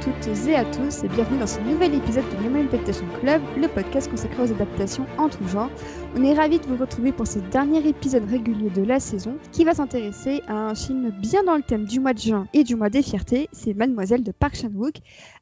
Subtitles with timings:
[0.00, 3.68] toutes et à tous et bienvenue dans ce nouvel épisode de Human Adaptation Club, le
[3.68, 5.70] podcast consacré aux adaptations en tout genre.
[6.16, 9.64] On est ravis de vous retrouver pour ce dernier épisode régulier de la saison qui
[9.64, 12.76] va s'intéresser à un film bien dans le thème du mois de juin et du
[12.76, 14.94] mois des fiertés, c'est Mademoiselle de Park Chan-wook,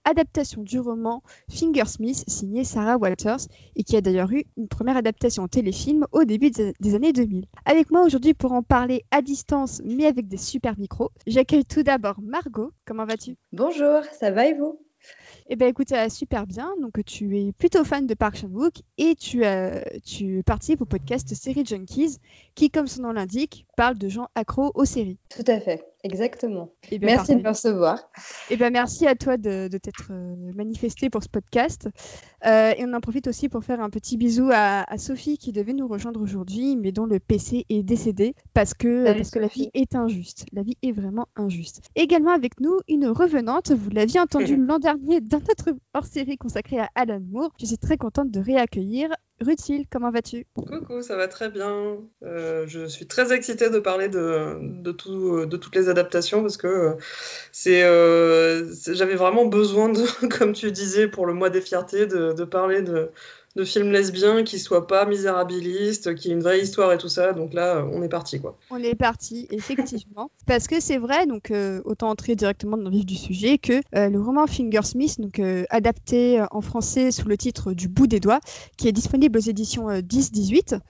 [0.05, 5.43] adaptation du roman Fingersmith signé Sarah Walters et qui a d'ailleurs eu une première adaptation
[5.43, 7.47] en téléfilm au début des années 2000.
[7.65, 11.83] Avec moi aujourd'hui pour en parler à distance mais avec des super micros, j'accueille tout
[11.83, 12.73] d'abord Margot.
[12.87, 13.37] Comment vas-tu?
[13.53, 14.79] Bonjour, ça va et vous?
[15.49, 16.73] Eh bien, écoute, ça va super bien.
[16.81, 21.35] Donc, tu es plutôt fan de Park Chan-wook et tu, as, tu participes au podcast
[21.35, 22.17] Série Junkies,
[22.55, 25.19] qui, comme son nom l'indique, parle de gens accros aux séries.
[25.29, 25.85] Tout à fait.
[26.05, 26.71] Exactement.
[26.91, 27.99] Eh merci de me recevoir.
[28.51, 31.89] Eh ben, merci à toi de, t'être euh, manifesté pour ce podcast.
[32.45, 35.73] Euh, et on en profite aussi pour faire un petit bisou à, Sophie qui devait
[35.73, 39.71] nous rejoindre aujourd'hui, mais dont le PC est décédé parce que, parce que la vie
[39.73, 40.45] est injuste.
[40.53, 41.81] La vie est vraiment injuste.
[41.97, 43.73] Également avec nous, une revenante.
[43.73, 47.51] Vous l'aviez entendu l'an dernier dans notre hors-série consacrée à Alan Moore.
[47.59, 49.09] Je suis très contente de réaccueillir
[49.41, 50.47] Ruthil, comment vas-tu?
[50.55, 51.99] Coucou, ça va très bien.
[52.23, 56.57] Euh, je suis très excitée de parler de, de, tout, de toutes les adaptations parce
[56.57, 56.95] que euh,
[57.67, 59.93] euh, j'avais vraiment besoin,
[60.39, 63.11] comme tu disais, pour le mois des fiertés, de parler de,
[63.57, 67.33] de films lesbiens qui soient pas misérabilistes, qui aient une vraie histoire et tout ça.
[67.33, 68.59] Donc là, on est parti quoi.
[68.71, 70.31] On est parti, effectivement.
[70.47, 73.81] Parce que c'est vrai, donc euh, autant entrer directement dans le vif du sujet, que
[73.95, 78.21] euh, le roman Fingersmith, donc euh, adapté en français sous le titre Du bout des
[78.21, 78.41] doigts,
[78.77, 80.81] qui est disponible aux éditions 10-18,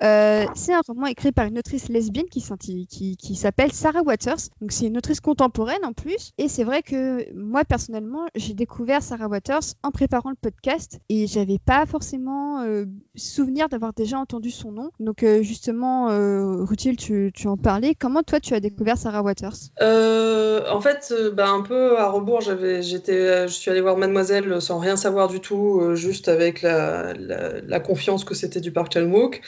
[0.54, 2.42] c'est un roman écrit par une autrice lesbienne qui,
[2.86, 4.48] qui, qui s'appelle Sarah Waters.
[4.60, 6.32] Donc c'est une autrice contemporaine en plus.
[6.38, 11.26] Et c'est vrai que moi personnellement, j'ai découvert Sarah Waters en préparant le podcast et
[11.26, 12.84] j'avais pas forcément euh,
[13.16, 14.90] souvenir d'avoir déjà entendu son nom.
[15.00, 17.94] Donc euh, justement, euh, Rutil, tu, tu, en parlais.
[17.94, 19.70] Comment toi tu as découvert Sarah Waters?
[19.80, 24.78] En fait, bah, un peu à rebours, j'avais, j'étais, je suis allée voir Mademoiselle sans
[24.78, 29.42] rien savoir du tout, juste avec la, confiance que c'était du Chan-wook.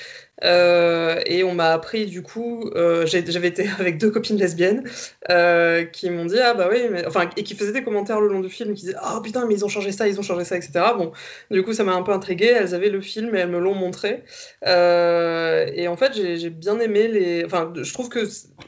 [0.45, 4.85] Euh, et on m'a appris du coup, euh, j'avais été avec deux copines lesbiennes
[5.31, 8.41] euh, qui m'ont dit ah bah oui, enfin et qui faisaient des commentaires le long
[8.41, 10.45] du film qui disaient ah oh, putain mais ils ont changé ça, ils ont changé
[10.45, 10.73] ça, etc.
[10.97, 11.13] Bon,
[11.51, 12.55] du coup ça m'a un peu intriguée.
[12.55, 14.23] Elles avaient film et elles me l'ont montré.
[14.65, 18.21] et en fait j'ai bien aimé les, enfin je trouve que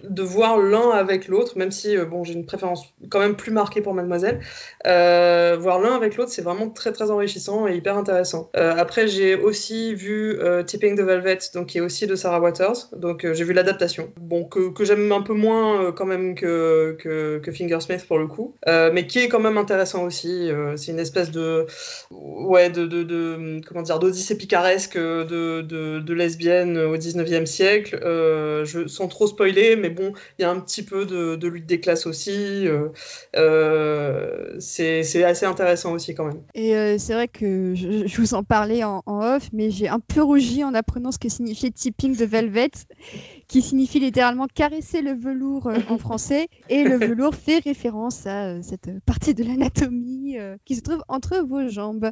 [0.05, 3.81] de voir l'un avec l'autre, même si bon j'ai une préférence quand même plus marquée
[3.81, 4.41] pour Mademoiselle,
[4.85, 8.51] voir l'un avec l'autre c'est vraiment très très enrichissant et hyper intéressant.
[8.55, 12.89] après j'ai aussi vu Tipping the Velvet donc qui est aussi de Sarah Waters.
[12.97, 16.35] Donc euh, j'ai vu l'adaptation, bon que, que j'aime un peu moins euh, quand même
[16.35, 20.51] que, que, que, Fingersmith pour le coup, euh, mais qui est quand même intéressant aussi.
[20.77, 21.67] c'est une espèce de
[22.11, 27.99] ouais de, de, de comment dire d'odyssée picaresque de, de, de lesbienne au 19e siècle.
[28.03, 31.81] je, sans trop spoiler, mais bon, il y a un petit peu de, lutte des
[31.81, 32.67] classes aussi.
[34.59, 36.43] c'est assez intéressant aussi quand même.
[36.55, 40.23] Et c'est vrai que je, vous en parlais en, en off, mais j'ai un peu
[40.23, 42.71] rougi en apprenant ce que signifiait tipping de velvet,
[43.49, 46.49] qui signifie littéralement caresser le velours euh, en français.
[46.69, 51.03] Et le velours fait référence à euh, cette partie de l'anatomie euh, qui se trouve
[51.09, 52.11] entre vos jambes.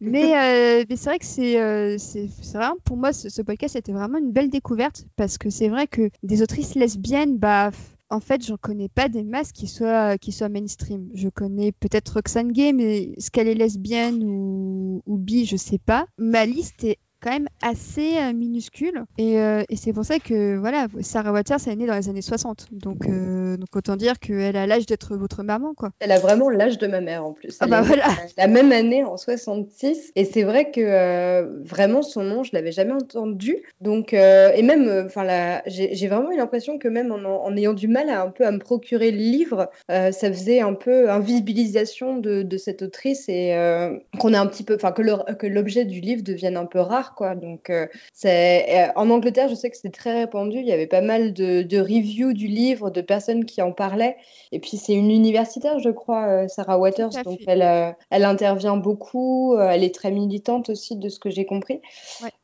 [0.00, 0.32] Mais,
[0.88, 5.04] c'est vrai que c'est, c'est, vraiment, pour moi, ce, podcast était vraiment une belle découverte
[5.16, 7.70] parce que c'est vrai que des autrices lesbiennes, bah
[8.10, 11.10] en fait, j'en connais pas des masses qui soient, qui soient mainstream.
[11.12, 15.78] Je connais peut-être Roxane Gay, mais est-ce qu'elle est lesbienne ou, ou bi, je sais
[15.78, 16.06] pas.
[16.16, 19.04] Ma liste est quand même assez euh, minuscule.
[19.18, 22.08] Et, euh, et c'est pour ça que voilà, Sarah Waters, elle est née dans les
[22.08, 22.68] années 60.
[22.72, 25.74] Donc, euh, donc autant dire qu'elle a l'âge d'être votre maman.
[25.74, 25.90] Quoi.
[26.00, 27.56] Elle a vraiment l'âge de ma mère en plus.
[27.60, 28.08] Ah bah voilà.
[28.36, 30.12] La même année en 66.
[30.14, 33.56] Et c'est vrai que vraiment son nom, je l'avais jamais entendu.
[33.80, 38.08] Donc, et même, enfin, j'ai vraiment eu l'impression que même en, en, ayant du mal
[38.10, 42.56] à un peu à me procurer le livre, ça faisait un peu invisibilisation de, de
[42.56, 43.54] cette autrice et
[44.18, 47.34] qu'on a un petit peu, enfin, que l'objet du livre devienne un peu rare quoi.
[47.34, 50.58] Donc, euh, c'est euh, en Angleterre, je sais que c'est très répandu.
[50.58, 54.16] Il y avait pas mal de, de, reviews du livre, de personnes qui en parlaient.
[54.52, 57.10] Et puis, c'est une universitaire, je crois, euh, Sarah Waters.
[57.24, 59.56] Donc, elle, elle intervient beaucoup.
[59.58, 61.80] elle est très militante aussi, de ce que j'ai compris.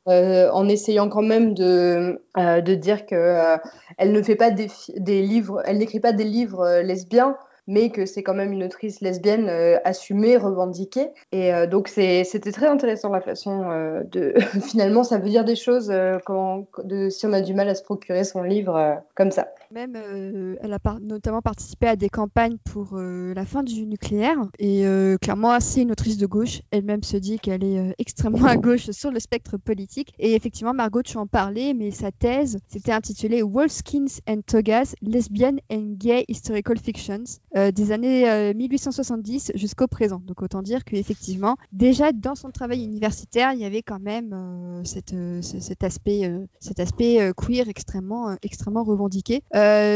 [0.07, 3.57] en essayant quand même de, de dire que
[3.99, 8.07] elle ne fait pas des, des livres, elle n'écrit pas des livres lesbiens mais que
[8.07, 11.09] c'est quand même une autrice lesbienne euh, assumée, revendiquée.
[11.33, 14.35] Et euh, donc c'était très intéressant la façon euh, de...
[14.69, 15.93] Finalement, ça veut dire des choses
[16.25, 16.67] quand,
[17.11, 19.49] si on a du mal à se procurer son livre comme ça.
[19.71, 24.37] Même, elle a notamment participé à des campagnes pour la fin du nucléaire.
[24.59, 24.85] Et
[25.21, 26.61] clairement, c'est une autrice de gauche.
[26.71, 30.15] Elle-même se dit qu'elle est extrêmement à gauche sur le spectre politique.
[30.19, 35.57] Et effectivement, Margot, tu en parlais, mais sa thèse, c'était intitulée Wolfskins and Togas, Lesbian
[35.71, 37.25] and Gay Historical Fictions.
[37.55, 40.21] Des années 1870 jusqu'au présent.
[40.25, 45.15] Donc autant dire qu'effectivement, déjà dans son travail universitaire, il y avait quand même cette,
[45.41, 49.43] cet aspect, cet aspect queer extrêmement, extrêmement revendiqué.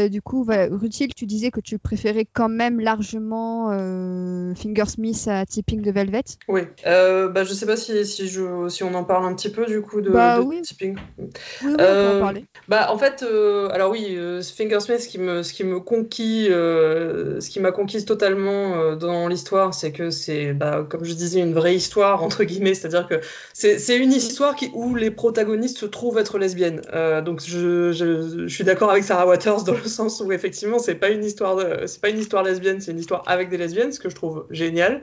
[0.09, 3.69] du coup, voilà, Rutil, tu disais que tu préférais quand même largement
[4.55, 6.23] Fingersmith à Tipping de Velvet.
[6.47, 9.65] Oui, bah, je sais pas si, si, je, si on en parle un petit peu
[9.65, 10.61] du coup de, bah, de oui.
[10.61, 10.97] Tipping.
[11.17, 11.25] Oui,
[11.63, 12.45] oui, on peut en parler.
[12.67, 16.47] Bah, en fait, euh, alors oui, euh, Fingersmith, ce qui me, ce qui me conquis,
[16.49, 21.13] euh, ce qui m'a conquise totalement euh, dans l'histoire, c'est que c'est, bah, comme je
[21.13, 23.21] disais, une vraie histoire entre guillemets, c'est-à-dire que
[23.53, 26.81] c'est une histoire qui, où les protagonistes se trouvent être lesbiennes.
[26.93, 30.77] Euh, donc je, je, je suis d'accord avec Sarah Waters dans le sens où effectivement,
[30.77, 31.57] c'est pas une histoire,
[31.87, 34.45] c'est pas une histoire lesbienne, c'est une histoire avec des lesbiennes, ce que je trouve
[34.51, 35.01] génial.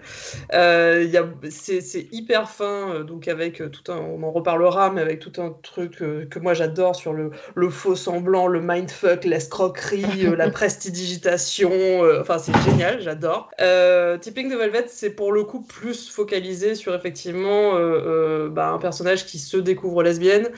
[0.54, 1.08] Euh,
[1.50, 5.52] c'est hyper fin, euh, donc avec tout un, on en reparlera, mais avec tout un
[5.64, 12.22] truc que moi j'adore sur le, le faux semblant, le mindfuck, l'escroquerie, la prestidigitation, euh,
[12.38, 13.50] c'est génial, j'adore.
[13.60, 18.70] Euh, Tipping de Velvet, c'est pour le coup plus focalisé sur effectivement euh, euh, bah,
[18.70, 20.48] un personnage qui se découvre lesbienne,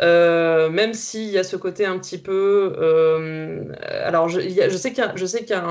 [0.00, 2.74] euh, même s'il y a ce côté un petit peu...
[4.04, 5.02] alors je, y a- je sais qu'il
[5.50, 5.64] y a,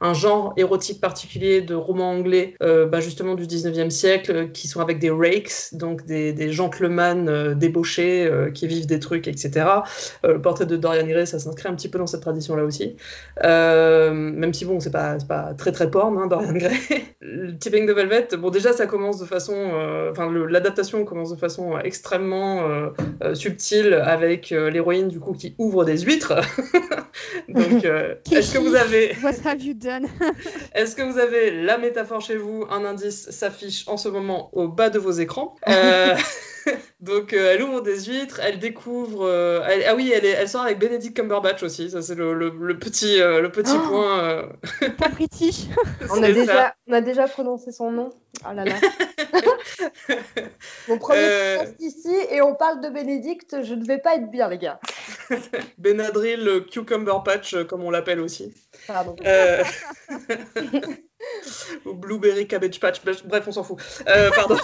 [0.00, 4.98] un, genre érotique particulier de romans anglais, bah, justement du 19e siècle, qui sont avec
[4.98, 9.66] des rakes, donc des, des gentlemen débauchés qui vivent des trucs, etc.
[10.24, 12.96] Le portrait de Dorian Gray, ça s'inscrit un petit peu dans cette tradition-là aussi.
[13.42, 16.76] Même si bon, c'est pas, c'est pas très très porn, hein, Dorian Gray.
[17.20, 21.36] le Tipping de Velvet, bon déjà ça commence de façon, euh, enfin l'adaptation commence de
[21.36, 22.88] façon extrêmement euh,
[23.22, 26.34] euh, subtile avec euh, l'héroïne du coup qui ouvre des huîtres.
[27.48, 30.06] Donc euh, est-ce que vous avez What have you done?
[30.74, 34.68] Est-ce que vous avez la métaphore chez vous Un indice s'affiche en ce moment au
[34.68, 35.54] bas de vos écrans.
[37.00, 39.24] Donc, euh, elle ouvre des huîtres, elle découvre.
[39.26, 41.90] euh, elle- ah oui, elle, est- elle sort avec Benedict Cumberbatch aussi.
[41.90, 43.88] Ça, c'est le, le- le petit, euh, le petit Oh.
[43.88, 44.18] point.
[44.24, 44.42] euh,
[44.98, 45.66] Pas british.
[46.10, 46.74] On a, déjà, ça.
[46.86, 48.10] on a déjà prononcé son nom.
[48.48, 48.74] Oh là là.
[50.88, 51.58] Mon premier Euh.
[51.58, 53.56] podcast ici et on parle de Bénédicte.
[53.62, 54.80] Je ne vais pas être bien, les gars.
[55.78, 58.54] Benadryl Cucumber Patch, comme on l'appelle aussi.
[58.86, 59.16] Pardon.
[59.24, 59.64] Euh,
[61.84, 63.78] Blueberry Cabbage Patch, bref, on s'en fout.
[64.08, 64.56] Euh, pardon.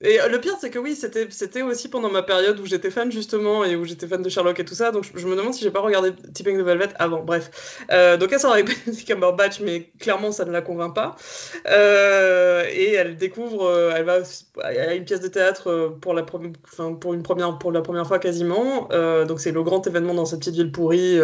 [0.00, 3.64] Et le pire, c'est que oui, c'était aussi pendant ma période où j'étais fan justement
[3.64, 4.92] et où j'étais fan de Sherlock et tout ça.
[4.92, 7.22] Donc je, me demande si j'ai pas regardé Tipping de Velvet avant.
[7.22, 7.84] Bref.
[7.90, 11.16] Euh, donc elle sort avec Benedict Cumberbatch, mais clairement ça ne la convainc pas.
[11.66, 14.18] Et elle découvre, elle va
[14.62, 16.24] à une pièce de théâtre pour la,
[16.64, 18.88] enfin, pour une première, pour la première fois quasiment.
[19.26, 21.18] Donc c'est le grand événement dans cette petite ville pourrie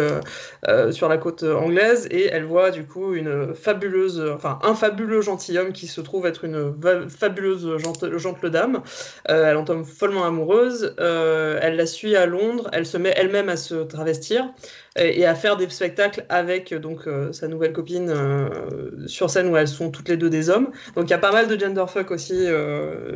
[0.91, 5.71] sur la côte anglaise et elle voit du coup une fabuleuse, enfin un fabuleux gentilhomme
[5.71, 6.73] qui se trouve être une
[7.07, 7.77] fabuleuse
[8.17, 8.81] gentle dame.
[9.29, 10.95] Euh, elle en tombe follement amoureuse.
[10.99, 12.69] Euh, elle la suit à Londres.
[12.73, 14.51] Elle se met elle-même à se travestir
[14.95, 18.13] et, à faire des spectacles avec donc euh, sa nouvelle copine
[19.05, 20.71] sur scène où elles sont toutes les deux des hommes.
[20.95, 22.47] Donc il y a pas mal de genderfuck aussi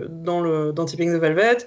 [0.10, 1.58] dans le dans Tipping the Velvet.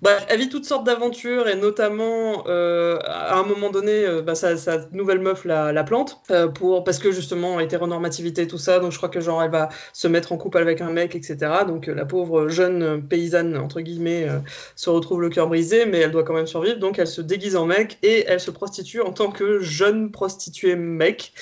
[0.00, 4.54] Bref, elle vit toutes sortes d'aventures et notamment à un moment donné, bah, sa,
[4.92, 6.22] nouvelle meuf la, la plante
[6.54, 8.78] pour parce que justement hétéronormativité tout ça.
[8.78, 11.38] Donc je crois que genre elle va se mettre en couple avec un mec, etc.
[11.66, 14.40] Donc euh, la pauvre jeune paysanne entre guillemets euh,
[14.76, 16.76] se retrouve le cœur brisé, mais elle doit quand même survivre.
[16.78, 20.76] Donc elle se déguise en mec et elle se prostitue en tant que jeune prostituée
[20.76, 21.32] mec.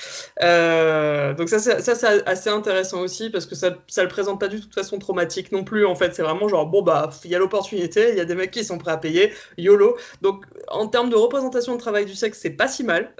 [0.41, 4.61] Euh, donc ça c'est assez intéressant aussi parce que ça ça le présente pas du
[4.61, 5.85] tout de façon traumatique non plus.
[5.85, 8.37] En fait c'est vraiment genre bon bah il y a l'opportunité, il y a des
[8.37, 9.97] mecs qui sont prêts à payer, YOLO.
[10.23, 13.13] Donc en termes de représentation de travail du sexe c'est pas si mal.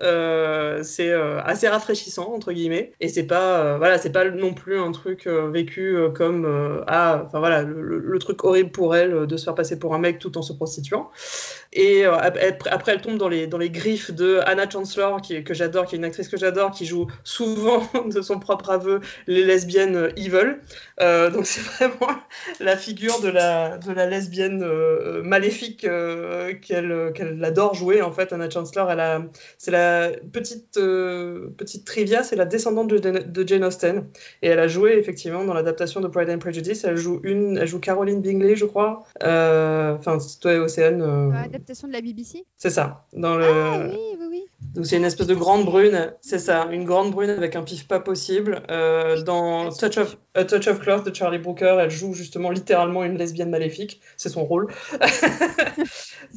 [0.85, 4.93] C'est assez rafraîchissant entre guillemets et c'est pas euh, voilà c'est pas non plus un
[4.93, 6.47] truc euh, vécu euh, comme
[6.87, 10.19] ah enfin voilà le, truc horrible pour elle de se faire passer pour un mec
[10.19, 11.11] tout en se prostituant.
[11.73, 15.43] Et ap- ap- après, elle tombe dans les, dans les griffes de Anna Chancellor, qui,
[15.43, 19.01] que j'adore, qui est une actrice que j'adore, qui joue souvent de son propre aveu
[19.27, 20.59] les lesbiennes evil.
[20.99, 22.13] Donc c'est vraiment
[22.61, 24.63] la figure de la, de la lesbienne
[25.23, 25.87] maléfique
[26.63, 28.03] qu'elle qu'elle adore jouer.
[28.03, 29.23] En fait, Anna Chancellor, elle a,
[29.57, 34.07] c'est la petite, petite trivia, c'est la descendante de, de Jane Austen.
[34.43, 36.85] Et elle a joué effectivement dans l'adaptation de Pride and Prejudice.
[36.85, 39.05] Elle joue, une, elle joue Caroline Bingley, je crois.
[39.23, 41.03] Euh, Enfin, toi et Océane.
[41.03, 42.45] euh, Adaptation de la BBC.
[42.57, 43.05] c'est ça.
[43.13, 43.45] Dans le...
[43.47, 44.45] Ah oui, oui, oui.
[44.75, 47.89] Donc c'est une espèce de grande brune, c'est ça, une grande brune avec un pif
[47.89, 48.63] pas possible.
[48.71, 53.03] Euh, dans Touch of, A Touch of Cloth de Charlie Brooker, elle joue justement littéralement
[53.05, 54.69] une lesbienne maléfique, c'est son rôle.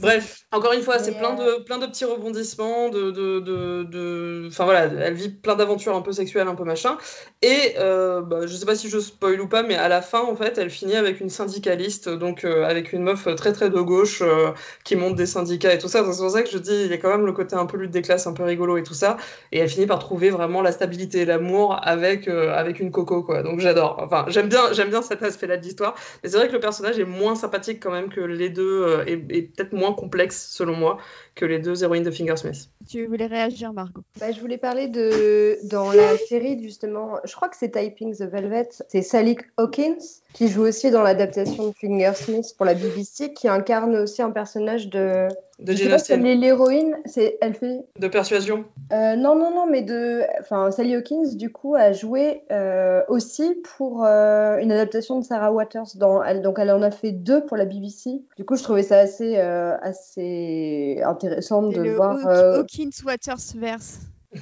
[0.03, 4.47] Bref, encore une fois, c'est plein de, plein de petits rebondissements, de, de, de, de-
[4.49, 6.97] Enfin voilà, elle vit plein d'aventures un peu sexuelles, un peu machin.
[7.41, 10.19] Et euh, bah, je sais pas si je spoil ou pas, mais à la fin,
[10.21, 13.79] en fait, elle finit avec une syndicaliste, donc euh, avec une meuf très très de
[13.79, 14.51] gauche euh,
[14.83, 15.99] qui monte des syndicats et tout ça.
[16.11, 17.77] C'est pour ça que je dis, il y a quand même le côté un peu
[17.77, 19.15] lutte des classes un peu rigolo et tout ça.
[19.53, 23.23] Et elle finit par trouver vraiment la stabilité et l'amour avec, euh, avec une Coco,
[23.23, 23.41] quoi.
[23.41, 23.97] Donc j'adore.
[24.03, 25.95] Enfin, j'aime bien, j'aime bien cet aspect-là de l'histoire.
[26.23, 29.03] Mais c'est vrai que le personnage est moins sympathique quand même que les deux, euh,
[29.07, 30.97] et, et peut-être moins complexe selon moi
[31.35, 32.69] que les deux héroïnes de Fingersmith.
[32.87, 35.57] Tu voulais réagir, Margot bah, Je voulais parler de.
[35.67, 39.97] Dans la série, justement, je crois que c'est Typing the Velvet, c'est Sally Hawkins
[40.33, 44.89] qui joue aussi dans l'adaptation de Fingersmith pour la BBC, qui incarne aussi un personnage
[44.89, 45.27] de.
[45.59, 46.23] De Jane Austen.
[46.23, 47.85] L'héroïne, c'est elle fait.
[47.99, 48.65] De persuasion.
[48.91, 50.23] Euh, non, non, non, mais de.
[50.41, 55.53] Enfin, Sally Hawkins, du coup, a joué euh, aussi pour euh, une adaptation de Sarah
[55.53, 55.95] Waters.
[55.95, 56.23] Dans...
[56.23, 58.23] Elle, donc, elle en a fait deux pour la BBC.
[58.35, 62.25] Du coup, je trouvais ça assez, euh, assez intéressant de le voir.
[62.27, 63.99] Euh, Hawkins Waters verse.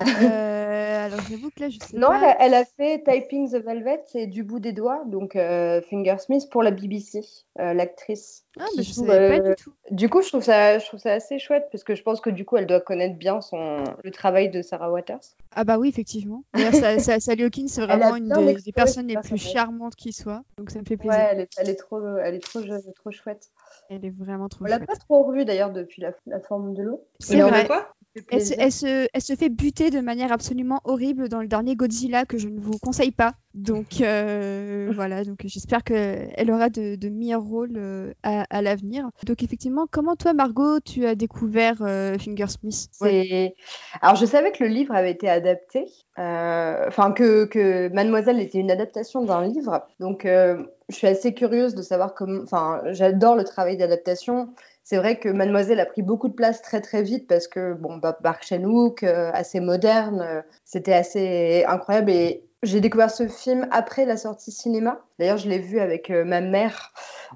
[0.00, 2.30] Euh, alors j'avoue que là je sais Non, elle pas.
[2.30, 6.48] a, elle a fait Typing the Velvet, c'est du bout des doigts, donc euh, Fingersmith
[6.50, 7.24] pour la BBC,
[7.58, 8.44] euh, l'actrice.
[8.60, 9.72] Ah, mais je joue, savais pas euh, du tout.
[9.90, 12.30] Du coup, je trouve ça, je trouve ça assez chouette parce que je pense que
[12.30, 15.34] du coup, elle doit connaître bien son le travail de Sarah Waters.
[15.50, 16.44] Ah bah oui, effectivement.
[16.54, 20.42] Sally Hawkins, c'est vraiment une des, personnes les plus charmantes qui soit.
[20.58, 21.18] Donc ça me fait plaisir.
[21.18, 23.50] Ouais, elle est, elle est trop, elle est trop, jeune, trop chouette.
[23.88, 26.82] Elle est vraiment trop On l'a pas trop revue d'ailleurs depuis la, la forme de
[26.82, 27.04] l'eau.
[27.20, 27.66] C'est vrai.
[27.66, 27.94] quoi
[28.30, 28.56] Elle se, plaisir.
[28.58, 32.38] elle, se, elle se fait buter de manière absolument horrible dans le dernier Godzilla que
[32.38, 33.34] je ne vous conseille pas.
[33.54, 39.08] Donc euh, voilà, donc j'espère qu'elle aura de, de meilleurs rôles euh, à, à l'avenir.
[39.26, 42.88] Donc effectivement, comment toi Margot, tu as découvert euh, Fingersmith?
[43.00, 43.54] Ouais.
[44.00, 45.86] Alors, je savais que le livre avait été adapté,
[46.18, 49.86] euh, enfin que, que Mademoiselle était une adaptation d'un livre.
[50.00, 52.42] Donc, je suis assez curieuse de savoir comment.
[52.42, 54.54] Enfin, j'adore le travail d'adaptation.
[54.90, 57.98] C'est vrai que Mademoiselle a pris beaucoup de place très très vite parce que bon,
[57.98, 63.68] bah, Park Chan-wook, euh, assez moderne, euh, c'était assez incroyable et j'ai découvert ce film
[63.70, 64.98] après la sortie cinéma.
[65.18, 66.94] D'ailleurs, je l'ai vu avec euh, ma mère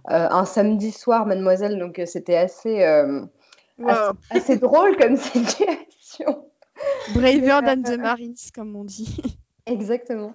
[0.09, 3.21] euh, un samedi soir, Mademoiselle, donc c'était assez, euh,
[3.79, 4.15] Wow.
[4.31, 6.47] assez drôle comme situation.
[7.13, 9.39] Braver than the Marines, comme on dit.
[9.67, 10.35] Exactement.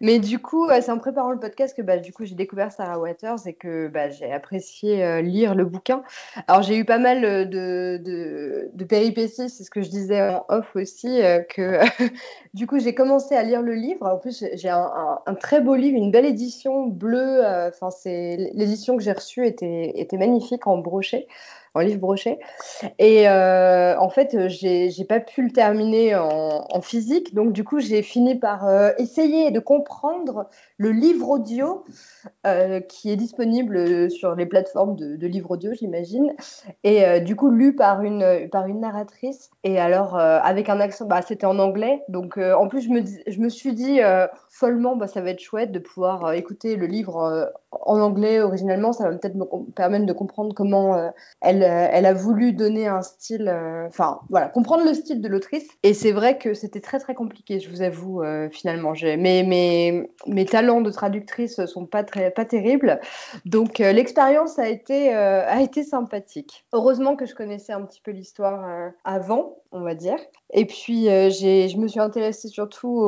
[0.00, 2.72] Mais du coup, euh, c'est en préparant le podcast que bah, du coup j'ai découvert
[2.72, 6.02] Sarah Waters et que bah, j'ai apprécié euh, lire le bouquin.
[6.48, 8.00] Alors j'ai eu pas mal euh, de,
[8.74, 11.78] de, péripéties, c'est ce que je disais en off aussi, que
[12.54, 14.06] du coup j'ai commencé à lire le livre.
[14.06, 17.42] En plus j'ai un, un- très beau livre, une belle édition bleue.
[18.54, 21.28] l'édition que j'ai reçue était, était magnifique en brochet,
[21.82, 22.38] livre brochet.
[22.98, 27.64] Et euh, en fait, j'ai j'ai pas pu le terminer en, en physique, donc du
[27.64, 31.84] coup, j'ai fini par euh, essayer de comprendre le livre audio
[32.46, 36.34] euh, qui est disponible sur les plateformes de, livres audio, j'imagine,
[36.82, 39.50] et euh, du coup lu par une par une narratrice.
[39.62, 42.90] Et alors euh, avec un accent, bah c'était en anglais, donc euh, en plus je
[42.90, 46.32] me je me suis dit euh, follement, bah ça va être chouette de pouvoir euh,
[46.32, 50.96] écouter le livre euh, en anglais originellement, ça va peut-être me permettre de comprendre comment
[50.96, 51.08] euh,
[51.40, 55.28] elle, euh, elle a voulu donner un style, euh, enfin voilà, comprendre le style de
[55.28, 55.68] l'autrice.
[55.82, 58.94] Et c'est vrai que c'était très très compliqué, je vous avoue, euh, finalement.
[58.94, 63.00] J'ai- mes, mes talents de traductrice sont pas, très, pas terribles.
[63.44, 66.64] Donc euh, l'expérience a, été, euh, a été sympathique.
[66.72, 70.16] Heureusement que je connaissais un petit peu l'histoire euh, avant, on va dire.
[70.52, 73.02] Et puis euh, je me suis intéressée surtout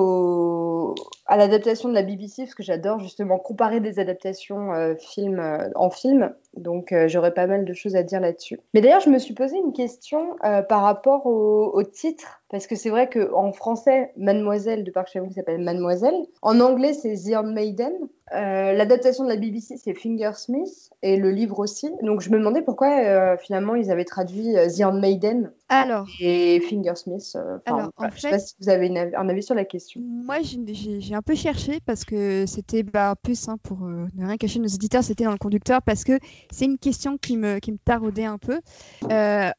[1.27, 5.69] à l'adaptation de la BBC, parce que j'adore justement comparer des adaptations euh, film, euh,
[5.75, 6.33] en film.
[6.57, 8.61] Donc euh, j'aurais pas mal de choses à dire là-dessus.
[8.75, 10.37] Mais d'ailleurs, je me suis posé une question
[10.69, 15.61] par rapport au, titre, parce que c'est vrai qu'en français, Mademoiselle de Park Chan-wook s'appelle
[15.63, 16.27] Mademoiselle.
[16.43, 17.93] En anglais, c'est The Handmaiden.
[18.35, 21.89] Euh, L'adaptation de la BBC, c'est Fingersmith, et le livre aussi.
[22.03, 26.59] Donc je me demandais pourquoi euh, finalement ils avaient traduit euh, The Handmaiden Alors, et
[26.61, 27.37] Fingersmith.
[27.67, 30.01] Alors, en Je sais fait- pas si vous avez une un avis sur la question.
[30.03, 34.59] Moi, j'ai un peu cherché parce que c'était bah, plus hein, pour ne rien cacher
[34.59, 36.19] nos éditeurs, c'était dans le conducteur parce que
[36.51, 38.59] c'est une question qui me, qui me taraudait un peu.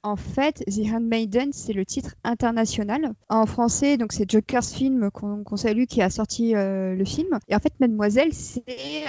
[0.04, 3.14] En fait, The Handmaiden, c'est le titre international.
[3.30, 7.40] En français, donc c'est Joker's Film qu'on qu'on salue qui a sorti le film.
[7.48, 8.57] Et en fait, Mademoiselle, c'est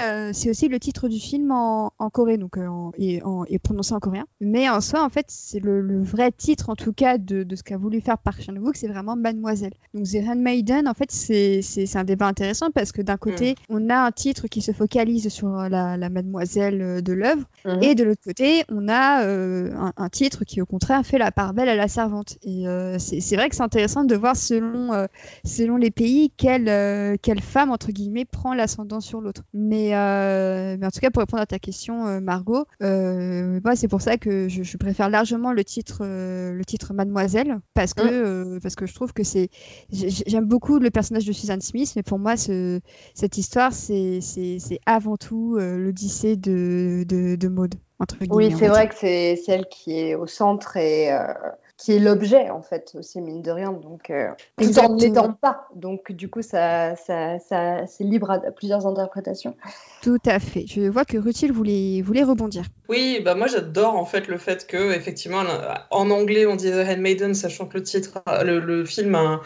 [0.02, 3.44] euh, c'est aussi le titre du film en, en Corée, donc euh, en- et, en-
[3.46, 4.24] et prononcé en coréen.
[4.40, 7.56] Mais en soi, en fait, c'est le, le vrai titre en tout cas de, de
[7.56, 9.72] ce qu'a voulu faire Park Chan-wook, c'est vraiment Mademoiselle.
[9.94, 11.60] Donc The Handmaiden, en fait, c'est
[11.96, 15.48] un débat intéressant parce que d'un côté, on a un titre qui se focalise sur
[15.48, 17.82] la, la mademoiselle euh, de l'œuvre, Mhm.
[17.82, 21.30] et de l'autre côté, on a euh, un, un titre qui, au contraire, fait la
[21.32, 22.36] part belle à la servante.
[22.42, 25.06] Et euh, c'est vrai que c'est intéressant de voir selon, euh,
[25.44, 29.37] selon les pays quelle, euh, quelle femme, entre guillemets, prend l'ascendant sur l'autre.
[29.52, 33.76] Mais, euh, mais en tout cas, pour répondre à ta question, euh, Margot, euh, moi,
[33.76, 37.94] c'est pour ça que je, je préfère largement le titre, euh, le titre Mademoiselle, parce
[37.94, 39.48] que, euh, parce que je trouve que c'est.
[39.90, 42.80] j'ai- J'aime beaucoup le personnage de Susan Smith, mais pour moi, ce,
[43.14, 48.46] cette histoire, c'est c'est- c'est avant tout euh, l'Odyssée de, de, de Maud, entre guillemets.
[48.48, 51.32] Oui, c'est vrai que c'est celle qui est au centre et, euh,
[51.78, 53.72] qui est l'objet en fait aussi mine de rien.
[53.72, 55.68] Donc euh, tout en ne l'étant pas.
[55.74, 59.56] Donc du coup ça, ça, ça c'est libre à, plusieurs interprétations.
[60.02, 60.66] Tout à fait.
[60.66, 62.64] Je vois que Rutil voulait, voulait rebondir.
[62.88, 65.42] Oui bah moi j'adore en fait le fait que effectivement
[65.90, 69.40] en anglais on dit The Handmaiden sachant que le titre le, le film a un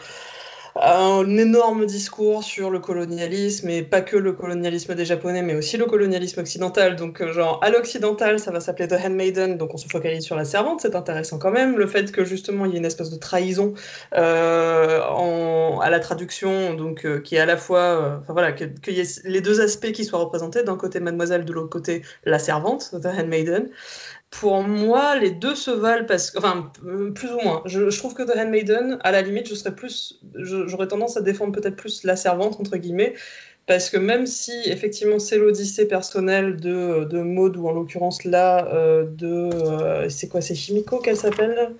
[0.75, 5.85] énorme discours sur le colonialisme et pas que le colonialisme des Japonais, mais aussi le
[5.85, 6.95] colonialisme occidental.
[6.95, 10.35] Donc, euh, genre, à l'occidental, ça va s'appeler The Handmaiden, donc on se focalise sur
[10.35, 11.77] la servante, c'est intéressant quand même.
[11.77, 13.73] Le fait que justement il y ait une espèce de trahison
[14.15, 18.93] euh, en, à la traduction, donc euh, qui est à la fois, enfin voilà, qu'il
[18.93, 22.39] y ait les deux aspects qui soient représentés, d'un côté mademoiselle, de l'autre côté la
[22.39, 23.69] servante, The Handmaiden
[24.39, 26.71] pour moi, les deux se valent parce que, enfin,
[27.13, 27.61] plus ou moins.
[27.65, 31.51] Je, trouve que The Handmaiden, à la limite, je serais plus, j'aurais tendance à défendre
[31.53, 33.13] peut-être plus la servante entre guillemets,
[33.67, 38.67] parce que même si effectivement c'est l'odyssée personnelle de, de Maud ou en l'occurrence là
[38.73, 41.75] euh, de, euh, c'est quoi, c'est Chimico qu'elle s'appelle?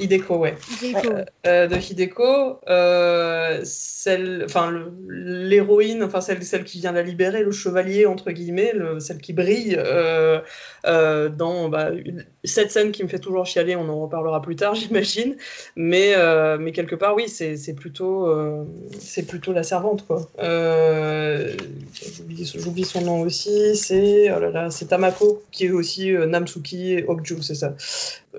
[0.00, 0.54] Hideko, ouais.
[0.84, 4.72] Euh, euh, de Hideko, euh, celle, enfin
[5.08, 9.32] l'héroïne, enfin celle, celle qui vient la libérer, le chevalier entre guillemets, le, celle qui
[9.32, 9.76] brille
[10.84, 11.90] dans bah,
[12.44, 13.76] cette scène qui me fait toujours chialer.
[13.76, 15.36] On en reparlera plus tard, j'imagine.
[15.76, 16.14] Mais
[16.58, 18.28] mais quelque part, oui, c'est plutôt
[18.98, 20.28] c'est plutôt la servante quoi.
[22.54, 23.76] J'oublie son nom aussi.
[23.76, 27.74] C'est oh là là, c'est Tamako qui est aussi Namsuki et Okju, c'est ça.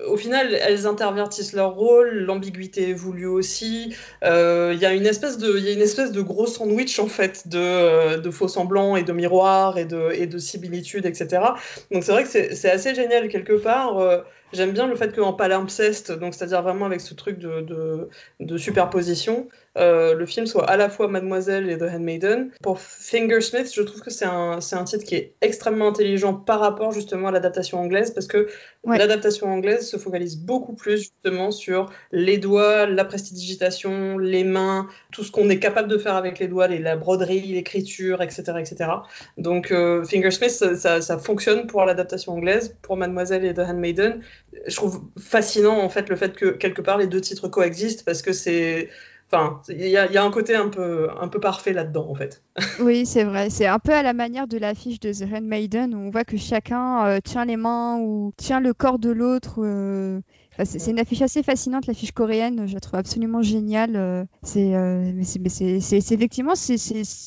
[0.06, 3.94] Au final, elles intervertissent leur rôle, l'ambiguïté évolue aussi.
[4.24, 7.06] Euh, il y a une espèce de, y a une espèce de gros sandwich en
[7.06, 11.42] fait de, euh, de faux semblants et de miroirs et de, et de similitudes, etc.
[11.90, 13.98] Donc c'est vrai que c'est assez génial quelque part.
[13.98, 14.18] Euh,
[14.52, 18.08] J'aime bien le fait qu'en palimpseste, donc c'est-à-dire vraiment avec ce truc de,
[18.40, 19.46] de superposition,
[19.78, 22.50] euh, le film soit à la fois Mademoiselle et The Handmaiden.
[22.62, 26.90] Pour Fingersmith, je trouve que c'est un, un, titre qui est extrêmement intelligent par rapport
[26.90, 28.48] justement à l'adaptation anglaise, parce que
[28.84, 35.22] l'adaptation anglaise se focalise beaucoup plus justement sur les doigts, la prestidigitation, les mains, tout
[35.22, 38.90] ce qu'on est capable de faire avec les doigts, les, la broderie, l'écriture, etc., etc.
[39.38, 42.76] Donc euh, Fingersmith, ça, ça, fonctionne pour l'adaptation anglaise.
[42.82, 44.20] Pour Mademoiselle et The Handmaiden,
[44.66, 48.22] je trouve fascinant en fait le fait que quelque part les deux titres coexistent parce
[48.22, 48.88] que c'est
[49.32, 52.42] Enfin, il y, a un côté un peu, un peu parfait là-dedans, en fait.
[52.80, 53.48] Oui, c'est vrai.
[53.48, 56.36] C'est un peu à la manière de l'affiche de The Handmaiden, où on voit que
[56.36, 59.62] chacun euh, tient les mains ou tient le corps de l'autre.
[59.62, 60.20] Euh,
[60.64, 62.66] c'est une affiche assez fascinante, l'affiche coréenne.
[62.66, 63.96] Je la trouve absolument géniale.
[63.96, 64.24] Euh,
[64.56, 66.76] euh, c'est effectivement c'est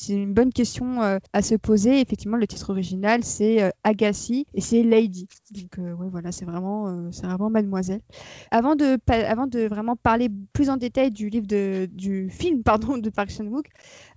[0.08, 2.00] une bonne question euh, à se poser.
[2.00, 5.28] Effectivement, le titre original c'est Agassi et c'est Lady.
[5.52, 5.78] Donc
[6.10, 8.00] voilà, c'est vraiment vraiment Mademoiselle.
[8.50, 12.98] Avant de avant de vraiment parler plus en détail du livre de du film pardon
[12.98, 13.66] de Park Chan Wook,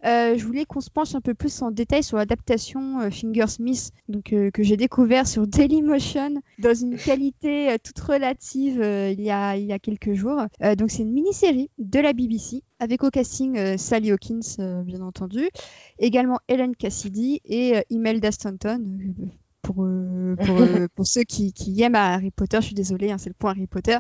[0.03, 4.63] je voulais qu'on se penche un peu plus en détail sur l'adaptation Fingersmith, donc que
[4.63, 8.81] j'ai découvert sur Dailymotion dans une qualité toute relative
[9.12, 10.41] il, y a, il y a quelques jours.
[10.62, 14.83] Euh, donc c'est une mini-série de la BBC avec au casting euh, Sally Hawkins, euh,
[14.83, 15.49] bien entendu,
[15.99, 18.83] également Ellen Cassidy et Imelda Stanton.
[19.67, 19.75] Pour,
[20.45, 23.51] pour, pour, ceux qui, qui, aiment Harry Potter, je suis désolée, hein, c'est le point
[23.51, 23.97] Harry Potter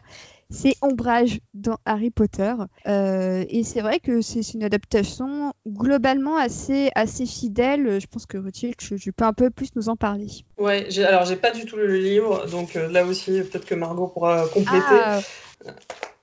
[0.49, 2.53] c'est Ombrage dans Harry Potter.
[2.87, 7.99] Euh, et c'est vrai que c'est une adaptation globalement assez, assez fidèle.
[7.99, 10.27] Je pense que Rutil, tu, peux un peu plus nous en parler.
[10.57, 14.07] Ouais, alors j'ai pas du tout le livre, donc euh, là aussi, peut-être que Margot
[14.07, 14.77] pourra compléter.
[14.79, 15.19] Ah.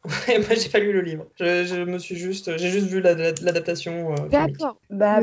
[0.29, 1.25] Ouais, moi j'ai pas lu le livre.
[1.39, 4.13] Je, me suis juste, j'ai juste vu l'adaptation.
[4.13, 4.77] Euh, d'accord.
[4.91, 5.21] Bah,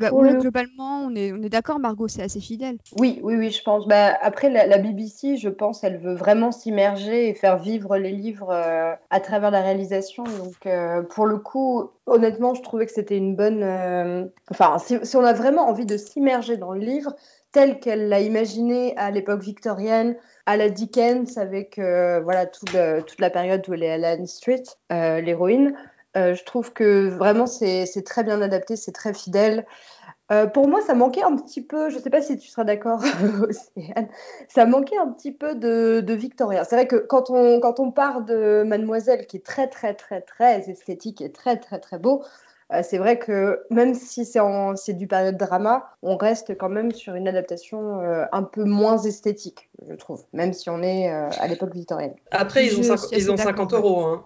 [0.00, 2.78] bah globalement, on est, on est d'accord, Margot, c'est assez fidèle.
[2.98, 3.86] Oui, oui, oui, je pense.
[3.86, 8.50] Bah, après, la, BBC, je pense, elle veut vraiment s'immerger et faire vivre les livres
[8.50, 10.24] euh, à travers la réalisation.
[10.24, 14.30] Donc, euh, pour le coup, honnêtement, je trouvais que c'était une bonne.
[14.50, 17.14] Enfin, si, si, on a vraiment envie de s'immerger dans le livre
[17.52, 23.30] tel qu'elle l'a imaginé à l'époque victorienne, à la Dickens avec euh, voilà toute, la
[23.30, 25.76] période où elle est à Anne Street, euh, l'héroïne.
[26.16, 29.66] Euh, je trouve que vraiment c'est très bien adapté, c'est très fidèle.
[30.54, 33.02] pour moi, ça manquait un petit peu, je ne sais pas si tu seras d'accord,
[34.48, 36.64] ça manquait un petit peu de, de Victoria.
[36.64, 40.22] C'est vrai que quand on, quand on part de Mademoiselle, qui est très, très, très,
[40.22, 42.22] très esthétique et très, très, très beau,
[42.82, 47.28] c'est vrai que même si c'est du période drama, on reste quand même sur une
[47.28, 51.74] adaptation euh, un peu moins esthétique, je trouve, même si on est euh, à l'époque
[51.74, 52.14] victorienne.
[52.30, 54.04] Après, ils ont, ils ont 50 euros.
[54.04, 54.24] Hein.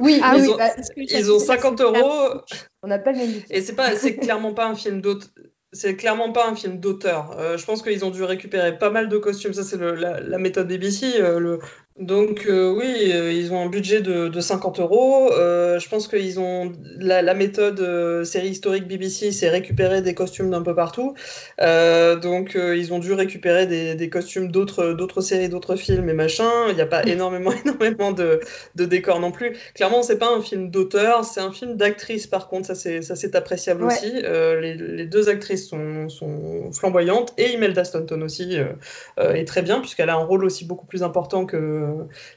[0.00, 2.40] Oui, ah ils, ont, bah, ils ont 50 euros.
[2.82, 5.30] On n'a pas le même Et c'est pas, c'est clairement pas un film d'auteur
[5.72, 7.36] c'est clairement pas un film d'auteur.
[7.58, 9.52] je pense qu'ils ont dû récupérer pas mal de costumes.
[9.52, 11.18] Ça, c'est la, méthode BBC.
[11.18, 11.58] le,
[11.98, 15.30] Donc oui, ils ont un budget de, de 50 euros.
[15.30, 20.60] je pense qu'ils ont la, la méthode série historique BBC, c'est récupérer des costumes d'un
[20.60, 21.14] peu partout.
[21.58, 26.50] donc ils ont dû récupérer des, des costumes d'autres d'autres séries, d'autres films et machin.
[26.68, 28.40] Il n'y a pas énormément énormément de,
[28.74, 29.56] de décors non plus.
[29.74, 32.26] Clairement, c'est pas un film d'auteur, c'est un film d'actrice.
[32.26, 34.12] Par contre, ça c'est ça c'est appréciable aussi.
[34.12, 38.58] Les, les, deux actrices sont, sont flamboyantes et Imelda Staunton aussi
[39.16, 41.85] est très bien puisqu'elle a un rôle aussi beaucoup plus important que,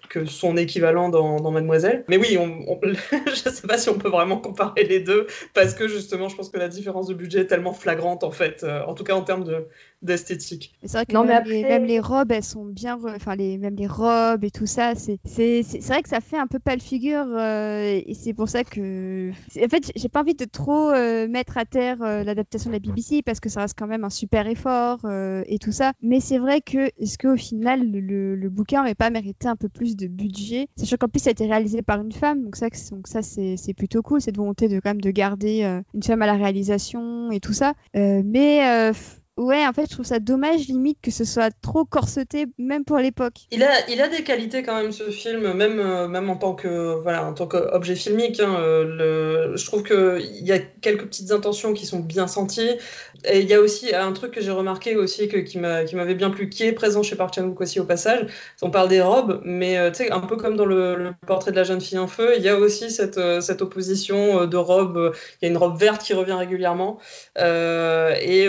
[0.09, 2.03] que son équivalent dans, dans Mademoiselle.
[2.07, 5.73] Mais oui, on, je ne sais pas si on peut vraiment comparer les deux parce
[5.73, 8.83] que justement, je pense que la différence de budget est tellement flagrante en fait, euh,
[8.85, 9.67] en tout cas en termes de,
[10.01, 10.73] d'esthétique.
[10.83, 13.87] C'est vrai que même, les, même, les, robes, elles sont bien, enfin les, même les
[13.87, 18.13] robes et tout ça, c'est vrai que ça fait un peu pâle figure euh, et
[18.13, 21.97] c'est pour ça que, en fait, j'ai pas envie de trop euh, mettre à terre
[21.99, 24.99] l'adaptation de la BBC parce que ça reste quand même un super effort
[25.45, 25.93] et tout ça.
[26.01, 29.69] Mais c'est vrai que est-ce qu'au final le, le, bouquin n'aurait pas mérité un peu
[29.69, 32.67] plus de budget, sachant qu'en plus ça a été réalisé par une femme, donc ça,
[32.91, 36.21] donc ça c'est plutôt cool cette volonté de quand même de garder euh, une femme
[36.21, 37.73] à la réalisation et tout ça.
[37.95, 38.93] Euh, mais euh,
[39.39, 42.97] ouais, en fait, je trouve ça dommage limite que ce soit trop corseté, même pour
[42.97, 43.35] l'époque.
[43.51, 46.53] Il a, il a des qualités quand même ce film, même, euh, même en tant
[46.53, 48.39] que voilà, en tant qu'objet filmique.
[48.39, 52.71] Hein, euh, je trouve que il y a quelques petites intentions qui sont bien senties.
[53.33, 56.49] Il y a aussi un truc que j'ai remarqué aussi que, qui m'avait bien plu,
[56.49, 58.27] qui est présent chez Park Chan-wook aussi au passage.
[58.61, 61.55] On parle des robes, mais euh, tu sais, un peu comme dans le, portrait de
[61.55, 65.13] la jeune fille en feu, il y a aussi cette, cette opposition de robes.
[65.41, 66.99] Il y a une robe verte qui revient régulièrement
[67.37, 68.47] et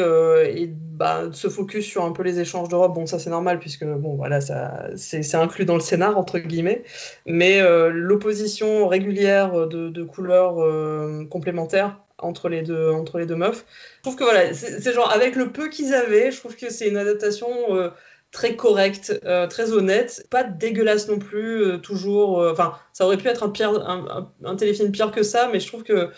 [0.81, 2.95] bah, se focus sur un peu les échanges de robes.
[2.95, 6.83] Bon, ça c'est normal puisque bon, voilà, c'est, inclus dans le scénar entre guillemets.
[7.27, 13.65] Mais euh, l'opposition régulière de, couleurs euh, complémentaires entre les deux entre les deux meufs.
[13.99, 16.89] Je trouve que voilà, c'est, genre avec le peu qu'ils avaient, je trouve que c'est
[16.89, 17.49] une adaptation.
[17.71, 17.91] Euh,
[18.33, 22.39] très correcte, très honnête, pas dégueulasse non plus, toujours.
[22.39, 26.11] Enfin, ça aurait pu être un, téléfilm pire que ça, mais je trouve que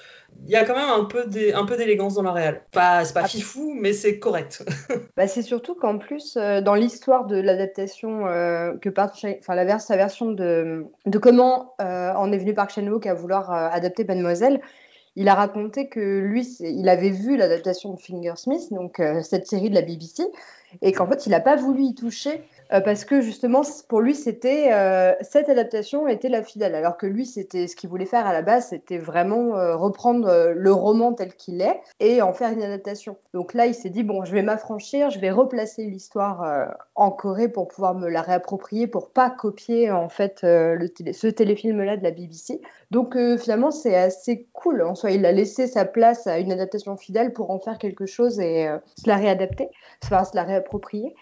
[0.44, 1.04] il y a quand même un
[1.64, 2.62] peu d'élégance dans la réelle.
[2.72, 3.28] Pas, c'est pas ah.
[3.28, 4.64] fifou, mais c'est correct.
[5.16, 9.78] bah, c'est surtout qu'en plus, euh, dans l'histoire de l'adaptation euh, que part, enfin la
[9.78, 14.60] sa version de, de comment euh, en est venu Park Chan-wook à vouloir adapter Mademoiselle,
[15.14, 19.74] il a raconté que lui, il avait vu l'adaptation de Fingersmith, donc cette série de
[19.74, 20.24] la BBC,
[20.80, 24.14] et qu'en fait, il n'a pas voulu y toucher euh, parce que justement, pour lui,
[24.14, 28.26] c'était euh, cette adaptation était la fidèle, alors que lui, c'était ce qu'il voulait faire
[28.26, 32.50] à la base, c'était vraiment euh, reprendre le roman tel qu'il est et en faire
[32.50, 33.16] une adaptation.
[33.34, 37.48] Donc là, il s'est dit bon, je vais m'affranchir, je vais replacer l'histoire en Corée
[37.48, 42.60] pour pouvoir me la réapproprier, pour pas copier en fait ce téléfilm-là de la BBC.
[42.90, 44.82] Donc finalement, c'est assez cool.
[44.82, 48.06] En soi, il a laissé sa place à une adaptation fidèle pour en faire quelque
[48.06, 49.68] chose et se la réadapter,
[50.02, 51.14] enfin se la réapproprier.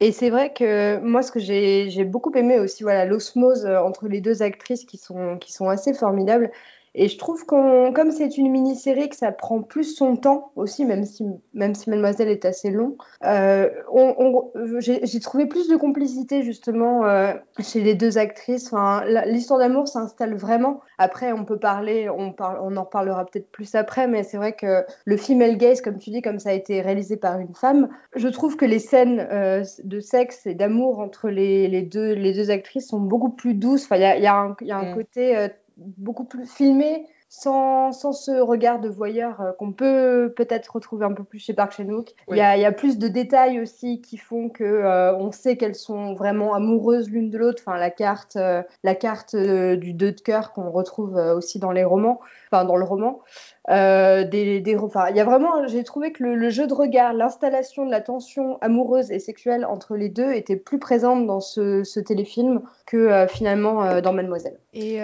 [0.00, 4.08] Et c'est vrai que moi, ce que j'ai beaucoup aimé aussi, voilà, l'osmose euh, entre
[4.08, 6.50] les deux actrices qui sont, qui sont assez formidables.
[6.94, 10.84] Et je trouve qu'on, comme c'est une mini-série, que ça prend plus son temps aussi,
[10.84, 11.24] même si,
[11.54, 12.96] même si Mademoiselle est assez long.
[13.24, 14.50] Euh, on,
[14.80, 18.72] j'ai trouvé plus de complicité justement euh, chez les deux actrices.
[18.72, 20.80] Enfin, L'histoire d'amour s'installe vraiment.
[20.98, 24.54] Après, on peut parler, on, parle, on en reparlera peut-être plus après, mais c'est vrai
[24.54, 27.88] que le female gaze, comme tu dis, comme ça a été réalisé par une femme,
[28.16, 32.34] je trouve que les scènes euh, de sexe et d'amour entre les, les, deux, les
[32.34, 33.84] deux actrices sont beaucoup plus douces.
[33.84, 34.94] Enfin, il y a, y a, un, y a un mm.
[34.96, 35.48] côté
[35.80, 41.12] beaucoup plus filmé, sans, sans, ce regard de voyeur euh, qu'on peut peut-être retrouver un
[41.12, 42.12] peu plus chez Park Chan-wook.
[42.28, 46.14] Il, y a, plus de détails aussi qui font que euh, on sait qu'elles sont
[46.14, 47.62] vraiment amoureuses l'une de l'autre.
[47.64, 51.84] Enfin, la carte, euh, la carte du deux de cœur qu'on retrouve aussi dans les
[51.84, 53.20] romans, enfin dans le roman.
[53.68, 57.84] Euh, des, des, il y a vraiment, j'ai trouvé que le, jeu de regard, l'installation
[57.84, 62.62] de la tension amoureuse et sexuelle entre les deux était plus présente dans ce, téléfilm
[62.86, 64.58] que euh, finalement euh, dans Mademoiselle.
[64.72, 64.98] Et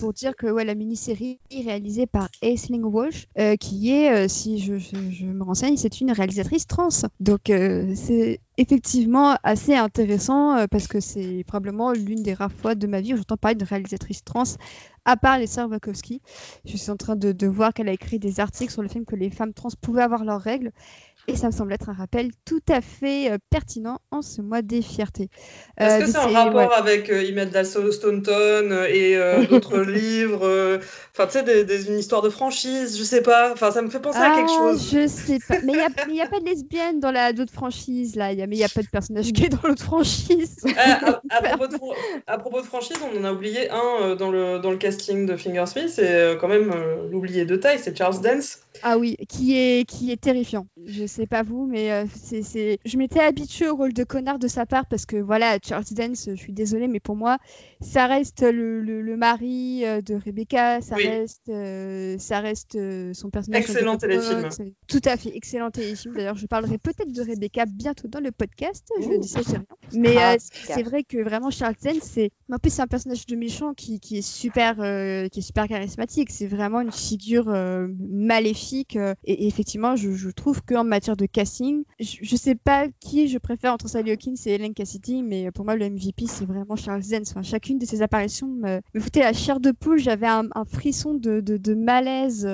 [0.00, 3.28] pour dire que ouais, la mini-série réalisée par Aisling Walsh,
[3.60, 6.88] qui est, si je, je, me renseigne, c'est une réalisatrice trans.
[7.20, 13.00] Donc c'est effectivement assez intéressant parce que c'est probablement l'une des rares fois de ma
[13.00, 14.44] vie où j'entends parler de réalisatrice trans
[15.08, 16.20] à part les sœurs Wachowski.
[16.66, 19.16] Je suis en train de, voir qu'elle a écrit des articles sur le fait que
[19.16, 20.70] les femmes trans pouvaient avoir leurs règles.
[21.26, 24.62] Et ça me semble être un rappel tout à fait euh, pertinent en ce mois
[24.62, 25.28] des fiertés.
[25.76, 29.18] Est-ce que euh, c'est un rapport avec euh, Imelda Staunton et
[29.50, 30.80] d'autres livres
[31.12, 33.52] Enfin, tu sais, des, des, une histoire de franchise, je sais pas.
[33.52, 34.90] Enfin, ça me fait penser à quelque ah, chose.
[34.90, 35.56] Je sais pas.
[35.64, 38.32] Mais il n'y a, a, pas de lesbienne dans la d'autres franchise, là.
[38.32, 40.64] Il y a jamais il n'y a pas de personnage gay dans l'autre franchise.
[40.78, 41.20] à,
[42.26, 45.36] à, propos de, franchise, on en a oublié un dans, le, dans le casting de
[45.36, 46.72] Fingersmith, c'est quand même
[47.10, 48.60] l'oublié de taille, c'est Charles Dance.
[48.82, 50.66] Ah oui, qui est, qui est terrifiant.
[50.84, 54.66] Je sais pas vous, mais c'est, je m'étais habituée au rôle de connard de sa
[54.66, 57.38] part parce que voilà, Charles Dance, je suis désolée, mais pour moi,
[57.80, 61.50] ça reste le, le, mari de Rebecca, ça reste,
[62.20, 62.78] ça reste
[63.14, 63.62] son personnage.
[63.62, 64.48] Excellent téléfilm.
[64.86, 66.14] Tout à fait, excellent téléfilm.
[66.14, 68.88] D'ailleurs, je parlerai peut-être de Rebecca bientôt dans le podcast.
[69.00, 69.64] Je dis ça, rien.
[69.92, 73.26] Mais ah, euh, c'est vrai que vraiment Charles Zen, c'est en plus c'est un personnage
[73.26, 76.30] de méchant qui, qui est super, euh, qui est super charismatique.
[76.30, 78.96] C'est vraiment une figure euh, maléfique.
[79.24, 83.72] Et, effectivement, je, je trouve qu'en matière de casting, je, sais pas qui je préfère
[83.72, 87.22] entre Sally Hawkins et Ellen Cassidy, mais pour moi le MVP c'est vraiment Charles Zen.
[87.28, 89.98] Enfin, chacune de ses apparitions me, me foutait la chair de poule.
[89.98, 92.46] J'avais un, frisson de, malaise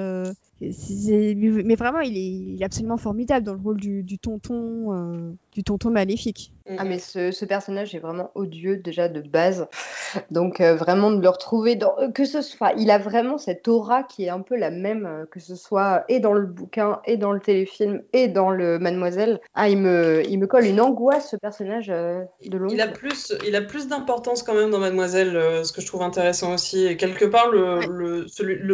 [0.61, 5.91] mais vraiment, il est, absolument formidable dans le rôle du, du tonton, euh, du tonton
[5.91, 6.53] maléfique.
[6.79, 9.69] Ah mais ce, ce, personnage est vraiment odieux déjà de base,
[10.31, 13.69] donc euh, vraiment de le retrouver dans euh, que ce soit, il a vraiment cette
[13.69, 17.19] aura qui est un peu la même que ce soit et dans le bouquin et
[17.19, 19.41] dans le téléfilm et dans le Mademoiselle.
[19.55, 22.69] Ah il me, il me colle une angoisse ce personnage de long.
[22.71, 26.03] Il a plus, il a plus d'importance quand même dans Mademoiselle, ce que je trouve
[26.03, 26.87] intéressant aussi.
[26.87, 28.27] Et quelque part le,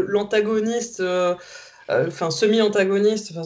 [0.06, 1.02] l'antagoniste.
[1.90, 3.42] Euh, enfin semi-antagoniste, enfin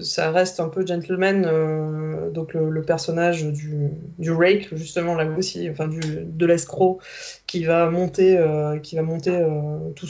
[0.00, 5.88] ça reste un peu gentleman, euh, donc le, personnage du, rake justement là aussi, enfin
[5.88, 7.00] de l'escroc
[7.46, 9.38] qui va monter, euh, qui va monter
[9.94, 10.06] tout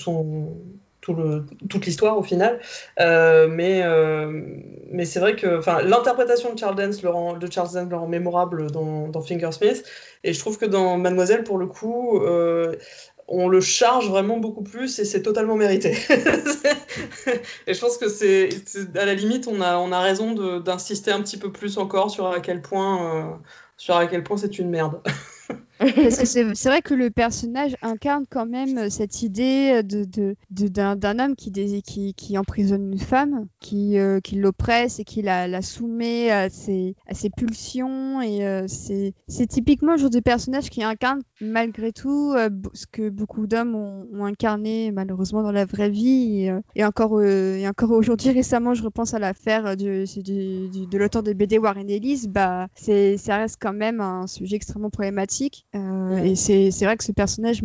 [1.69, 2.61] toute l'histoire au final.
[2.99, 3.83] mais
[5.05, 9.83] c'est vrai que l'interprétation de Charles Dance le rend, de Charles Dance mémorable dans Fingersmith.
[10.23, 12.21] Et je trouve que dans Mademoiselle, pour le coup,
[13.31, 15.91] on le charge vraiment beaucoup plus et c'est totalement mérité.
[17.67, 18.49] et je pense que c'est
[18.97, 22.27] à la limite, on a, on a raison d'insister un petit peu plus encore sur
[22.27, 23.37] à quel point, euh,
[23.77, 25.01] sur à quel point c'est une merde.
[26.11, 31.51] c'est vrai que le personnage incarne quand même euh, cette idée de, d'un, homme qui,
[31.83, 36.51] qui, qui, emprisonne une femme, qui, euh, qui l'oppresse et qui la, la soumet à
[36.51, 38.21] ses, à ses pulsions.
[38.21, 39.15] Et euh, c'est,
[39.49, 42.35] typiquement le genre de personnage qui incarne malgré tout
[42.75, 46.51] ce que beaucoup d'hommes ont, incarné malheureusement dans la vraie vie.
[46.75, 51.57] Et, encore, et encore aujourd'hui, récemment, je repense à l'affaire du, de l'auteur de BD
[51.57, 52.27] Warren Ellis.
[52.29, 55.67] Bah, ça reste quand même un sujet extrêmement problématique.
[55.77, 57.63] Euh, et c'est vrai que ce personnage,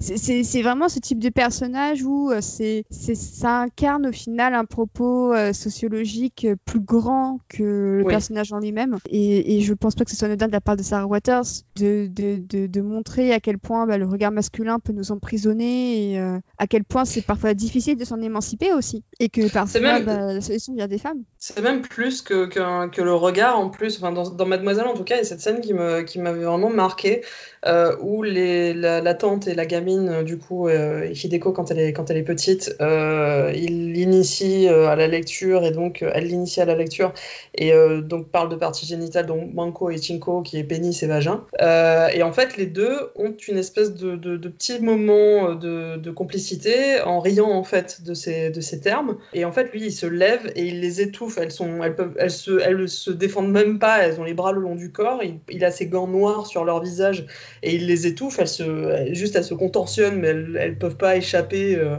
[0.00, 5.34] c'est vraiment ce type de personnage où euh, c'est ça incarne au final un propos
[5.34, 8.96] euh, sociologique plus grand que le personnage en lui-même.
[9.10, 11.44] Et, et, je pense pas que ce soit anodin de la part de Sarah Waters
[11.76, 16.12] de, de, de, de montrer à quel point bah, le regard masculin peut nous emprisonner
[16.12, 19.02] et à quel point c'est parfois difficile de s'en émanciper aussi.
[19.20, 20.04] Et que parfois même...
[20.04, 21.22] bah, la solution vient des femmes.
[21.38, 23.98] C'est même plus que, que, le regard en plus.
[23.98, 26.18] Enfin, dans, dans Mademoiselle en tout cas, il y a cette scène qui m'avait qui
[26.18, 27.22] vraiment marqué.
[27.66, 32.22] Euh, où la, tante et la gamine, euh, du coup, euh, Hideko, quand elle est,
[32.24, 37.12] petite, il l'initie à la lecture et donc elle l'initie à la lecture
[37.54, 41.44] et donc parle de parties génitales, donc Manko et Chinko, qui est pénis et vagin.
[41.60, 47.00] et en fait, les deux ont une espèce de, de, de petit moment de, complicité
[47.02, 49.16] en riant en fait de ces, termes.
[49.32, 51.38] Et en fait, lui, il se lève et il les étouffe.
[51.38, 51.80] Elles, sont,
[52.28, 55.22] se défendent même pas, elles ont les bras le long du corps.
[55.22, 57.23] Il, il a ses gants noirs sur leur visage
[57.62, 58.38] et il les étouffe.
[58.38, 61.96] Elles juste elles se contorsionnent, mais elles, ne peuvent pas échapper euh,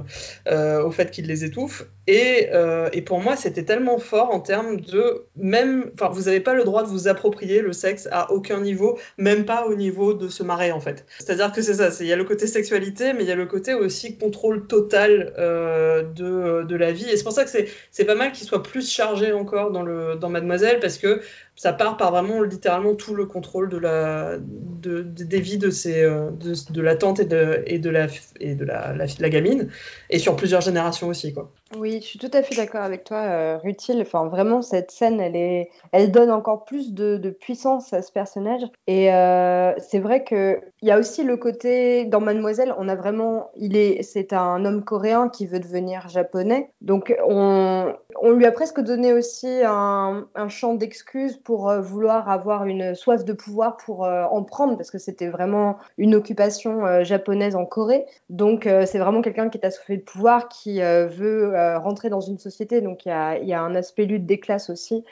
[0.47, 1.85] euh, au fait qu'il les étouffe.
[2.07, 6.39] Et, euh, et, pour moi, c'était tellement fort en termes de même, enfin, vous n'avez
[6.39, 10.13] pas le droit de vous approprier le sexe à aucun niveau, même pas au niveau
[10.13, 11.05] de se marrer en fait.
[11.17, 13.47] C'est-à-dire que c'est ça, il y a le côté sexualité, mais il y a le
[13.47, 17.09] côté aussi contrôle total de, de, la vie.
[17.09, 20.15] Et c'est pour ça que c'est pas mal qu'il soit plus chargé encore dans, le,
[20.15, 21.21] dans Mademoiselle, parce que
[21.55, 26.03] ça part par vraiment littéralement tout le contrôle de la, de, des vies de, ces,
[26.03, 28.07] euh, de, de, la tante et de, et de, la,
[28.39, 29.69] et de la, la, gamine,
[30.09, 31.33] et sur plusieurs générations aussi.
[31.33, 31.51] Quoi.
[31.77, 34.01] Oui, je suis tout à fait d'accord avec toi, euh, Rutil.
[34.01, 38.11] Enfin, vraiment, cette scène, elle, est, elle donne encore plus de, de puissance à ce
[38.11, 38.61] personnage.
[38.87, 43.49] Et euh, c'est vrai qu'il y a aussi le côté, dans Mademoiselle, on a vraiment,
[43.55, 46.69] il est, c'est un homme coréen qui veut devenir japonais.
[46.81, 52.27] Donc, on, on lui a presque donné aussi un, un champ d'excuses pour euh, vouloir
[52.27, 56.85] avoir une soif de pouvoir pour euh, en prendre, parce que c'était vraiment une occupation
[56.85, 58.05] euh, japonaise en Corée.
[58.29, 62.81] Donc c'est vraiment quelqu'un qui est assoiffé de pouvoir, qui veut rentrer dans une société.
[62.81, 65.05] Donc il y a, un aspect lutte des classes aussi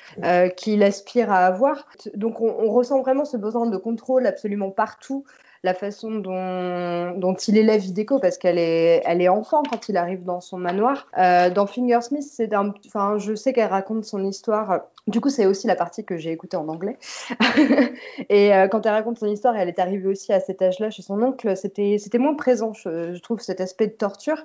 [0.58, 1.88] qu'il aspire à avoir.
[2.16, 5.26] Donc on, on ressent vraiment ce besoin de contrôle absolument partout
[5.64, 10.26] la façon dont, il élève Hideko, parce qu'elle est, elle est enfant quand il arrive
[10.26, 11.08] dans son manoir.
[11.18, 14.82] Euh, dans Fingersmith, c'est un, enfin, je sais qu'elle raconte son histoire.
[15.08, 16.98] Du coup, c'est aussi la partie que j'ai écoutée en anglais.
[18.30, 21.02] et euh, quand elle raconte son histoire, elle est arrivée aussi à cet âge-là chez
[21.02, 21.56] son oncle.
[21.56, 24.44] C'était, c'était moins présent, je, trouve, cet aspect de torture.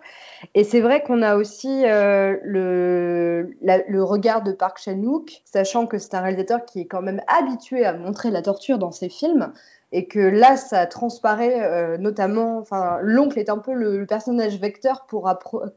[0.55, 5.99] Et c'est vrai qu'on a aussi euh, le, le regard de Park Chan-wook, sachant que
[5.99, 9.53] c'est un réalisateur qui est quand même habitué à montrer la torture dans ses films
[9.91, 12.59] et que là, ça transparaît euh, notamment.
[12.59, 15.33] Enfin, l'oncle est un peu le, personnage vecteur pour,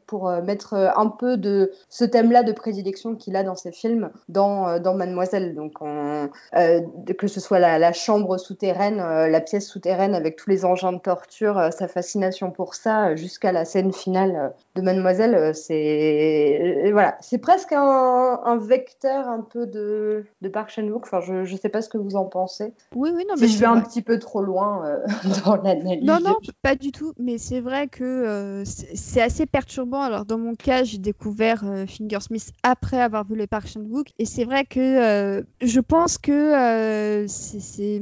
[0.05, 3.71] pour euh, mettre euh, un peu de ce thème-là de prédilection qu'il a dans ses
[3.71, 5.55] films, dans, dans Mademoiselle.
[5.55, 10.99] Donc, que ce soit la, chambre souterraine, la pièce souterraine avec tous les engins de
[10.99, 17.73] torture, sa fascination pour ça, jusqu'à la scène finale de Mademoiselle, c'est voilà, c'est presque
[17.73, 21.03] un, un, vecteur un peu de, de Park Chan-wook.
[21.03, 22.73] Enfin, je ne sais pas ce que vous en pensez.
[22.95, 24.97] Oui, oui, non, mais je vais un petit peu trop loin euh,
[25.45, 26.03] dans l'analyse.
[26.03, 27.13] Non, non, pas du tout.
[27.17, 30.01] Mais c'est vrai que euh, c'est assez perturbant.
[30.01, 34.07] Alors, dans mon cas, j'ai découvert euh, Fingersmith après avoir vu le Park Chan-wook.
[34.19, 38.01] Et c'est vrai que je pense que c'est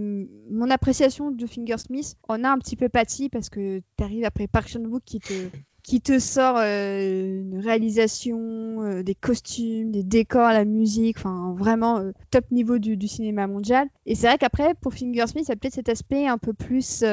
[0.50, 4.48] mon appréciation de Fingersmith en a un petit peu pâti parce que tu arrives après
[4.48, 5.34] Park Chan-wook qui te
[5.90, 11.98] qui te sort euh, une réalisation, euh, des costumes, des décors, la musique, enfin vraiment
[11.98, 13.88] euh, top niveau du, cinéma mondial.
[14.06, 17.04] Et c'est vrai qu'après, pour Fingersmith, il y a peut-être cet aspect un peu plus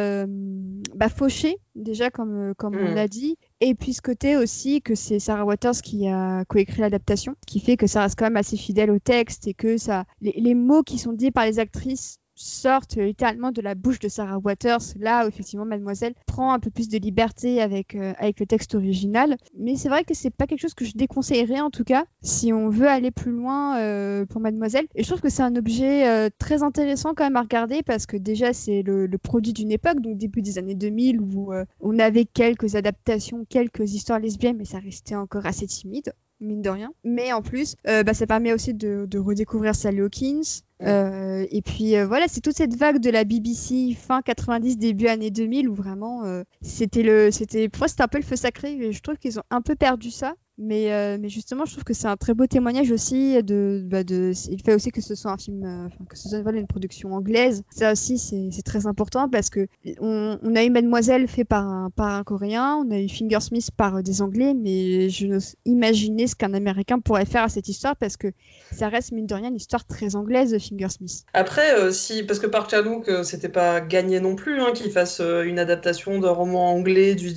[0.94, 2.94] bah, fauché, déjà comme, comme on mm.
[2.94, 3.38] l'a dit.
[3.62, 7.78] Et puis ce côté aussi que c'est Sarah Waters qui a coécrit l'adaptation, qui fait
[7.78, 10.98] que ça reste quand même assez fidèle au texte et que ça, les mots qui
[10.98, 15.28] sont dits par les actrices sortent littéralement de la bouche de Sarah Waters, là où
[15.28, 19.36] effectivement Mademoiselle prend un peu plus de liberté avec, euh, avec le texte original.
[19.58, 22.52] Mais c'est vrai que c'est pas quelque chose que je déconseillerais en tout cas, si
[22.52, 24.86] on veut aller plus loin euh, pour Mademoiselle.
[24.94, 28.06] Et je trouve que c'est un objet euh, très intéressant quand même à regarder parce
[28.06, 32.26] que déjà c'est le, produit d'une époque, donc début des années 2000, où on avait
[32.26, 36.92] quelques adaptations, quelques histoires lesbiennes, mais ça restait encore assez timide mine de rien.
[37.02, 40.42] Mais en plus, bah, ça permet aussi de redécouvrir Sally Hawkins,
[40.82, 45.06] euh, et puis euh, voilà, c'est toute cette vague de la BBC fin 90, début
[45.08, 48.36] années 2000 où vraiment euh, c'était le, c'était, pour moi c'était un peu le feu
[48.36, 48.92] sacré.
[48.92, 50.34] Je trouve qu'ils ont un peu perdu ça.
[50.58, 54.62] Mais, euh, mais justement, je trouve que c'est un très beau témoignage aussi bah il
[54.64, 55.88] fait aussi que ce soit euh,
[56.52, 57.62] une production anglaise.
[57.70, 59.66] Ça aussi, c'est très important parce que
[60.00, 64.22] on, a eu Mademoiselle fait par un, Coréen, on a eu Fingersmith par euh, des
[64.22, 68.28] Anglais, mais je n'ose imaginer ce qu'un Américain pourrait faire à cette histoire parce que
[68.72, 71.24] ça reste mine de rien une histoire très anglaise de Fingersmith.
[71.34, 71.74] Après,
[72.26, 76.30] parce que Park Chan-wook, c'était pas gagné non plus hein, qu'il fasse une adaptation d'un
[76.30, 77.30] roman anglais du,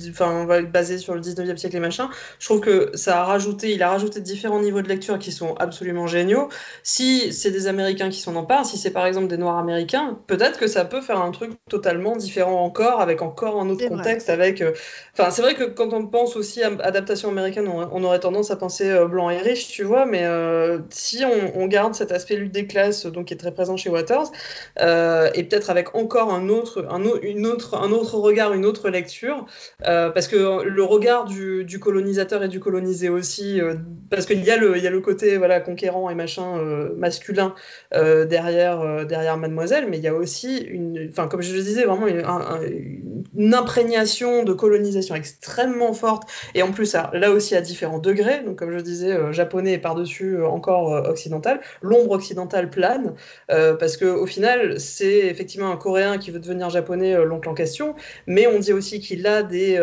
[0.72, 2.08] basé sur le 19e siècle et machin.
[2.38, 5.54] Je trouve que ça a rajouté, il a rajouté différents niveaux de lecture qui sont
[5.56, 6.48] absolument géniaux.
[6.82, 10.58] Si c'est des Américains qui s'en emparent, si c'est par exemple des Noirs américains, peut-être
[10.58, 14.30] que ça peut faire un truc totalement différent encore, avec encore un autre contexte.
[14.30, 14.72] Avec, euh,
[15.12, 18.56] enfin, c'est vrai que quand on pense aussi à adaptation américaine, on, aurait tendance à
[18.56, 20.06] penser euh, blanc et riche, tu vois.
[20.06, 23.76] Mais euh, si on, garde cet aspect lutte des classes, donc qui est très présent
[23.76, 24.32] chez Waters,
[24.78, 29.46] et peut-être avec encore un autre, un, une autre, un autre regard, une autre lecture,
[29.80, 33.74] parce que le regard du, du colonisateur et du colonisé aussi, euh,
[34.10, 37.54] parce qu'il y, a le, côté voilà, conquérant et machin euh, masculin
[37.94, 41.84] euh, derrière, derrière Mademoiselle, mais il y a aussi, une, enfin, comme je le disais,
[41.84, 48.42] vraiment une, imprégnation de colonisation extrêmement forte, et en plus, là aussi à différents degrés,
[48.44, 53.14] donc comme je disais, japonais et par-dessus encore occidental, l'ombre occidentale plane,
[53.48, 57.94] parce qu'au final, c'est effectivement un Coréen qui veut devenir japonais, l'oncle en question,
[58.26, 59.78] mais on dit aussi qu'il a des,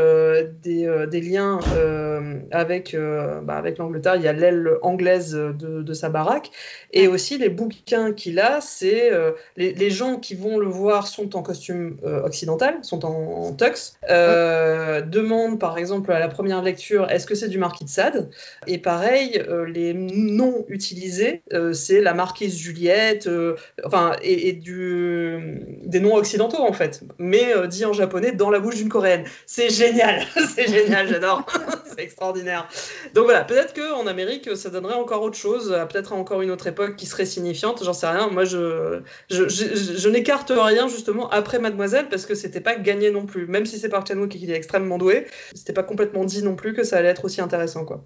[0.63, 1.59] des liens
[2.51, 6.51] avec euh, bah, avec l'Angleterre, il y a l'aile anglaise de, sa baraque.
[6.93, 11.35] Et aussi, les bouquins qu'il a, c'est euh, les, gens qui vont le voir sont
[11.35, 17.25] en costume euh, occidental, sont en, tux, demandent par exemple à la première lecture est-ce
[17.25, 18.29] que c'est du Marquis de Sade?
[18.67, 21.41] Et pareil, les noms utilisés,
[21.73, 23.29] c'est la marquise Juliette,
[23.83, 28.75] enfin, et, du, des noms occidentaux en fait, mais dit en japonais dans la bouche
[28.75, 29.23] d'une coréenne.
[29.45, 31.45] C'est génial, c'est génial, j'adore,
[31.85, 32.67] c'est extraordinaire.
[33.13, 36.95] Donc voilà, peut-être qu'en Amérique, ça donnerait encore autre chose, peut-être encore une autre époque
[36.95, 38.29] qui serait signifiante, j'en sais rien.
[38.29, 43.25] Moi, je, je, je, n'écarte rien justement après Mademoiselle parce que c'était pas gagné non
[43.25, 43.47] plus.
[43.47, 46.73] Même si c'est par Chan qui est extrêmement doué, c'était pas complètement dit non plus
[46.73, 47.85] que ça allait être aussi intéressant.
[47.85, 48.03] Quoi.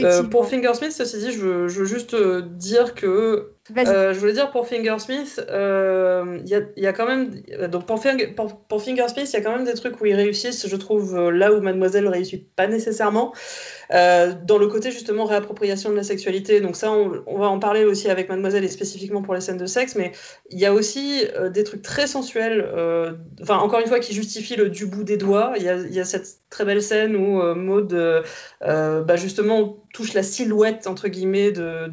[0.00, 4.32] Euh, pour Fingersmith, ceci dit, je veux, je veux juste euh, dire que je voulais
[4.32, 7.30] dire pour Fingersmith, il y, a, y, a, quand même.
[7.70, 11.30] Donc pour, Fingersmith, il y a quand même des trucs où ils réussissent, je trouve,
[11.30, 13.32] là où Mademoiselle réussit pas nécessairement.
[13.92, 17.84] Euh, dans le côté justement réappropriation de la sexualité, donc ça on, va en parler
[17.84, 20.12] aussi avec Mademoiselle et spécifiquement pour les scènes de sexe, mais
[20.50, 24.12] il y a aussi euh, des trucs très sensuels, euh, enfin encore une fois qui
[24.12, 25.52] justifient le du bout des doigts.
[25.56, 27.94] Il y a, cette très belle scène où Maud
[28.60, 31.88] bah, justement touche la silhouette entre guillemets de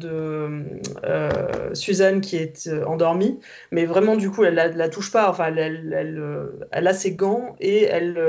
[1.72, 3.40] Suzanne qui est endormie,
[3.70, 7.56] mais vraiment du coup elle la, la touche pas, enfin elle, elle, a ses gants
[7.60, 8.20] et elle,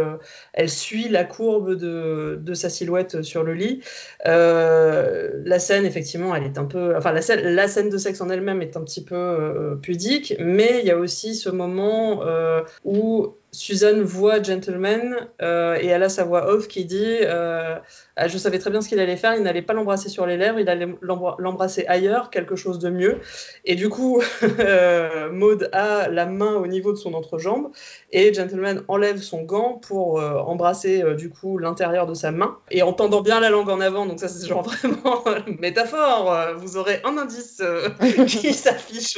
[0.53, 3.81] elle suit la courbe de, de sa silhouette sur le lit.
[4.25, 6.95] Euh, la scène, effectivement, elle est un peu.
[6.95, 10.85] Enfin, la scène, de sexe en elle-même est un petit peu euh, pudique, mais il
[10.85, 16.25] y a aussi ce moment euh, où Suzanne voit Gentleman euh, et elle a sa
[16.25, 17.75] voix off qui dit euh,
[18.17, 20.35] ah, Je savais très bien ce qu'il allait faire, il n'allait pas l'embrasser sur les
[20.35, 23.19] lèvres, il allait l'embrasser ailleurs, quelque chose de mieux.
[23.63, 24.21] Et du coup,
[24.59, 27.71] euh, Maud a la main au niveau de son entrejambe
[28.11, 32.57] et Gentleman enlève son gant pour embrasser du coup l'intérieur de sa main.
[32.71, 35.23] Et en tendant bien la langue en avant, donc ça c'est genre vraiment
[35.59, 37.63] métaphore, vous aurez un indice
[38.27, 39.17] qui s'affiche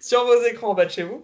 [0.00, 1.22] sur vos écrans en bas de chez vous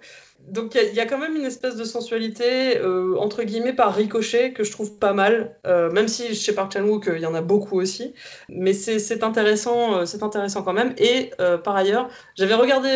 [0.48, 4.52] donc il y, a quand même une espèce de sensualité euh, entre guillemets par ricochet
[4.52, 7.34] que je trouve pas mal, euh, même si chez Park Chan Wook il y en
[7.34, 8.12] a beaucoup aussi,
[8.48, 10.94] mais c'est intéressant, euh, c'est intéressant quand même.
[10.98, 11.30] Et
[11.64, 12.90] par ailleurs, j'avais regardé,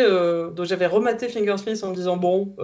[0.64, 2.55] j'avais rematé Fingersmith en me disant bon,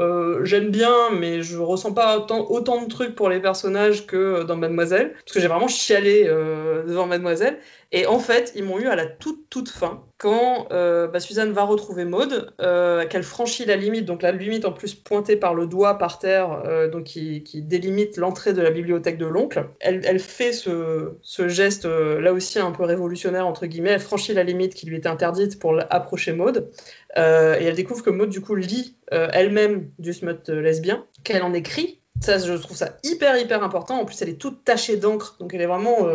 [0.45, 4.57] j'aime bien, mais je ressens pas autant, autant, de trucs pour les personnages que dans
[4.57, 7.59] Mademoiselle, parce que j'ai vraiment chialé devant Mademoiselle.
[7.93, 11.53] Et en fait, ils m'ont eu à la toute toute fin quand euh, bah, Suzanne
[11.53, 15.53] va retrouver Maude, euh, qu'elle franchit la limite, donc la limite en plus pointée par
[15.53, 19.68] le doigt par terre, euh, donc qui, délimite l'entrée de la bibliothèque de l'oncle.
[19.80, 21.16] Elle, fait ce,
[21.49, 23.90] geste là aussi un peu révolutionnaire entre guillemets.
[23.90, 26.70] Elle franchit la limite qui lui était interdite pour approcher Maude.
[27.16, 31.99] et elle découvre que Maude du coup lit elle-même du smut lesbien, qu'elle en écrit.
[32.20, 34.01] Ça, je trouve ça hyper hyper important.
[34.01, 36.07] En plus, elle est toute tachée d'encre, donc elle est vraiment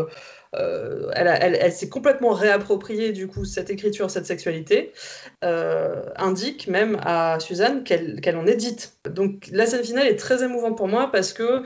[0.56, 4.94] euh, elle, s'est complètement réappropriée du coup cette écriture, cette sexualité,
[5.44, 8.98] euh, indique même à Suzanne qu'elle en édite.
[9.10, 11.64] Donc la scène finale est très émouvante pour moi parce que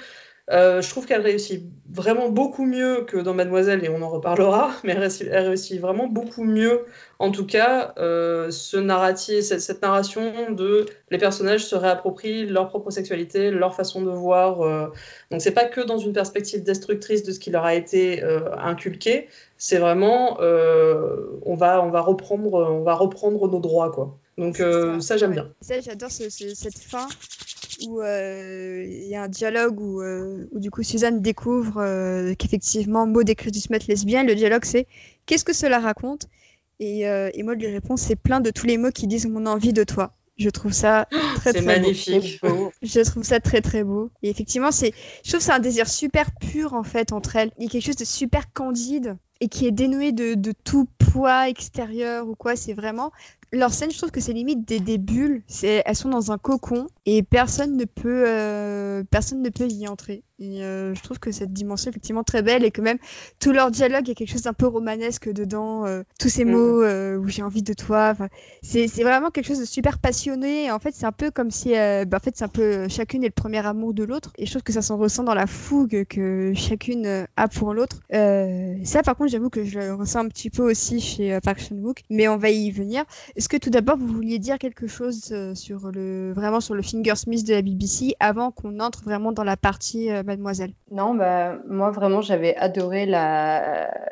[0.52, 4.72] euh, je trouve qu'elle réussit vraiment beaucoup mieux que dans Mademoiselle, et on en reparlera,
[4.84, 6.86] mais elle réussit, vraiment beaucoup mieux,
[7.20, 12.92] en tout cas, euh, ce narratif, cette, narration de les personnages se réapproprient leur propre
[12.92, 14.62] sexualité, leur façon de voir.
[14.62, 14.88] Euh.
[15.32, 18.22] donc c'est pas que dans une perspective destructrice de ce qui leur a été
[18.58, 19.28] inculqué,
[19.58, 24.18] c'est vraiment on va on va reprendre on va reprendre nos droits quoi.
[24.38, 24.62] Donc
[25.00, 25.50] ça, j'aime bien.
[25.62, 27.08] Ça j'adore cette fin
[27.88, 32.34] où euh, il y a un dialogue où, euh, où, du coup Suzanne découvre euh,
[32.36, 34.24] qu'effectivement Maud écrit du smut lesbien.
[34.24, 34.88] Le dialogue c'est
[35.26, 36.28] qu'est-ce que cela raconte?
[36.80, 39.74] Et, et Maud lui répond c'est plein de tous les mots qui disent mon envie
[39.74, 40.14] de toi.
[40.38, 42.40] Je trouve ça très très magnifique.
[42.42, 42.72] beau.
[42.82, 44.10] Je trouve ça très très beau.
[44.24, 47.52] Et effectivement, c'est, je trouve c'est un désir super pur en fait entre elles.
[47.60, 50.88] Il y a quelque chose de super candide et qui est dénué de, de tout
[50.98, 52.56] poids extérieur ou quoi.
[52.56, 53.12] C'est vraiment
[53.54, 55.44] leur scène, je trouve que c'est limite des, des bulles.
[55.64, 60.24] Elles sont dans un cocon et personne ne peut, euh, personne ne peut y entrer.
[60.40, 62.98] Et euh, je trouve que cette dimension est effectivement très belle et que même
[63.40, 65.86] tout leur dialogue, il y a quelque chose d'un peu romanesque dedans.
[65.86, 66.52] Euh, tous ces mm.
[66.52, 66.84] mots
[67.22, 68.16] où j'ai envie de toi.
[68.64, 70.72] C'est vraiment quelque chose de super passionné.
[70.72, 73.28] en fait, c'est un peu comme si, bah, en fait, c'est un peu chacune est
[73.28, 74.32] le premier amour de l'autre.
[74.38, 78.00] Et je trouve que ça s'en ressent dans la fougue que chacune a pour l'autre.
[78.10, 82.02] ça, par contre, j'avoue que je le ressens un petit peu aussi chez Park Chan-wook,
[82.10, 83.04] mais on va y venir.
[83.42, 86.84] Est-ce que tout d'abord vous vouliez dire quelque chose euh, sur le vraiment sur le
[86.84, 90.74] Fingersmith de la BBC avant qu'on entre vraiment dans la partie euh, Mademoiselle?
[90.92, 93.08] Non, bah moi vraiment j'avais adoré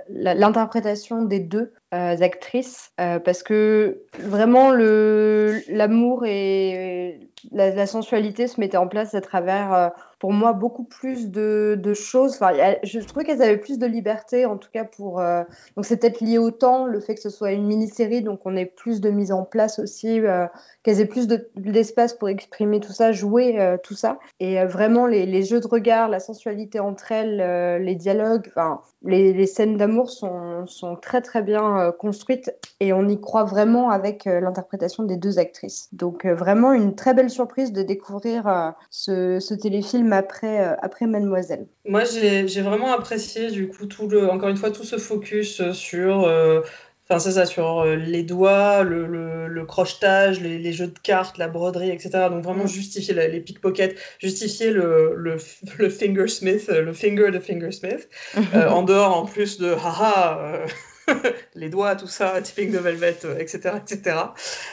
[0.09, 7.19] l'interprétation des deux actrices parce que vraiment l'amour et
[7.51, 12.35] la, sensualité se mettaient en place à travers pour moi beaucoup plus de, choses.
[12.35, 12.51] Enfin,
[12.83, 15.19] je trouvais qu'elles avaient plus de liberté, en tout cas pour.
[15.19, 15.43] Euh,
[15.75, 18.55] donc c'est peut-être lié au temps, le fait que ce soit une mini-série, donc on
[18.55, 20.45] ait plus de mise en place aussi, euh,
[20.83, 24.19] qu'elles aient plus d'espace pour exprimer tout ça, jouer euh, tout ça.
[24.39, 29.33] Et vraiment les, les, jeux de regard, la sensualité entre elles, les dialogues, enfin les,
[29.33, 34.25] les scènes d'amour sont, sont, très très bien construites et on y croit vraiment avec
[34.25, 35.89] l'interprétation des deux actrices.
[35.91, 41.67] Donc vraiment une très belle surprise de découvrir ce, ce téléfilm après, euh, après Mademoiselle.
[41.86, 46.23] Moi, j'ai vraiment apprécié, du coup, tout le, encore une fois, tout ce focus sur.
[46.23, 46.61] Euh,
[47.09, 49.07] enfin, c'est ça, sur euh, les doigts, le,
[49.47, 52.09] le, crochetage, les, jeux de cartes, la broderie, etc.
[52.30, 55.38] Donc vraiment justifier les pickpockets, justifier le, le,
[55.77, 58.09] le fingersmith, le finger de fingersmith,
[58.53, 60.65] en dehors en plus de haha,
[61.55, 64.18] les doigts, tout ça, Tipping de Velvet, etc., etc.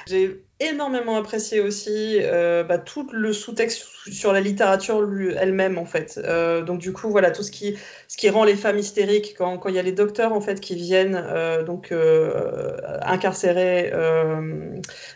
[0.06, 5.06] J'ai énormément apprécié aussi euh, bah, tout le sous-texte sur la littérature
[5.38, 6.20] elle-même en fait.
[6.22, 7.76] Euh, donc du coup voilà tout ce qui
[8.08, 10.74] ce qui rend les femmes hystériques quand il y a les docteurs en fait qui
[10.74, 11.92] viennent euh, donc
[13.02, 13.92] incarcérer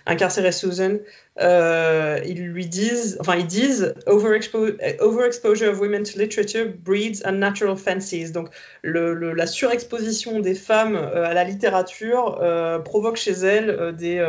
[0.07, 0.99] incarcérer Susan
[1.41, 8.49] ils lui disent enfin ils disent overexposure of women to literature breeds unnatural fancies donc
[8.83, 12.41] la surexposition des femmes à la littérature
[12.85, 14.25] provoque chez elles des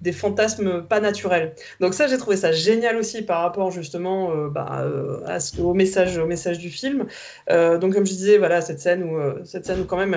[0.00, 1.54] des fantasmes pas naturels.
[1.80, 5.74] Donc ça, j'ai trouvé ça génial aussi par rapport justement euh, bah, euh, à au,
[5.74, 7.06] message, au message du film.
[7.50, 10.16] Euh, donc comme je disais, voilà, cette scène où, cette scène quand même,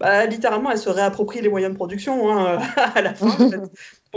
[0.00, 2.58] bah, littéralement, elle se réapproprie les moyens de production hein,
[2.94, 3.28] à la fin.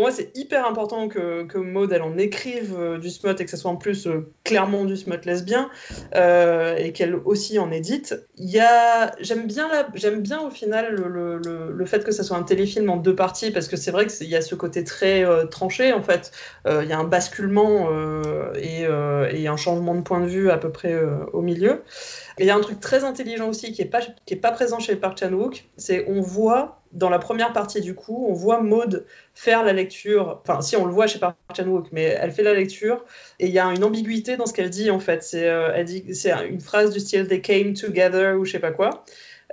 [0.02, 3.52] Moi, c'est hyper important que, que Maud, elle en écrive euh, du smut et que
[3.52, 5.70] ce soit en plus euh, clairement du smut lesbien
[6.16, 8.16] euh, et qu'elle aussi en édite.
[8.60, 9.12] A...
[9.20, 10.12] J'aime bien, la...
[10.12, 13.68] bien au final le, le, fait que ça soit un téléfilm en deux parties parce
[13.68, 16.32] que c'est vrai qu'il y a ce côté très tranché en fait.
[16.66, 17.90] Il y a un basculement
[18.56, 21.00] et, et, un changement de point de vue à peu près
[21.34, 21.84] au milieu.
[22.38, 24.02] Et il y a un truc très intelligent aussi qui n'est pas,
[24.42, 28.34] pas présent chez Park Chan-wook, c'est on voit dans la première partie du coup, on
[28.34, 30.42] voit Maud faire la lecture.
[30.44, 33.04] Enfin, si on le voit chez Park Chan-wook, mais elle fait la lecture
[33.40, 35.24] et il y a une ambiguïté dans ce qu'elle dit en fait.
[35.24, 35.84] C'est, euh,
[36.50, 39.06] une phrase du style "They came together" ou je sais pas quoi.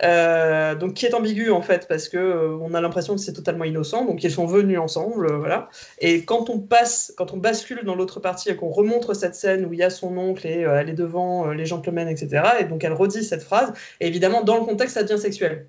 [0.04, 3.32] Euh, donc qui est ambigu en fait parce que euh, on a l'impression que c'est
[3.32, 4.04] totalement innocent.
[4.04, 5.68] Donc ils sont venus ensemble euh, voilà.
[5.98, 9.64] Et quand on passe quand on bascule dans l'autre partie et qu'on remontre cette scène
[9.64, 12.84] où il y a son oncle et elle est devant les gentlemen etc et donc
[12.84, 15.66] elle redit cette phrase évidemment dans le contexte ça devient sexuel.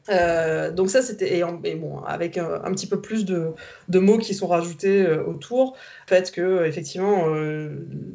[0.75, 3.53] Donc ça c'était et, bon avec un, petit peu plus de,
[3.99, 5.75] mots qui sont rajoutés autour
[6.07, 7.25] fait que effectivement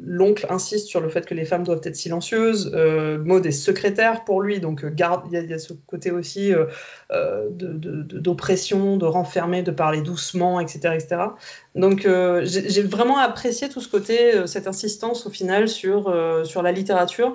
[0.03, 4.41] l'oncle insiste sur le fait que les femmes doivent être silencieuses Maud est secrétaire pour
[4.41, 6.65] lui donc garde il y, a ce côté aussi euh,
[7.11, 10.95] euh, d'oppression, de, renfermer, de parler doucement, etc.
[10.95, 11.17] etc.
[11.75, 17.33] Donc euh, j'ai vraiment apprécié tout ce côté, cette insistance au final sur, la littérature,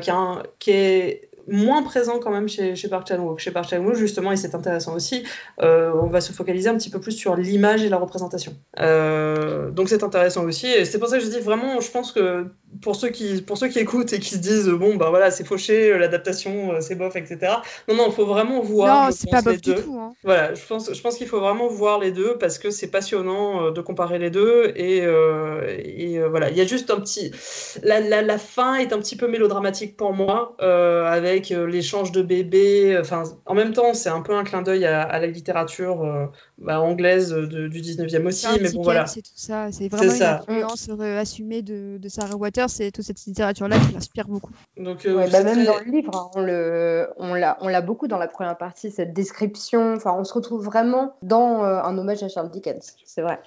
[0.00, 3.38] qui est moins présent quand même chez, chez Park Chan-wook.
[3.38, 5.24] Chez Park Chan-wook, justement, et c'est intéressant aussi,
[5.62, 8.54] euh, on va se focaliser un petit peu plus sur l'image et la représentation.
[8.80, 10.66] Euh, donc c'est intéressant aussi.
[10.66, 12.46] Et c'est pour ça que je dis vraiment, je pense que
[12.82, 15.44] pour ceux qui, pour ceux qui écoutent et qui se disent, bon, bah voilà, c'est
[15.44, 17.38] fauché, l'adaptation, euh, c'est bof, etc.
[17.88, 19.06] Non, non, il faut vraiment voir.
[19.06, 19.98] Non, c'est pas bof du tout.
[19.98, 20.14] Hein.
[20.24, 23.70] Voilà, je pense, je pense qu'il faut vraiment voir les deux parce que c'est passionnant
[23.70, 24.72] de comparer les deux.
[24.76, 27.32] Et, et voilà, il y a juste un petit.
[27.82, 32.12] La, la, la, fin est un petit peu mélodramatique pour moi, avec avec euh, l'échange
[32.12, 32.94] de bébés.
[32.94, 36.26] Euh, enfin, en même temps, c'est un peu un clin d'œil à, la littérature euh,
[36.58, 38.46] bah, anglaise du 19e aussi.
[38.60, 39.06] mais bon, voilà.
[39.06, 39.70] C'est tout ça.
[39.72, 42.70] C'est vraiment une influence assumée de, de, Sarah Waters.
[42.70, 44.52] C'est toute cette littérature-là qui m'inspire beaucoup.
[44.76, 48.56] Donc, bah, même dans le livre, hein, on le, on l'a beaucoup dans la première
[48.58, 49.94] partie, cette description.
[49.94, 52.96] Enfin, on se retrouve vraiment dans un hommage à Charles Dickens.
[53.04, 53.38] C'est vrai.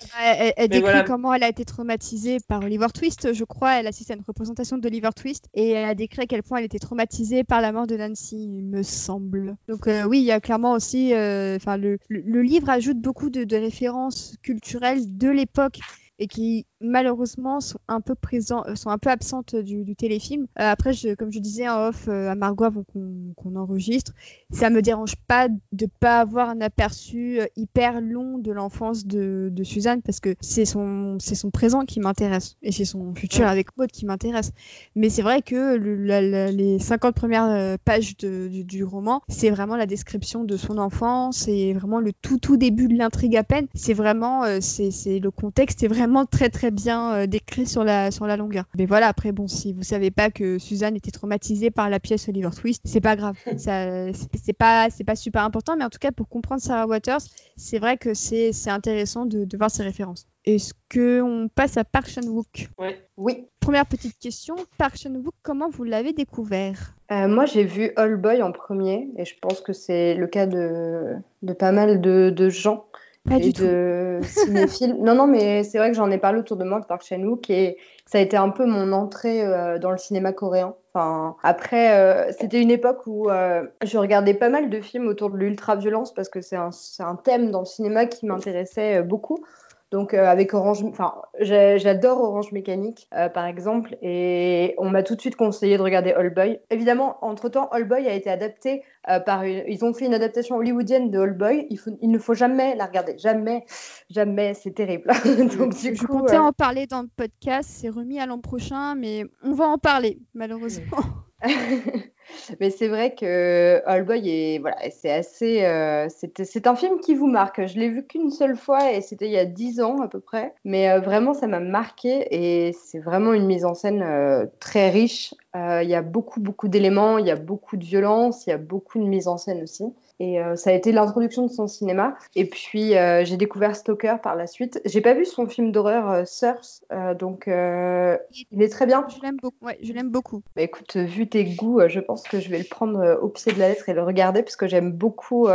[0.58, 3.80] Elle, décrit comment elle a été traumatisée par Oliver Twist, je crois.
[3.80, 6.66] Elle assiste à une représentation d'Oliver Twist et elle a décrit à quel point elle
[6.66, 9.56] était traumatisée par la mort de Nancy, il me semble.
[9.68, 13.30] Donc euh, oui, il y a clairement aussi, euh, enfin le, le, livre ajoute beaucoup
[13.30, 15.80] de, de références culturelles de l'époque
[16.22, 20.44] et qui malheureusement sont un peu présents, euh, sont un peu absentes du, téléfilm.
[20.60, 24.14] Euh, après, je, comme je disais en off euh, à Margot avant qu'on enregistre,
[24.52, 29.64] ça me dérange pas de pas avoir un aperçu hyper long de l'enfance de, de,
[29.64, 33.76] Suzanne parce que c'est son, c'est son présent qui m'intéresse et c'est son futur avec
[33.78, 34.52] Maud qui m'intéresse.
[34.96, 40.44] Mais c'est vrai que les 50 premières pages du, du, roman, c'est vraiment la description
[40.44, 43.68] de son enfance et vraiment le tout tout début de l'intrigue à peine.
[43.74, 48.28] C'est vraiment, c'est le contexte est vraiment très très bien euh, décrit sur la, sur
[48.28, 48.66] la longueur.
[48.78, 52.28] Mais voilà, après, bon, si vous savez pas que Suzanne était traumatisée par la pièce
[52.30, 53.38] Oliver Twist, c'est pas grave.
[53.58, 57.22] c'est pas, c'est pas super important, mais en tout cas, pour comprendre Sarah Waters,
[57.56, 60.28] c'est vrai que c'est intéressant de, de voir ces références.
[60.44, 62.70] Est-ce qu'on passe à Park Chan-wook?
[63.18, 63.46] Oui.
[63.60, 66.96] Première petite question, Park Chan-wook, comment vous l'avez découvert?
[67.12, 70.48] Euh, Moi, j'ai vu All Boy en premier, et je pense que c'est le cas
[70.48, 72.86] de, de pas mal de, de gens.
[73.30, 74.96] Pas du de cinéphiles.
[75.00, 77.50] non, non, mais c'est vrai que j'en ai parlé autour de moi de Park Chan-wook
[77.50, 80.76] et ça a été un peu mon entrée euh, dans le cinéma coréen.
[80.94, 85.30] Enfin, après, euh, c'était une époque où euh, je regardais pas mal de films autour
[85.30, 89.46] de l'ultra-violence parce que c'est un, un, thème dans le cinéma qui m'intéressait beaucoup.
[89.92, 95.16] Donc euh, avec Orange, enfin j'adore Orange Mécanique euh, par exemple, et on m'a tout
[95.16, 96.62] de suite conseillé de regarder All Boy.
[96.70, 99.64] Évidemment, entre temps, All Boy a été adapté euh, par une...
[99.68, 101.68] ils ont fait une adaptation hollywoodienne de All Boy.
[101.70, 101.92] Il, faut...
[102.02, 103.66] il ne faut jamais la regarder, jamais,
[104.10, 105.12] jamais, c'est terrible.
[105.58, 108.96] Donc du je coup, comptais en parler dans le podcast, c'est remis à l'an prochain,
[108.96, 111.00] mais on va en parler malheureusement.
[112.60, 117.16] Mais c'est vrai que All Boy est voilà, c'est assez, euh, c'est un film qui
[117.16, 117.66] vous marque.
[117.66, 120.20] Je l'ai vu qu'une seule fois et c'était il y a dix ans à peu
[120.20, 120.54] près.
[120.66, 124.90] Mais euh, vraiment, ça m'a marqué et c'est vraiment une mise en scène euh, très
[124.90, 125.34] riche.
[125.54, 128.58] Il y a beaucoup beaucoup d'éléments, il y a beaucoup de violence, il y a
[128.58, 129.94] beaucoup de mise en scène aussi.
[130.22, 132.16] Et euh, ça a été l'introduction de son cinéma.
[132.36, 134.80] Et puis euh, j'ai découvert Stoker par la suite.
[134.86, 136.86] J'ai pas vu son film d'horreur euh, Source,
[137.18, 139.08] donc il est très bien.
[139.10, 139.66] Je l'aime beaucoup.
[139.66, 140.44] Ouais, je l'aime beaucoup.
[140.56, 143.58] Bah, écoute, vu tes goûts, je pense que je vais le prendre au pied de
[143.58, 145.48] la lettre et le regarder parce que j'aime beaucoup.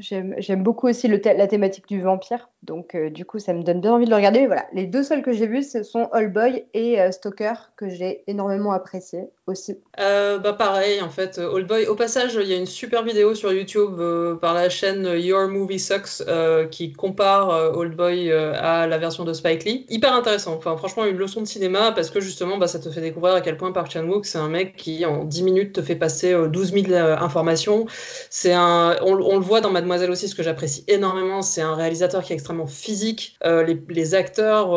[0.00, 2.48] j'aime beaucoup aussi le la thématique du vampire.
[2.62, 4.40] Donc du coup, ça me donne bien envie de le regarder.
[4.40, 7.90] Mais voilà, les deux seuls que j'ai vus, ce sont All Boy et Stoker que
[7.90, 9.78] j'ai énormément apprécié aussi.
[9.96, 11.86] bah pareil, en fait, All Boy.
[11.86, 15.48] Au passage, il y a une super vidéo sur YouTube euh, par la chaîne Your
[15.48, 19.86] Movie Sucks euh, qui compare euh, Old Boy à la version de Spike Lee.
[19.88, 20.54] Hyper intéressant.
[20.54, 23.40] Enfin, franchement, une leçon de cinéma parce que justement, bah, ça te fait découvrir à
[23.40, 26.72] quel point Park Chan-wook, c'est un mec qui en 10 minutes te fait passer 12
[26.72, 27.86] 000 informations.
[28.30, 32.22] C'est un, on, le voit dans Mademoiselle aussi, ce que j'apprécie énormément, c'est un réalisateur
[32.22, 33.38] qui est extrêmement physique.
[33.44, 34.68] les, acteurs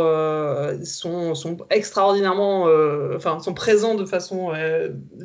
[0.85, 2.67] sont, sont, extraordinairement,
[3.15, 4.51] enfin, sont présents de façon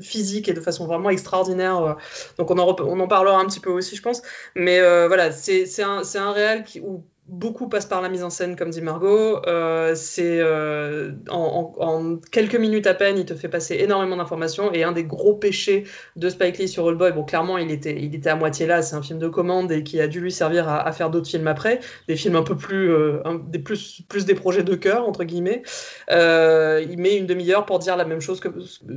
[0.01, 1.97] physique et de façon vraiment extraordinaire.
[2.39, 4.22] Donc on en, on en parlera un petit peu aussi je pense.
[4.55, 8.31] Mais euh, voilà, c'est un, un réel qui, où beaucoup passe par la mise en
[8.31, 9.41] scène, comme dit Margot.
[9.47, 14.72] Euh, c'est euh, en, quelques minutes à peine, il te fait passer énormément d'informations.
[14.72, 15.85] Et un des gros péchés
[16.16, 18.83] de Spike Lee sur Old Boy, bon, clairement, il était, il était à moitié là.
[18.83, 21.47] C'est un film de commande et qui a dû lui servir à, faire d'autres films
[21.47, 25.62] après, des films un peu plus, euh, des plus, des projets de cœur entre guillemets.
[26.11, 28.49] il met une demi-heure pour dire la même chose que,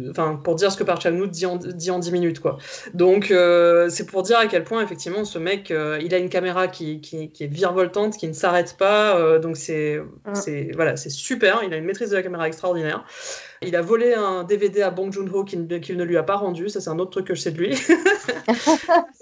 [0.09, 2.57] enfin, pour dire ce que Park dit en, 10 minutes, quoi.
[2.93, 3.33] Donc,
[3.89, 7.29] c'est pour dire à quel point effectivement ce mec, il a une caméra qui, qui,
[7.29, 9.17] qui est virevoltante qui ne s'arrête pas.
[9.17, 10.01] Euh, donc c'est
[10.33, 11.61] c'est voilà, c'est super.
[11.65, 13.05] Il a une maîtrise de la caméra extraordinaire.
[13.61, 16.69] Il a volé un DVD à Bong Joon-ho qu'il ne lui a pas rendu.
[16.69, 17.75] Ça, c'est un autre truc que je sais de lui.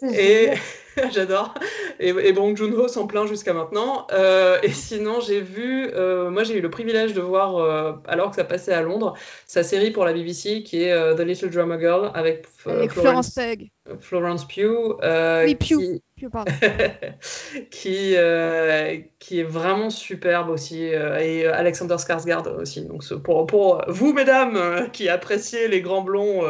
[0.14, 0.52] et
[1.14, 1.54] j'adore.
[2.00, 4.08] Et, et, Bong Joon-ho s'en plaint jusqu'à maintenant.
[4.12, 8.36] Euh, et sinon, j'ai vu, euh, moi, j'ai eu le privilège de voir, alors que
[8.36, 9.14] ça passait à Londres,
[9.48, 12.46] sa série pour la BBC qui est The Little Drummer Girl avec,
[12.90, 13.70] Florence Pugh.
[14.00, 14.98] Florence Pugh.
[15.46, 16.02] oui, Pugh.
[17.72, 22.84] qui, euh, qui est vraiment superbe aussi, euh, et Alexander Skarsgård aussi.
[22.84, 26.44] Donc pour, pour vous, mesdames, euh, qui appréciez les grands blonds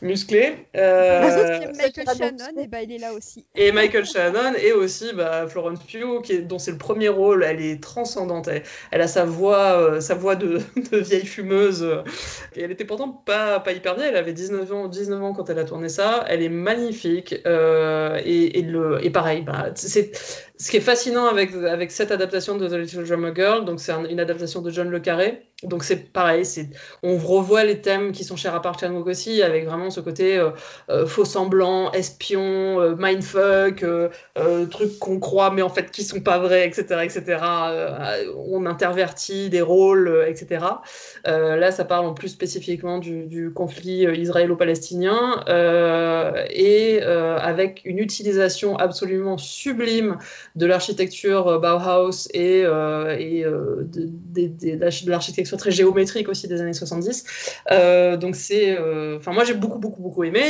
[0.00, 0.66] musclés.
[0.74, 3.44] Michael Shannon, et bah, il est là aussi.
[3.54, 7.44] Et Michael Shannon, et aussi bah, Florence Pugh, qui est, dont c'est le premier rôle,
[7.44, 8.48] elle est transcendante.
[8.90, 11.86] Elle, a sa voix, sa voix de, de, vieille fumeuse,
[12.56, 15.43] et elle était pourtant pas, pas hyper vieille, elle avait 19 ans, 19 ans quand
[15.50, 16.24] elle a tourné ça.
[16.28, 20.12] Elle est magnifique, et, et le et pareil, bah, c'est
[20.56, 24.20] ce qui est fascinant avec, cette adaptation de The Little Drummer Girl, donc c'est une
[24.20, 25.42] adaptation de John Le Carré.
[25.62, 26.68] Donc c'est pareil, c'est
[27.02, 30.36] on revoit les thèmes qui sont chers à Park Chan-wook aussi, avec vraiment ce côté
[30.36, 30.50] euh,
[30.90, 33.84] euh, faux semblant, espion, euh, mindfuck,
[34.70, 37.38] trucs qu'on croit mais en fait qui sont pas vrais, etc., etc.
[38.36, 40.64] on intervertit des rôles, etc.
[41.24, 45.44] là, ça parle en plus spécifiquement du conflit israélo-palestinien
[46.50, 50.18] et avec une utilisation absolument sublime
[50.54, 56.72] de l'architecture euh, Bauhaus et, euh, et euh, de, l'architecture très géométrique aussi des années
[56.72, 57.24] 70.
[58.20, 58.78] donc c'est,
[59.16, 60.42] enfin moi j'ai beaucoup beaucoup beaucoup aimé.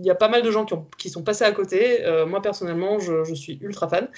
[0.00, 2.04] Il y a pas mal de gens qui, ont, qui sont passés à côté.
[2.28, 4.08] moi personnellement, je, je suis ultra fan.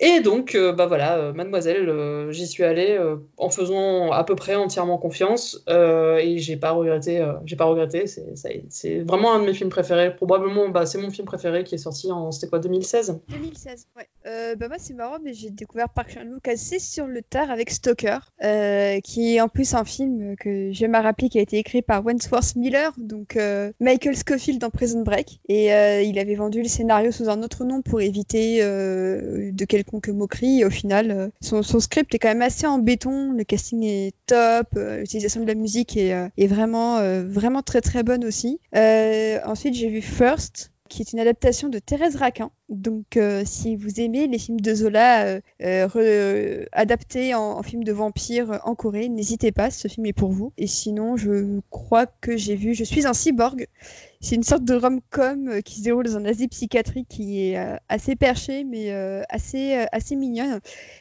[0.00, 2.96] Et donc, bah voilà, Mademoiselle, j'y suis allée
[3.36, 7.26] en faisant à peu près entièrement confiance et j'ai pas regretté.
[7.44, 8.04] j'ai pas regretté.
[8.06, 10.14] C'est vraiment un de mes films préférés.
[10.14, 13.20] Probablement, bah, c'est mon film préféré qui est sorti en c'était quoi 2016.
[13.28, 14.06] 2016, ouais.
[14.58, 18.18] Bah moi c'est marrant, mais j'ai découvert Park Chan-wook assez sur le tard avec Stalker,
[19.02, 22.04] qui est en plus un film que j'aime à rappeler qui a été écrit par
[22.04, 23.38] Wentworth Miller, donc
[23.80, 25.66] Michael Scofield dans Prison Break, et
[26.02, 30.60] il avait vendu le scénario sous un autre nom pour éviter de quelconque moquerie.
[30.60, 33.32] Et au final, euh, son, script est quand même assez en béton.
[33.32, 34.68] Le casting est top.
[34.76, 38.60] Euh, l'utilisation de la musique est, euh, est vraiment, vraiment très très bonne aussi.
[38.74, 42.50] ensuite, j'ai vu First qui est une adaptation de Thérèse Raquin.
[42.68, 45.40] Donc, si vous aimez les films de Zola
[46.72, 50.52] adaptés en, en, film de vampire en Corée, n'hésitez pas, ce film est pour vous.
[50.58, 53.68] Et sinon, je crois que j'ai vu Je suis un cyborg,
[54.20, 57.58] c'est une sorte de rom-com euh, qui se déroule dans un asile psychiatrique qui est
[57.58, 60.60] euh, assez perché, mais euh, assez, assez mignonne.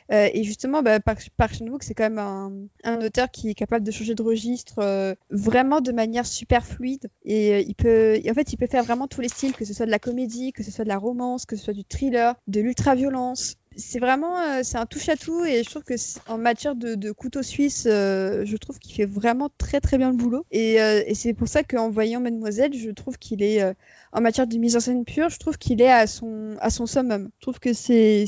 [0.09, 4.15] et justement, bah, Park, Chan-wook, c'est quand même un, auteur qui est capable de changer
[4.15, 7.09] de registre vraiment de manière super fluide.
[7.26, 9.86] Et il peut, en fait, il peut faire vraiment tous les styles, que ce soit
[9.86, 12.61] de la comédie, que ce soit de la romance, que ce soit du thriller, de
[12.61, 15.94] l'ultra-violence c'est vraiment euh, c'est un touche à tout et je trouve que
[16.28, 20.18] en matière de, couteau suisse, euh, je trouve qu'il fait vraiment très très bien le
[20.18, 20.46] boulot.
[20.52, 23.64] Et, euh, et c'est pour ça qu'en voyant Mademoiselle, je trouve qu'il est
[24.12, 27.30] en matière de mise en scène pure, je trouve qu'il est à son, à summum.
[27.38, 28.26] Je trouve que c'est,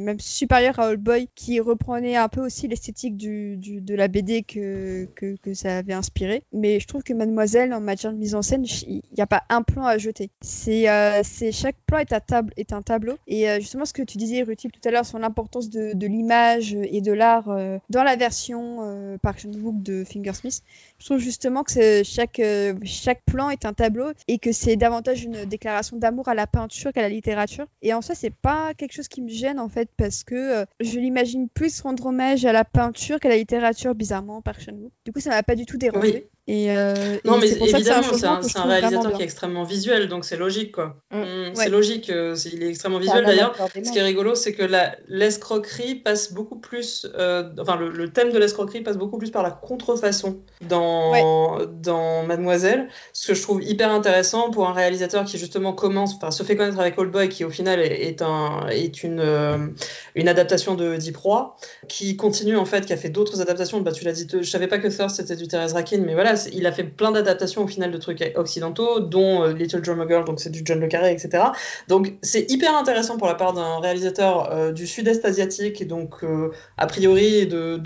[0.00, 5.08] même supérieur à Old Boy, qui reprenait un peu aussi l'esthétique de la BD que,
[5.54, 6.42] ça avait inspiré.
[6.52, 9.42] Mais je trouve que Mademoiselle, en matière de mise en scène, il n'y a pas
[9.48, 10.30] un plan à jeter.
[10.40, 11.22] C'est, euh,
[11.52, 13.16] chaque plan est, un tableau.
[13.26, 16.74] Et euh, justement, ce que tu disais, Rutil, tout à l'heure, sur l'importance de, l'image
[16.74, 20.62] et de l'art euh, dans la version euh, Park Book de Fingersmith,
[21.00, 22.40] je trouve justement que chaque,
[22.84, 26.92] chaque plan est un tableau et que c'est davantage une déclaration d'amour à la peinture
[26.92, 27.66] qu'à la littérature.
[27.82, 30.64] Et en soi, c'est pas quelque chose qui me gêne en fait parce que euh,
[30.80, 34.72] je l'imagine plus rendre hommage à la peinture qu'à la littérature, bizarrement, par Chan
[35.04, 36.28] Du coup, ça m'a pas du tout dérangé.
[36.50, 36.94] Et, euh,
[37.24, 40.96] non, mais évidemment, c'est un, un, réalisateur qui est extrêmement visuel, donc c'est logique, quoi.
[41.12, 41.20] Mm.
[41.20, 43.24] Mm, c'est logique, euh, il est extrêmement visuel.
[43.24, 44.64] D'ailleurs, ce qui est rigolo, c'est que
[45.06, 49.52] l'escroquerie passe beaucoup plus, euh, enfin, le, thème de l'escroquerie passe beaucoup plus par la
[49.52, 55.72] contrefaçon dans, dans Mademoiselle, ce que je trouve hyper intéressant pour un réalisateur qui justement
[55.72, 59.72] commence, enfin, se fait connaître avec Old Boy, qui au final est, un, est une,
[60.16, 63.80] une adaptation de Deep Roy, qui continue en fait, qui a fait d'autres adaptations.
[63.82, 66.39] Bah, tu l'as dit, je savais pas que Thirst c'était du Thérèse Rakin, mais voilà
[66.52, 70.24] il a fait plein d'adaptations au final de trucs occidentaux, dont euh, Little Drummer Girl,
[70.24, 71.44] donc c'est du John Le Carré, etc.
[71.88, 76.22] Donc c'est hyper intéressant pour la part d'un réalisateur euh, du sud-est asiatique, et donc
[76.22, 77.80] euh, a priori de,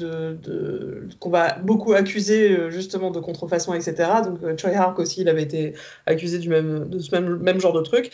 [1.21, 4.11] qu'on va beaucoup accuser justement de contrefaçon, etc.
[4.25, 5.75] Donc Choi Hark aussi, il avait été
[6.07, 8.11] accusé du même, de ce même, même genre de truc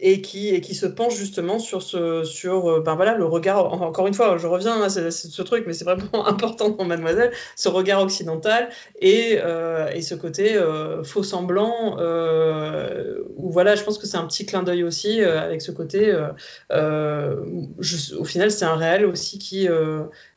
[0.00, 4.06] et qui, et qui se penche justement sur, ce, sur ben voilà, le regard, encore
[4.06, 8.02] une fois, je reviens à ce, truc, mais c'est vraiment important dans Mademoiselle, ce regard
[8.02, 8.68] occidental
[9.00, 9.38] et,
[9.92, 14.46] et ce côté euh, faux semblant, euh, où voilà, je pense que c'est un petit
[14.46, 16.12] clin d'œil aussi avec ce côté,
[16.70, 19.68] au final, c'est un réel aussi qui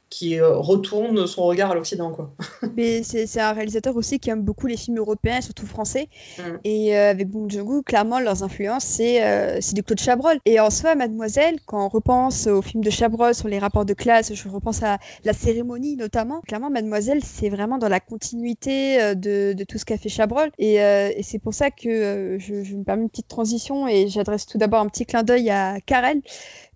[0.10, 2.12] qui euh, retourne son regard à l'Occident.
[2.12, 2.32] quoi.
[2.78, 6.08] Mais c'est un réalisateur aussi qui aime beaucoup les films européens, surtout français.
[6.38, 6.41] Mm.
[6.64, 10.38] Et euh, avec Bong Joon-ho, clairement, leurs influences, c'est euh, du Claude Chabrol.
[10.45, 13.93] Et en soi, Mademoiselle, quand on repense au film de Chabrol sur les rapports de
[13.93, 19.16] classe, je repense à la cérémonie notamment, clairement, Mademoiselle, c'est vraiment dans la continuité euh,
[19.16, 20.49] de, de tout ce qu'a fait Chabrol.
[20.58, 24.45] Et, et c'est pour ça que je, je, me permets une petite transition et j'adresse
[24.45, 26.22] tout d'abord un petit clin d'œil à Karel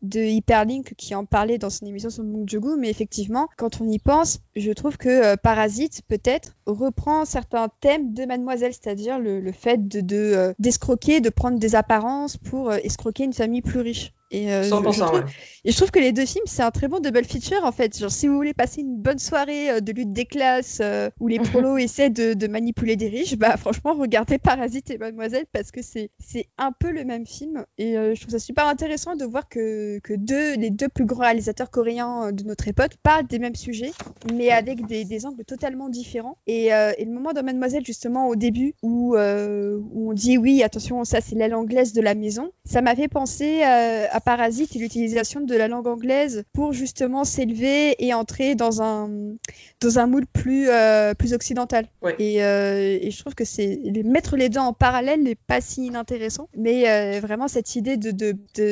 [0.01, 3.20] de Hyperlink qui en parlait dans son émission sur Bong Joon-ho, mais effectivement,
[3.57, 8.73] quand on y pense, je trouve que euh, Parasite, peut-être, reprend certains thèmes de Mademoiselle,
[8.73, 13.61] c'est-à-dire le, fait de, euh, d'escroquer, de prendre des apparences pour euh, escroquer une famille
[13.61, 14.13] plus riche.
[14.31, 15.25] Et, euh, je, trouve,
[15.65, 17.97] et je trouve que les deux films, c'est un très bon double feature en fait.
[17.99, 21.27] Genre, si vous voulez passer une bonne soirée euh, de lutte des classes euh, où
[21.27, 25.71] les prolos essaient de, de, manipuler des riches, bah franchement, regardez Parasite et Mademoiselle parce
[25.71, 26.09] que c'est
[26.57, 27.65] un peu le même film.
[27.77, 31.21] Et je trouve ça super intéressant de voir que, que deux, les deux plus grands
[31.21, 33.91] réalisateurs coréens de notre époque parlent des mêmes sujets,
[34.33, 36.37] mais avec des, des angles totalement différents.
[36.47, 41.03] Et, et, le moment dans Mademoiselle, justement, au début, où, où on dit oui, attention,
[41.03, 43.61] ça c'est l'aile anglaise de la maison, ça m'a fait penser
[44.21, 49.09] à parasite et l'utilisation de la langue anglaise pour justement s'élever et entrer dans un,
[49.81, 51.87] dans un moule plus, euh, plus occidental.
[52.19, 55.87] Et, euh, et, je trouve que c'est mettre les deux en parallèle n'est pas si
[55.87, 58.11] inintéressant, mais euh, vraiment cette idée de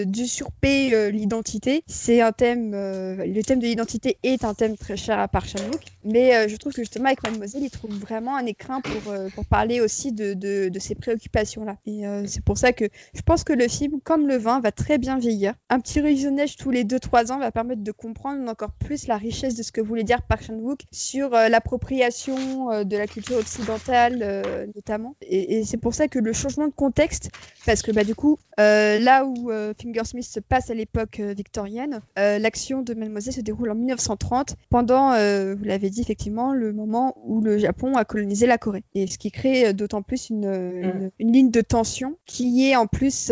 [0.04, 5.28] d'usurper l'identité, c'est un thème, le thème de l'identité est un thème très cher à
[5.28, 9.14] Park Chan-wook, mais je trouve que justement avec Mademoiselle, il trouve vraiment un écrin pour,
[9.34, 11.78] pour parler aussi de, de, de ces préoccupations-là.
[11.86, 14.98] Et c'est pour ça que je pense que le film, comme le vin, va très
[14.98, 15.39] bien vieillir
[15.70, 19.56] un petit revisionnage tous les 2-3 ans va permettre de comprendre encore plus la richesse
[19.56, 24.20] de ce que voulait dire Park Chan-wook sur euh, l'appropriation euh, de la culture occidentale
[24.22, 25.16] euh, notamment.
[25.22, 27.30] Et, c'est pour ça que le changement de contexte,
[27.66, 32.94] parce que bah, du coup, là où Fingersmith se passe à l'époque victorienne, l'action de
[32.94, 37.96] Mademoiselle se déroule en 1930, pendant, vous l'avez dit effectivement, le moment où le Japon
[37.96, 38.84] a colonisé la Corée.
[38.96, 41.12] Et ce qui crée d'autant plus une, mm.
[41.20, 43.32] une, ligne de tension qui est en plus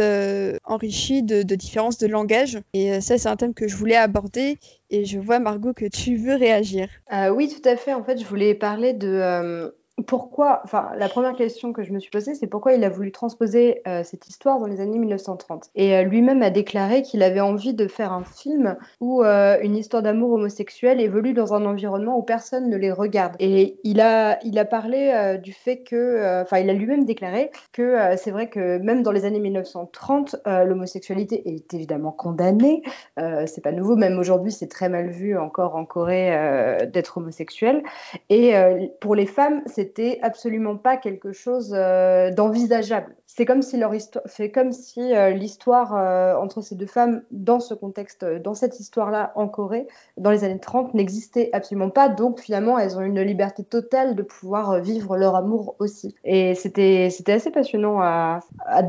[0.66, 2.60] enrichie de, de différences de langage.
[2.74, 4.58] Et euh, ça, c'est un thème que je voulais aborder.
[4.90, 6.88] Et je vois, Margot, que tu veux réagir.
[7.14, 7.94] Euh, oui, tout à fait.
[7.94, 9.70] En fait, je voulais parler de, euh,
[10.06, 13.12] pourquoi, enfin, la première question que je me suis posée, c'est pourquoi il a voulu
[13.12, 15.72] transposer euh, cette histoire dans les années 1930.
[15.74, 19.76] Et euh, lui-même a déclaré qu'il avait envie de faire un film où euh, une
[19.76, 23.36] histoire d'amour homosexuel évolue dans un environnement où personne ne les regarde.
[23.40, 28.16] Et il a, il a parlé du fait que, enfin, il a lui-même déclaré que
[28.18, 32.84] c'est vrai que même dans les années 1930, l'homosexualité est évidemment condamnée.
[33.18, 37.84] c'est pas nouveau, même aujourd'hui, c'est très mal vu encore en Corée d'être homosexuel.
[38.30, 38.54] Et
[39.00, 44.24] pour les femmes, c'est c'était absolument pas quelque chose d'envisageable c'est comme si leur histoire,
[44.28, 48.56] c'est comme si euh, l'histoire euh, entre ces deux femmes dans ce contexte, euh, dans
[48.56, 49.86] cette histoire-là en Corée,
[50.18, 52.10] dans les années 30, n'existait absolument pas.
[52.10, 56.16] Donc finalement, elles ont une liberté totale de pouvoir vivre leur amour aussi.
[56.24, 58.40] Et c'était, c'était assez passionnant à,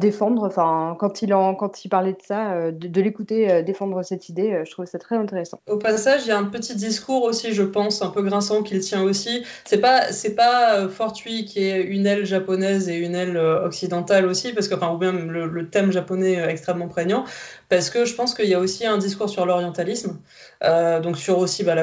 [0.01, 0.45] défendre.
[0.47, 4.71] Enfin, quand il en, quand il parlait de ça, de, l'écouter défendre cette idée, je
[4.71, 5.61] trouvais ça très intéressant.
[5.69, 8.81] Au passage, il y a un petit discours aussi, je pense, un peu grinçant qu'il
[8.81, 9.45] tient aussi.
[9.67, 14.38] C'est pas, c'est pas fortuit qui est une aile japonaise et une aile occidentale aussi
[14.55, 17.25] parce que, enfin, ou bien le, thème japonais euh, extrêmement prégnant,
[17.69, 20.19] parce que je pense qu'il y a aussi un discours sur l'orientalisme,
[20.65, 21.75] euh, donc sur aussi, bah,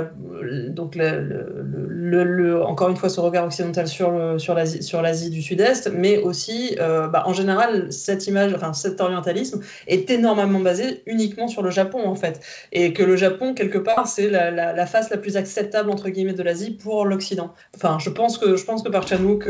[0.70, 5.92] donc le, encore une fois, ce regard occidental sur sur l'Asie, sur l'Asie du Sud-Est,
[5.94, 11.48] mais aussi, euh, bah, en général, cette image, enfin, cet orientalisme est énormément basé uniquement
[11.48, 12.40] sur le Japon en fait,
[12.72, 16.44] et que le Japon quelque part c'est la, face la plus acceptable entre guillemets de
[16.44, 17.54] l'Asie pour l'Occident.
[17.76, 19.48] Enfin, je pense que je pense que par Chanouk,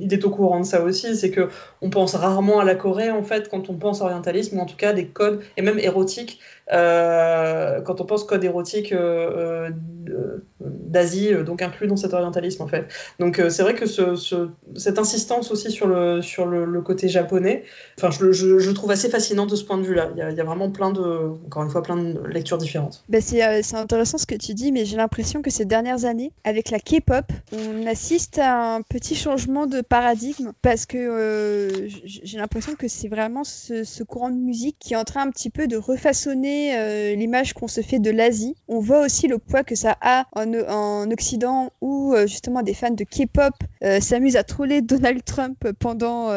[0.00, 1.48] il est au courant de ça aussi, c'est que
[1.82, 4.76] on pense rarement à la Corée en fait quand on pense orientalisme, ou en tout
[4.76, 6.40] cas des codes et même érotiques
[6.72, 9.70] euh, quand on pense code érotique euh,
[10.10, 12.86] euh, d'Asie, donc inclus dans cet orientalisme en fait.
[13.18, 17.64] Donc c'est vrai que ce, cette insistance aussi sur le, sur le, côté japonais,
[17.98, 20.10] je, je, trouve assez fascinant de ce point de vue-là.
[20.16, 21.00] Il, y a vraiment plein de,
[21.46, 23.02] encore une fois, plein de lectures différentes.
[23.08, 23.42] Ben c'est
[23.74, 27.24] intéressant ce que tu dis, mais j'ai l'impression que ces dernières années, avec la K-pop,
[27.52, 33.44] on assiste à un petit changement de paradigme parce que j'ai l'impression que c'est vraiment
[33.44, 37.14] ce, ce courant de musique qui est en train un petit peu de refaçonner euh,
[37.14, 41.10] l'image qu'on se fait de l'Asie, on voit aussi le poids que ça a en,
[41.10, 46.28] Occident où euh, justement des fans de K-pop euh, s'amusent à troller Donald Trump pendant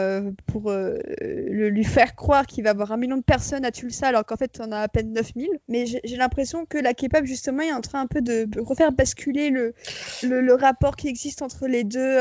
[0.47, 4.25] pour le, lui faire croire qu'il va avoir un million de personnes à Tulsa alors
[4.25, 5.47] qu'en fait on a à peine 9000.
[5.69, 9.49] Mais j'ai l'impression que la K-pop justement est en train un peu de refaire basculer
[9.49, 9.73] le,
[10.23, 12.17] le, rapport qui existe entre les deux,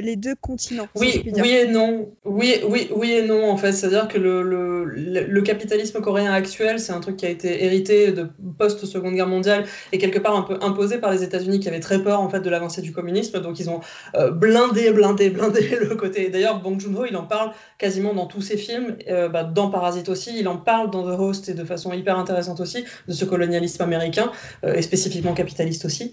[0.00, 0.88] les deux continents.
[0.94, 2.12] Oui, oui et non.
[2.24, 3.72] Oui, oui, oui et non en fait.
[3.72, 8.28] C'est-à-dire que le, capitalisme coréen actuel, c'est un truc qui a été hérité de
[8.58, 12.02] post-seconde guerre mondiale et quelque part un peu imposé par les États-Unis qui avaient très
[12.02, 13.40] peur en fait de l'avancée du communisme.
[13.40, 13.80] Donc ils ont
[14.14, 16.28] euh, blindé, blindé, blindé le côté.
[16.30, 20.08] D'ailleurs, Bong Joon-ho, il en parle quasiment dans tous ses films, euh, bah, dans Parasite
[20.08, 23.24] aussi, il en parle dans The Host et de façon hyper intéressante aussi de ce
[23.24, 24.30] colonialisme américain
[24.64, 26.12] euh, et spécifiquement capitaliste aussi.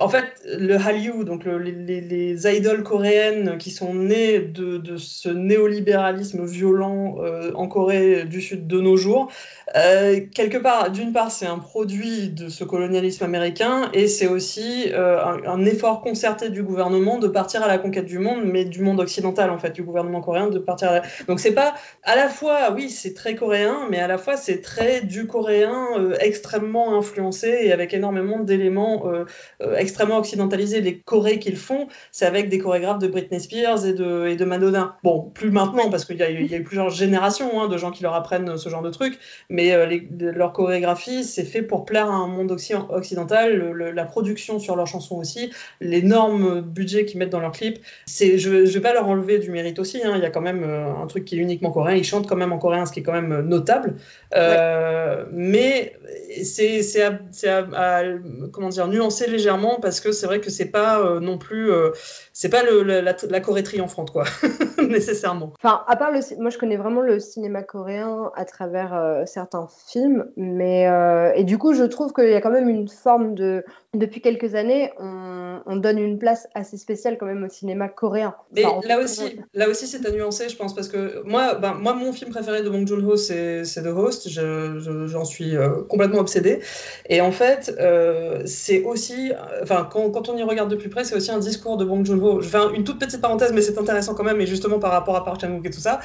[0.00, 5.28] En fait, le Hallyu, donc les, les, idoles coréennes qui sont nées de, de ce
[5.28, 6.09] néolibéralisme
[6.44, 7.16] violent
[7.54, 9.30] en Corée du Sud de nos jours,
[9.72, 15.22] quelque part d'une part, c'est un produit de ce colonialisme américain et c'est aussi euh,
[15.24, 18.98] un, effort concerté du gouvernement de partir à la conquête du monde, mais du monde
[19.00, 20.88] occidental en fait, du gouvernement coréen de partir.
[20.88, 21.02] À la...
[21.28, 24.60] Donc c'est pas à la fois, oui, c'est très coréen, mais à la fois c'est
[24.60, 29.24] très du coréen euh, extrêmement influencé et avec énormément d'éléments euh,
[29.76, 30.80] extrêmement occidentalisés.
[30.80, 34.44] Les chorés qu'ils font, c'est avec des chorégraphes de Britney Spears et de, et de
[34.44, 34.96] Madonna.
[35.04, 38.14] Bon, plus maintenant parce qu'il y, a eu plusieurs générations hein, de gens qui leur
[38.14, 39.18] apprennent ce genre de trucs,
[39.48, 44.76] mais les, leurs chorégraphie, c'est fait pour plaire à un monde occidental, la production sur
[44.76, 45.50] leurs chansons aussi,
[45.80, 47.78] l'énorme budget qu'ils mettent dans leurs clips.
[48.06, 50.14] Je ne vais pas leur enlever du mérite aussi, hein.
[50.16, 52.36] il y a quand même euh, un truc qui est uniquement coréen, ils chantent quand
[52.36, 53.96] même en coréen, ce qui est quand même notable.
[54.34, 55.94] Euh, mais
[56.44, 58.02] c'est, à,
[58.52, 61.70] comment dire, nuancer légèrement parce que c'est vrai que c'est pas euh, non plus,
[62.32, 64.24] c'est pas le, la, la, Corée triomphante, quoi,
[64.88, 65.52] nécessairement.
[65.62, 70.26] Enfin, à part le, moi je connais vraiment le cinéma coréen à travers certains films,
[70.36, 73.64] mais euh, et du coup, je trouve qu'il y a quand même une forme de.
[73.92, 78.36] Depuis quelques années, on, donne une place assez spéciale quand même au cinéma coréen.
[78.54, 81.94] Mais là, aussi, là aussi, c'est à nuancer, je pense, parce que moi, ben, moi
[81.94, 84.28] mon film préféré de Bong Joon-ho, c'est The Host.
[84.28, 86.60] J'en suis euh, complètement obsédée.
[87.08, 89.32] Et en fait, euh, c'est aussi.
[89.62, 92.06] Enfin, quand, quand, on y regarde de plus près, c'est aussi un discours de Bong
[92.06, 92.42] Joon-ho.
[92.42, 95.16] Je fais une toute petite parenthèse, mais c'est intéressant quand même, et justement par rapport
[95.16, 95.98] à Park Chan-wook et tout ça.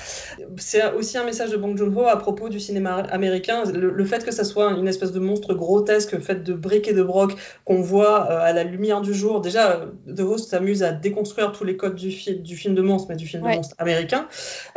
[0.57, 3.63] C'est aussi un message de Bong Joon-ho à propos du cinéma américain.
[3.71, 6.93] Le, le fait que ça soit une espèce de monstre grotesque fait de briques et
[6.93, 9.41] de broc qu'on voit euh, à la lumière du jour.
[9.41, 13.15] Déjà, The Host s'amuse à déconstruire tous les codes du, du film de monstre, mais
[13.15, 14.27] du film de monstre américain.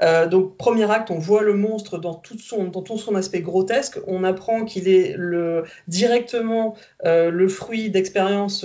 [0.02, 3.40] Euh, donc, premier acte, on voit le monstre dans tout son, dans tout son aspect
[3.40, 3.98] grotesque.
[4.06, 8.64] On apprend qu'il est le, directement euh, le fruit d'expériences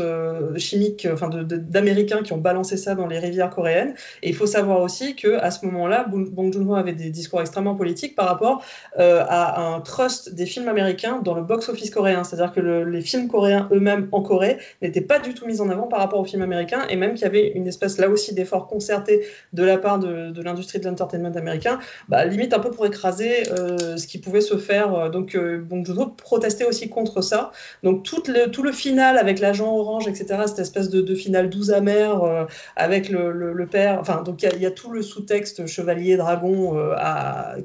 [0.58, 3.94] chimiques, enfin d'Américains qui ont balancé ça dans les rivières coréennes.
[4.22, 7.76] Et il faut savoir aussi que à ce moment-là, Bong Joon-ho avait des discours extrêmement
[7.76, 8.64] politiques par rapport
[8.98, 12.24] à un trust des films américains dans le box-office coréen.
[12.24, 15.88] C'est-à-dire que les films coréens eux-mêmes en Corée n'étaient pas du tout mis en avant
[15.88, 18.68] par rapport aux films américains et même qu'il y avait une espèce là aussi d'effort
[18.68, 23.50] concerté de la part de, l'industrie de l'entertainment américain, bah, limite un peu pour écraser
[23.52, 25.10] euh, ce qui pouvait se faire.
[25.12, 27.52] Donc euh, Bong Joon-ho protestait aussi contre ça.
[27.84, 32.24] Donc tout le, final avec l'agent orange, etc., cette espèce de, de finale douce amère,
[32.24, 32.46] euh,
[32.76, 34.00] avec le, le, père.
[34.00, 36.74] Enfin, donc il y, a tout le sous-texte chevalier dragon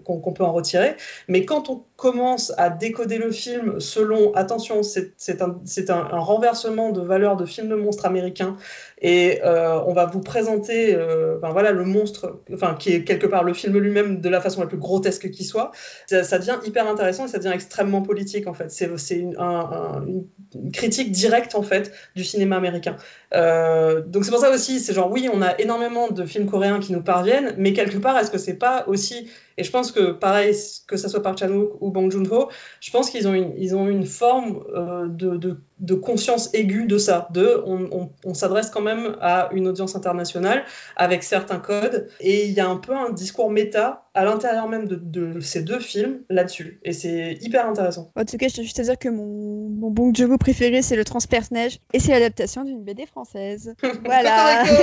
[0.04, 0.96] qu'on peut en retirer.
[1.28, 7.36] Mais quand on commence à décoder le film selon, attention, c'est un, renversement de valeur
[7.36, 8.56] de film de monstre américain
[9.00, 13.26] et euh, on va vous présenter euh, ben voilà, le monstre, enfin, qui est quelque
[13.26, 15.70] part le film lui-même de la façon la plus grotesque qui soit.
[16.06, 18.70] Ça, devient hyper intéressant et ça devient extrêmement politique en fait.
[18.70, 20.26] C'est une, une,
[20.72, 22.96] critique directe en fait du cinéma américain.
[23.34, 26.80] Euh, donc c'est pour ça aussi, c'est genre oui, on a énormément de films coréens
[26.80, 29.30] qui nous parviennent, mais quelque part, est-ce que c'est pas aussi
[29.60, 30.54] et je pense que pareil,
[30.86, 32.48] que ce soit par Chan-wook ou Bong Joon-ho,
[32.80, 34.62] je pense qu'ils ont une, ont une forme
[35.08, 37.28] de, de, conscience aiguë de ça.
[37.32, 40.64] De, on, on, on s'adresse quand même à une audience internationale
[40.96, 44.86] avec certains codes, et il y a un peu un discours méta à l'intérieur même
[44.86, 46.80] de, de, ces deux films là-dessus.
[46.82, 48.10] Et c'est hyper intéressant.
[48.16, 50.96] En tout cas, je tiens juste à dire que mon, mon Bong Joon-ho préféré, c'est
[50.96, 53.74] le Transperce-Neige, et c'est l'adaptation d'une BD française.
[54.04, 54.64] Voilà.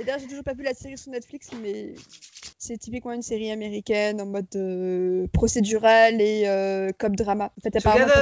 [0.00, 1.92] Et d'ailleurs, j'ai toujours pas vu la série sur Netflix, mais
[2.58, 7.52] c'est typiquement une série américaine en mode euh, procédural et euh, comme drama.
[7.58, 8.12] En fait, apparemment,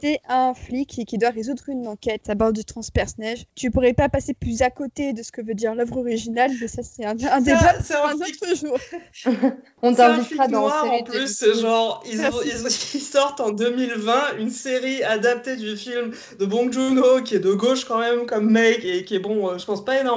[0.00, 3.46] c'est un flic qui, qui, doit résoudre une enquête à bord du transperce-neige.
[3.54, 6.68] Tu pourrais pas passer plus à côté de ce que veut dire l'œuvre originale, mais
[6.68, 8.78] ça, c'est un, un débat pour un, un autre jour.
[9.82, 12.20] On t'invitera dans noir, en plus, c'est genre, ils,
[12.94, 17.52] ils, sortent en 2020 une série adaptée du film de Bong Joon-ho, qui est de
[17.52, 20.07] gauche quand même, comme mec, et qui est bon, euh, je pense pas énormément,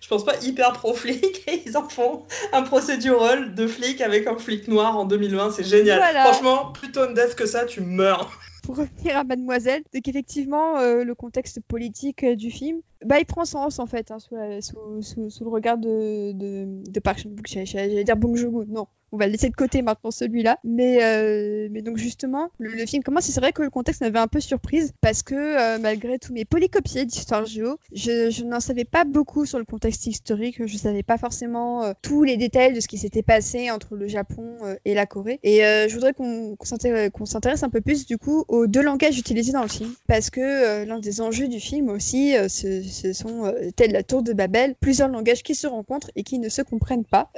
[0.00, 4.36] je pense pas hyper pro-flic, et ils en font un procédural de flic avec un
[4.36, 6.02] flic noir en 2020, c'est génial.
[6.24, 8.38] Franchement, plus tone death que ça, tu meurs
[8.68, 13.26] pour revenir à Mademoiselle, c'est qu'effectivement, euh, le contexte politique euh, du film, bah, il
[13.26, 17.46] prend sens en fait, hein, sous, le regard de, Park Chan-wook.
[17.46, 20.58] J'allais dire Bong Joon-ho, non, on va le laisser de côté maintenant celui-là.
[20.64, 24.40] Mais, euh, donc justement, le, film commence c'est vrai que le contexte m'avait un peu
[24.40, 29.46] surprise parce que euh, malgré tous mes polycopiés d'histoire géo, je, n'en savais pas beaucoup
[29.46, 30.66] sur le contexte historique.
[30.66, 34.08] Je savais pas forcément euh, tous les détails de ce qui s'était passé entre le
[34.08, 35.40] Japon et la Corée.
[35.42, 39.62] Et je voudrais qu'on s'intéresse un peu plus du coup aux deux langages utilisés dans
[39.62, 44.02] le film parce que l'un des enjeux du film aussi, ce, ce, sont tels la
[44.02, 47.30] tour de Babel, plusieurs langages qui se rencontrent et qui ne se comprennent pas.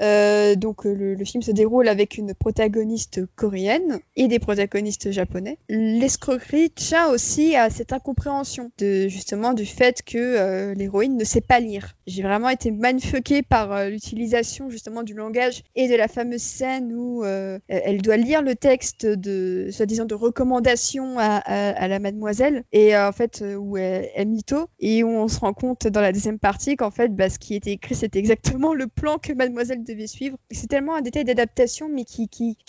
[0.56, 5.58] donc le, le film se déroule avec une protagoniste coréenne et des protagonistes japonais.
[5.68, 11.40] L'escroquerie tient aussi à cette incompréhension de justement du fait que euh, l'héroïne ne sait
[11.40, 11.94] pas lire.
[12.06, 16.92] J'ai vraiment été mindfuckée par euh, l'utilisation justement du langage et de la fameuse scène
[16.94, 22.96] où euh, elle doit lire le texte de soi-disant de recommandation à, la mademoiselle et
[22.96, 26.76] en fait où elle, est mytho et où on se compte dans la deuxième partie
[26.76, 30.36] qu'en fait bah, ce qui était écrit c'était exactement le plan que mademoiselle devait suivre.
[30.50, 32.28] C'est tellement un détail d'adaptation mais qui,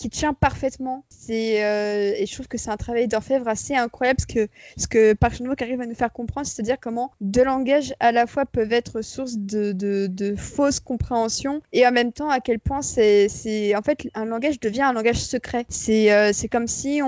[0.10, 1.06] tient parfaitement.
[1.30, 4.48] Euh, et je trouve que c'est un travail d'orfèvre assez incroyable parce que
[4.78, 8.28] ce que Park chan arrive à nous faire comprendre, c'est-à-dire comment deux langages à la
[8.28, 13.28] fois peuvent être source de, fausses compréhensions et en même temps à quel point c'est,
[13.76, 15.66] en fait un langage devient un langage secret.
[15.70, 17.02] C'est, euh, c'est comme si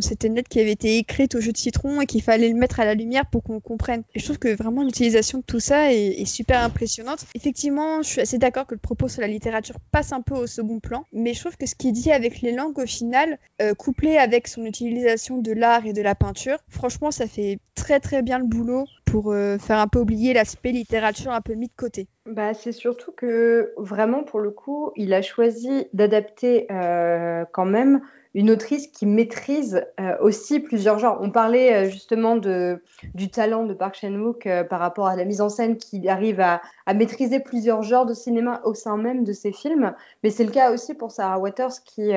[0.00, 2.54] c'était une lettre qui avait été écrite au jeu de citron et qu'il fallait le
[2.54, 4.02] mettre à la lumière pour qu'on comprenne.
[4.14, 7.24] Et je trouve que vraiment l'utilisation de tout ça est, super impressionnante.
[7.34, 10.46] Effectivement, je suis assez d'accord que le propos sur la littérature passe un peu au
[10.46, 13.74] second plan, mais je trouve que ce qu'il dit avec les langues, au final, euh,
[13.74, 18.22] couplé avec son utilisation de l'art et de la peinture, franchement, ça fait très très
[18.22, 21.72] bien le boulot pour euh, faire un peu oublier l'aspect littérature un peu mis de
[21.76, 22.08] côté.
[22.26, 28.00] Bah, c'est surtout que vraiment, pour le coup, il a choisi d'adapter euh, quand même
[28.34, 31.18] une autrice qui maîtrise euh, aussi plusieurs genres.
[31.20, 32.82] On parlait euh, justement de,
[33.14, 36.40] du talent de Park Chan-wook euh, par rapport à la mise en scène qui arrive
[36.40, 36.60] à,
[36.90, 40.50] à, maîtriser plusieurs genres de cinéma au sein même de ses films, mais c'est le
[40.50, 42.12] cas aussi pour Sarah Waters qui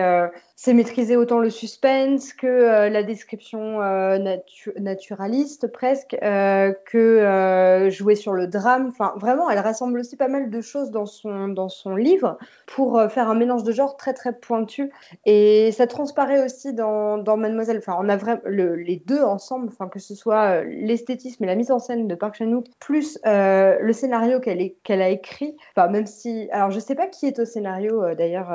[0.56, 3.80] sait maîtriser autant le suspense que la description
[4.80, 8.88] naturaliste presque, que jouer sur le drame.
[8.90, 13.02] Enfin, vraiment, elle rassemble aussi pas mal de choses dans son, dans son livre pour
[13.10, 14.92] faire un mélange de genres très très pointu
[15.26, 17.78] et ça transparaît aussi dans, dans Mademoiselle.
[17.78, 21.56] Enfin, on a vraiment les deux ensemble, enfin, que ce soit euh, l'esthétisme et la
[21.56, 25.56] mise en scène de Park Chan-wook, plus euh, le scénario qu'elle qu'elle a écrit.
[25.76, 28.50] Enfin, même si, alors je sais pas qui est au scénario euh, d'ailleurs.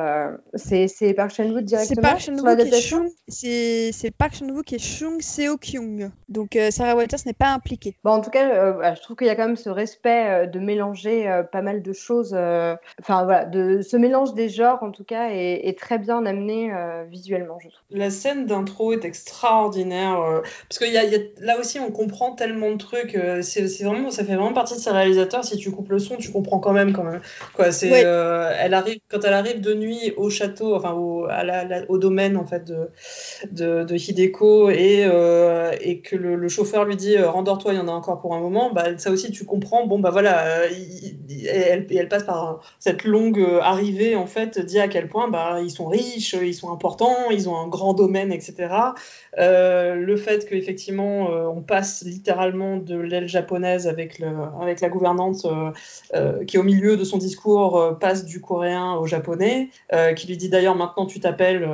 [0.55, 1.95] c'est Park Chan-wook directement.
[1.95, 3.09] C'est Park Chan-wook et Chung.
[3.29, 6.11] C'est Park Chan-wook et Chung Seo Kyung.
[6.29, 7.97] Donc Sarah Walters n'est pas impliquée.
[8.05, 11.43] Bon, en tout cas, je trouve qu'il y a quand même ce respect de mélanger
[11.53, 12.33] pas mal de choses.
[12.33, 16.73] Enfin voilà, de ce mélange des genres en tout cas est, est très bien amené
[17.11, 17.83] visuellement visuellement, je trouve.
[17.91, 21.91] La scène d'intro est extraordinaire euh, parce que y a, y a, là aussi on
[21.91, 23.15] comprend tellement de trucs.
[23.15, 25.45] Euh, c'est vraiment, ça fait vraiment partie de ces réalisateurs.
[25.45, 27.21] Si tu coupes le son, tu comprends quand même quand même.
[27.55, 28.03] Quoi, c'est, ouais.
[28.05, 31.91] euh, elle arrive quand elle arrive de nuit au château, enfin au, à la, la,
[31.91, 32.89] au domaine en fait de,
[33.51, 37.81] de, de Hideko et, euh, et que le, le, chauffeur lui dit rendors-toi, il y
[37.81, 38.73] en a encore pour un moment.
[38.73, 39.87] Bah, ça aussi tu comprends.
[39.87, 44.89] Bon bah voilà, il, elle, elle, passe par cette longue arrivée en fait, dit à
[44.89, 48.69] quel point bah ils sont riches, ils sont importants, ils ont un grand domaine, etc.
[49.39, 54.29] Euh, le fait qu'effectivement euh, on passe littéralement de l'aile japonaise avec, le,
[54.61, 55.71] avec la gouvernante euh, euh
[56.47, 60.37] qui au milieu de son discours euh, passe du coréen au japonais, euh, qui lui
[60.37, 61.69] dit d'ailleurs maintenant tu t'appelles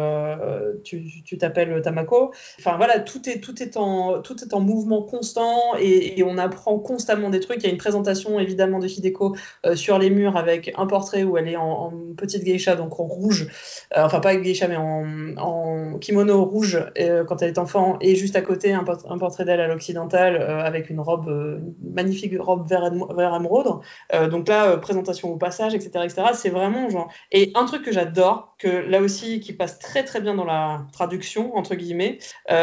[1.82, 2.32] Tamako.
[2.59, 6.78] Enfin voilà, tout est, tout est, en, tout est en mouvement constant et, on apprend
[6.78, 7.59] constamment des trucs.
[7.59, 9.36] Il y a une présentation évidemment de Hideko
[9.74, 13.48] sur les murs avec un portrait où elle est en, petite geisha, donc en rouge,
[13.94, 16.82] enfin pas geisha mais en, kimono rouge
[17.28, 20.36] quand elle est enfant, et juste à côté un, port un portrait d'elle à l'occidental
[20.36, 23.80] euh, avec une robe, euh, magnifique robe vert, vert émeraude.
[24.12, 26.05] Euh, donc là, présentation au passage, etc.
[26.05, 26.22] etc.
[26.34, 27.11] C'est vraiment genre.
[27.32, 30.86] Et un truc que j'adore, que là aussi qui passe très très bien dans la
[30.92, 32.18] traduction, entre guillemets,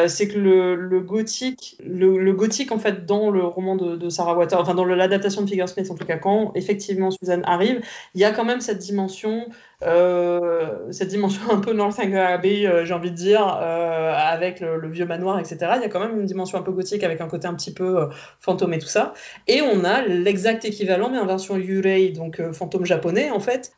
[0.07, 4.59] c'est que le, gothique, le, gothique en fait dans le roman de, de Sarah Water,
[4.59, 7.81] enfin dans l'adaptation de Figure Smith en tout cas, quand effectivement Suzanne arrive,
[8.15, 9.47] il y a quand même cette dimension
[9.83, 14.77] euh, cette dimension un peu Northanger Abbey, euh, j'ai envie de dire, euh, avec le,
[14.77, 15.57] le, vieux manoir, etc.
[15.75, 17.73] Il y a quand même une dimension un peu gothique avec un côté un petit
[17.73, 18.09] peu
[18.39, 19.13] fantôme et tout ça.
[19.47, 23.73] Et on a l'exact équivalent, mais en version Yurei, donc fantôme japonais, en fait.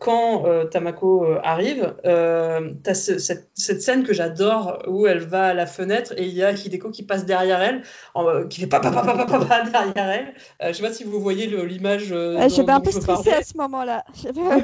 [0.00, 5.54] quand Tamako arrive, tu as ce, cette, cette, scène que j'adore où elle va à
[5.54, 7.82] la fenêtre et il y a Hideko qui passe derrière elle,
[8.14, 10.72] en, qui fait papa, papa, derrière elle.
[10.72, 12.12] je sais pas si vous voyez l'image.
[12.12, 14.04] Euh, J'avais un peu stressé à ce moment-là.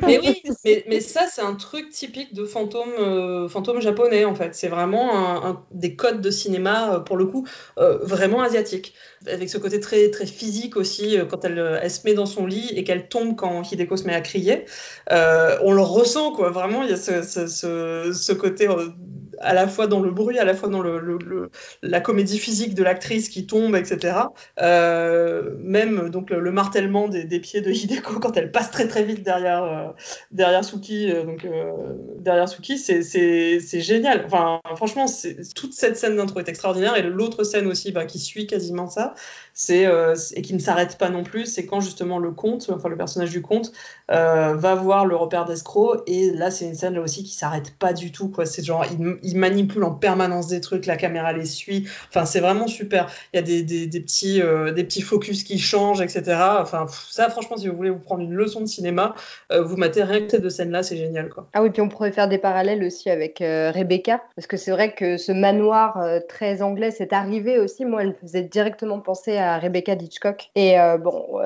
[0.07, 4.35] Mais oui, mais mais ça, c'est un truc typique de fantôme, euh, fantôme japonais, en
[4.35, 4.55] fait.
[4.55, 7.47] C'est vraiment un, des codes de cinéma, euh, pour le coup,
[7.79, 8.95] euh, vraiment asiatique.
[9.27, 12.85] Avec ce côté très, très physique aussi, quand elle, se met dans son lit et
[12.85, 14.65] qu'elle tombe quand Hideko se met à crier.
[15.11, 16.51] On le ressent, quoi.
[16.51, 18.69] Vraiment, il y a ce côté
[19.43, 20.83] à la fois dans le bruit, à la fois dans
[21.83, 24.17] la comédie physique de l'actrice qui tombe, etc.
[24.61, 29.03] Euh, même donc le, le martèlement des, pieds de Hideko quand elle passe très très
[29.03, 29.89] vite derrière euh,
[30.31, 31.47] derrière Suki, euh, donc
[32.19, 34.25] derrière Suki, c'est génial.
[34.27, 35.07] Enfin, franchement,
[35.55, 39.15] toute cette scène d'intro est extraordinaire et l'autre scène aussi bah, qui suit quasiment ça,
[39.55, 42.89] c'est euh, et qui ne s'arrête pas non plus, c'est quand justement le comte, enfin
[42.89, 43.73] le personnage du comte,
[44.09, 47.93] va voir le repère d'escroc et là c'est une scène là aussi qui s'arrête pas
[47.93, 48.47] du tout quoi.
[48.47, 48.85] C'est genre
[49.23, 51.89] il, manipule en permanence des trucs, la caméra les suit.
[52.09, 53.11] Enfin, c'est vraiment super.
[53.33, 56.23] Il y a des, petits, euh, des petits focus qui changent, etc.
[56.61, 59.15] Enfin, ça, franchement, si vous voulez vous prendre une leçon de cinéma,
[59.51, 61.29] euh, vous matez rien que ces deux scènes-là, c'est génial.
[61.29, 61.49] Quoi.
[61.53, 64.71] Ah oui, puis on pourrait faire des parallèles aussi avec euh, Rebecca, parce que c'est
[64.71, 67.85] vrai que ce manoir euh, très anglais, c'est arrivé aussi.
[67.85, 70.51] Moi, elle me faisait directement penser à Rebecca d'Hitchcock.
[70.55, 71.41] Et euh, bon,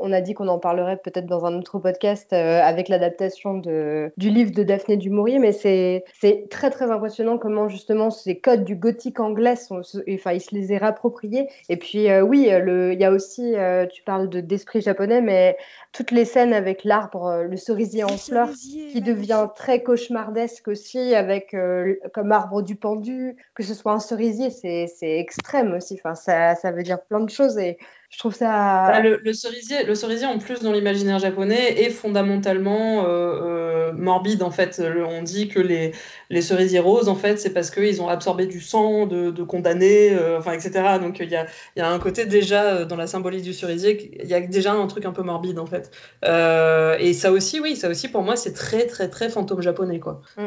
[0.00, 4.52] on a dit qu'on en parlerait peut-être dans un autre podcast avec l'adaptation du livre
[4.52, 6.04] de Daphné du Maurier, mais c'est
[6.50, 9.82] très, très impressionnant comment justement ces codes du gothique anglais sont,
[10.12, 11.48] enfin, il se les est réappropriés.
[11.68, 15.56] Et puis euh, oui, il y a aussi, euh, tu parles de d'esprit japonais, mais
[15.92, 21.14] toutes les scènes avec l'arbre, euh, le cerisier en fleurs, qui devient très cauchemardesque aussi,
[21.14, 25.94] avec euh, comme arbre du pendu, que ce soit un cerisier, c'est extrême aussi.
[25.94, 27.78] Enfin, ça, ça veut dire plein de choses et
[28.10, 28.90] je trouve ça.
[28.90, 34.42] Bah, le, cerisier, en plus, dans l'imaginaire japonais, est fondamentalement euh, euh, morbide.
[34.42, 35.92] En fait, on dit que les,
[36.30, 40.14] les cerisiers roses, en fait, c'est parce qu'ils ont absorbé du sang de, de condamnés,
[40.14, 40.98] euh, enfin, etc.
[41.00, 44.28] Donc, il y a, y a un côté déjà dans la symbolique du cerisier, il
[44.28, 45.90] y a déjà un truc un peu morbide, en fait.
[46.24, 50.22] et ça aussi, oui, ça aussi, pour moi, c'est très, très, très fantôme japonais, quoi.
[50.38, 50.46] Mm.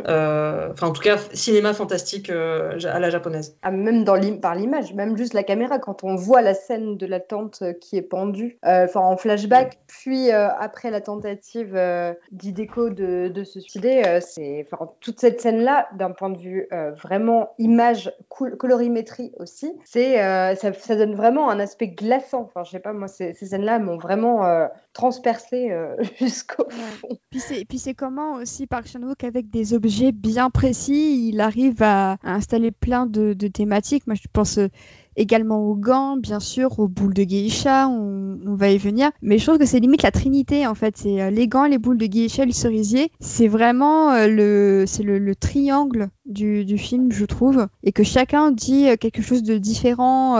[0.73, 3.55] Enfin, en tout cas, cinéma fantastique à la japonaise.
[3.61, 7.05] Ah, même dans par l'image, même juste la caméra, quand on voit la scène de
[7.05, 11.77] la tente euh, qui est pendue, euh, enfin en flashback, puis euh, après la tentative
[12.31, 14.67] d'Ideco de, de, se suicider, c'est
[14.99, 16.67] toute cette scène-là, d'un point de vue
[17.01, 20.17] vraiment image, colorimétrie aussi, c'est
[20.55, 22.41] ça, ça, donne vraiment un aspect glaçant.
[22.43, 25.71] Enfin, je sais pas, moi, ces, ces scènes-là m'ont vraiment transpercé
[26.19, 27.09] jusqu'au fond.
[27.09, 27.65] Ouais.
[27.67, 32.33] Puis c'est comment aussi Park Chan-wook avec des objets bien précis, il arrive à, à
[32.33, 34.07] installer plein de, de, thématiques.
[34.07, 34.59] Moi, je pense
[35.15, 39.11] également aux gants, bien sûr, aux boules de geisha, on, va y venir.
[39.21, 40.97] Mais je trouve que c'est limite la trinité, en fait.
[40.97, 43.11] C'est euh, les gants, les boules de geisha, le cerisier.
[43.19, 48.51] C'est vraiment euh, le, c'est le, le, triangle du, film, je trouve, et que chacun
[48.51, 50.37] dit quelque chose de différent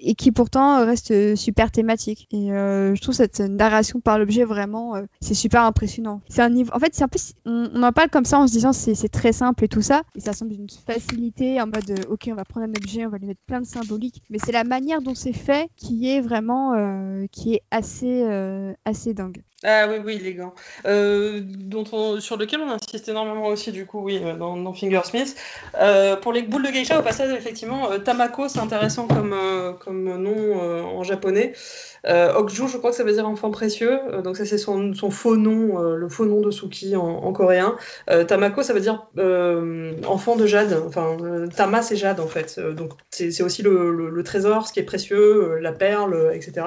[0.00, 2.26] et qui pourtant reste super thématique.
[2.32, 6.20] Et je trouve cette narration par l'objet vraiment, c'est super impressionnant.
[6.28, 8.46] C'est un niveau, en fait, c'est un peu, on, on, en parle comme ça en
[8.46, 12.06] se disant c'est très simple et tout ça, et ça semble une facilité en mode
[12.08, 14.52] ok, on va prendre un objet, on va lui mettre plein de symboliques, mais c'est
[14.52, 18.24] la manière dont c'est fait qui est vraiment, qui est assez,
[18.84, 19.42] assez dingue.
[19.64, 20.54] Ah oui, oui, élégant.
[20.86, 21.84] Euh, dont
[22.20, 25.34] sur lequel on insiste énormément aussi, du coup, oui, euh, dans, Fingersmith.
[25.80, 29.34] Euh, pour les boules de geisha, au passage, effectivement, Tamako, c'est intéressant comme,
[29.80, 31.54] comme nom en japonais.
[32.04, 33.98] Okju, je crois que ça veut dire enfant précieux.
[34.22, 37.76] donc, ça, c'est son, faux nom, le faux nom de Suki en, coréen.
[38.28, 39.06] Tamako, ça veut dire
[40.06, 40.80] enfant de jade.
[40.86, 41.16] Enfin,
[41.56, 42.60] Tama, c'est jade, en fait.
[42.60, 46.66] donc, c'est aussi le, trésor, ce qui est précieux, la perle, etc.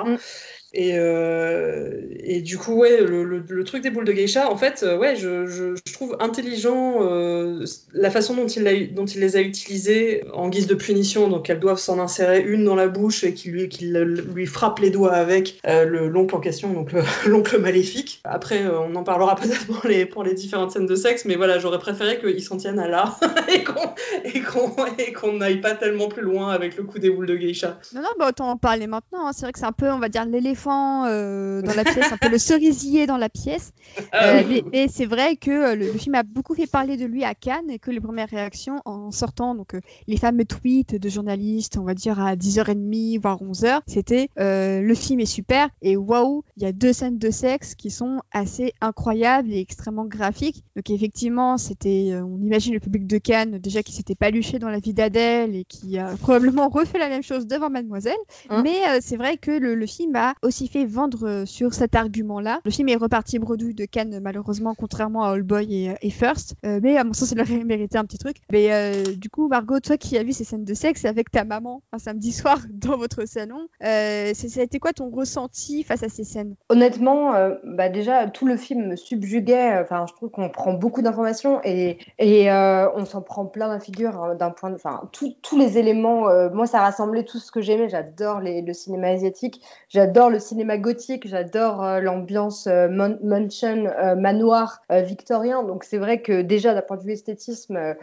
[0.73, 4.97] Et, euh, et, du coup, ouais, le, truc des boules de geisha, en fait, euh,
[4.97, 10.75] ouais, je, trouve intelligent euh, la façon dont il, les a utilisées en guise de
[10.75, 11.27] punition.
[11.27, 15.13] Donc, elles doivent s'en insérer une dans la bouche et qu'il lui, frappe les doigts
[15.13, 16.91] avec le l'oncle en question, donc
[17.25, 18.21] l'oncle maléfique.
[18.23, 22.19] Après, on en parlera peut-être pour les, différentes scènes de sexe, mais voilà, j'aurais préféré
[22.19, 23.17] qu'ils s'en tiennent à là
[23.53, 27.35] et qu'on et qu'on n'aille pas tellement plus loin avec le coup des boules de
[27.35, 27.79] geisha.
[27.93, 29.27] Non, non, bah autant en parler maintenant.
[29.27, 29.31] Hein.
[29.33, 32.18] C'est vrai que c'est un peu, on va dire, l'éléphant euh, dans la pièce, un
[32.18, 33.72] peu le cerisier dans la pièce.
[34.11, 37.23] Ah euh, mais, c'est vrai que euh, le, film a beaucoup fait parler de lui
[37.23, 39.73] à Cannes et que les premières réactions en sortant, donc
[40.07, 45.19] les fameux tweets de journalistes, on va dire à 10h30 voire 11h, c'était le film
[45.19, 49.52] est super et waouh, il y a deux scènes de sexe qui sont assez incroyables
[49.52, 50.64] et extrêmement graphiques.
[50.76, 54.80] Donc effectivement, c'était, on imagine le public de Cannes déjà qui s'était paluché dans la
[54.80, 58.14] vie d'Adèle et qui a probablement refait la même chose devant Mademoiselle.
[58.49, 61.95] Hein mais c'est vrai que le, le film a aussi fait vendre euh, sur cet
[61.95, 62.59] argument-là.
[62.65, 66.55] Le film est reparti bredouille de Cannes, malheureusement, contrairement à All Boy et, euh, First.
[66.65, 68.38] Euh, mais à mon sens, il aurait mérité un petit truc.
[68.51, 71.84] Mais du coup, Margot, toi qui as vu ces scènes de sexe avec ta maman
[71.93, 76.55] un samedi soir dans votre salon, été quoi ton ressenti face à ces scènes?
[76.69, 79.80] Honnêtement, bah déjà, tout le film me subjuguait.
[79.80, 84.21] Enfin, je trouve qu'on prend beaucoup d'informations et, et on s'en prend plein la figure
[84.21, 84.76] hein, d'un point de.
[84.76, 86.27] Enfin, tous les éléments.
[86.51, 87.88] moi, ça rassemblait tout ce que j'aimais.
[87.88, 89.61] J'adore le cinéma asiatique.
[89.89, 95.63] J'adore le cinéma gothique, j'adore euh, l'ambiance euh, mansion, euh, manoir victorien.
[95.63, 97.95] Donc c'est vrai que déjà d'un point de vue esthétisme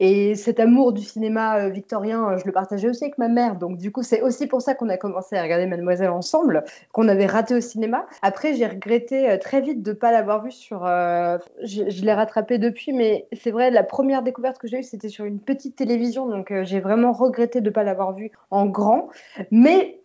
[0.00, 3.56] et cet amour du cinéma victorien, je le partageais aussi avec ma mère.
[3.56, 7.08] Donc du coup c'est aussi pour ça qu'on a commencé à regarder Mademoiselle ensemble, qu'on
[7.08, 8.06] avait raté au cinéma.
[8.22, 10.80] Après j'ai regretté très vite de ne pas l'avoir vu sur.
[10.82, 15.24] je, l'ai rattrapé depuis, mais c'est vrai la première découverte que j'ai eue c'était sur
[15.24, 19.08] une petite télévision, donc j'ai vraiment regretté de ne pas l'avoir vu en grand.
[19.50, 20.00] Mais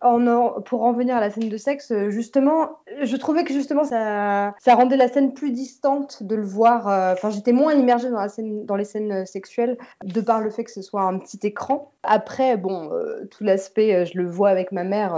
[0.64, 4.74] pour en venir à la scène de sexe justement, je trouvais que justement ça, ça
[4.74, 6.88] rendait la scène plus distante de le voir.
[6.88, 10.50] Euh, enfin, j'étais moins immergée dans, la scène, dans les scènes sexuelles de par le
[10.50, 11.92] fait que ce soit un petit écran.
[12.02, 15.16] Après, bon, euh, tout l'aspect, euh, je le vois avec ma mère,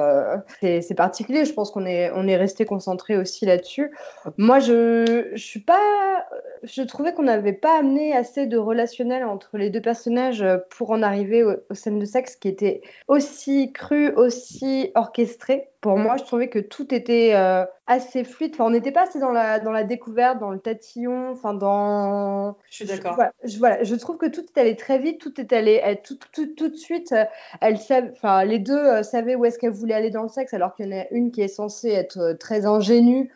[0.61, 1.45] c'est particulier.
[1.45, 3.93] Je pense qu'on est, on est resté concentré aussi là-dessus.
[4.37, 6.27] Moi, je, je suis pas,
[6.63, 11.03] je trouvais qu'on n'avait pas amené assez de relationnel entre les deux personnages pour en
[11.03, 16.49] arriver aux scènes de sexe qui étaient aussi crues, aussi orchestrées pour moi, je trouvais
[16.49, 18.53] que tout était euh, assez fluide.
[18.55, 22.57] Enfin, on n'était pas assez dans la, dans la découverte, dans le tatillon, enfin dans.
[22.69, 23.17] Je suis d'accord.
[23.45, 26.47] Je, voilà, je, trouve que tout est allé très vite, tout est allé tout, tout,
[26.47, 27.13] tout, de suite.
[27.13, 27.25] Euh,
[27.61, 27.79] elle
[28.13, 30.87] enfin, les deux euh, savaient où est-ce qu'elle voulait aller dans le sexe, alors qu'il
[30.87, 33.31] y en a une qui est censée être très ingénue,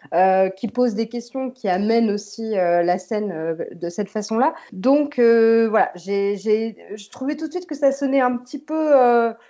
[0.57, 4.55] qui pose des questions, qui amène aussi la scène de cette façon-là.
[4.73, 8.93] Donc voilà, j'ai, je trouvais tout de suite que ça sonnait un petit peu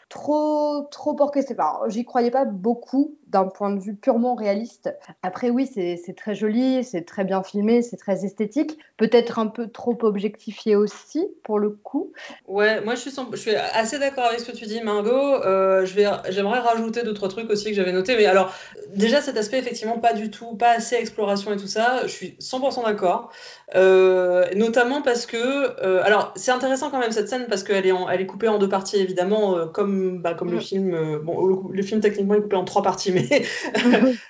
[0.09, 1.55] trop, trop orchestré.
[1.59, 4.95] Enfin, j'y croyais pas beaucoup d'un point de vue purement réaliste.
[5.23, 8.79] Après, oui, c'est très joli, c'est très bien filmé, c'est très esthétique.
[8.97, 12.13] Peut-être un peu trop objectifié aussi, pour le coup.
[12.47, 15.11] Ouais, moi, je suis, je suis assez d'accord avec ce que tu dis, Margot.
[15.13, 18.17] Euh, J'aimerais rajouter d'autres trucs aussi que j'avais notés.
[18.17, 18.53] Mais alors,
[18.95, 22.37] déjà, cet aspect, effectivement, pas du tout, pas assez exploration et tout ça, je suis
[22.41, 23.33] 100% d'accord.
[23.75, 27.93] Euh, notamment parce que, euh, alors c'est intéressant quand même cette scène parce qu'elle est,
[28.13, 31.19] elle est coupée en deux parties évidemment, euh, comme, bah, comme le film.
[31.25, 33.43] bon, le, film techniquement est coupé en trois parties, mais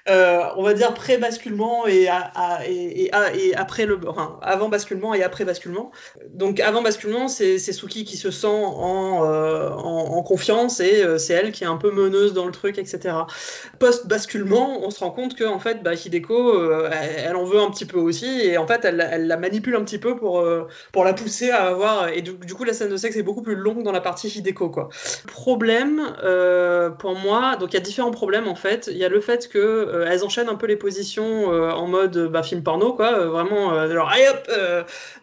[0.57, 2.09] on va dire pré-basculement et,
[2.67, 5.91] et, et, après le, enfin, avant basculement et après basculement.
[6.31, 11.65] Donc avant basculement, c'est Suki qui se sent en, en, confiance et c'est elle qui
[11.65, 13.15] est un peu meneuse dans le truc, etc.
[13.79, 17.71] Post basculement, on se rend compte que en fait, bah, Hideko, elle, en veut un
[17.71, 20.67] petit peu aussi et en fait, elle, elle la manipule un petit peu pour, euh,
[20.93, 22.09] pour la pousser à avoir.
[22.09, 24.71] Et du, coup, la scène de sexe est beaucoup plus longue dans la partie Hideko.
[24.71, 24.89] Quoi.
[25.27, 28.76] Problème, euh, pour moi, donc il y a différents problèmes en fait.
[28.77, 28.91] Fait.
[28.91, 32.43] Il y a le fait que elles enchaînent un peu les positions en mode bah,
[32.43, 33.27] film porno, quoi.
[33.27, 34.51] vraiment, genre, allez hop,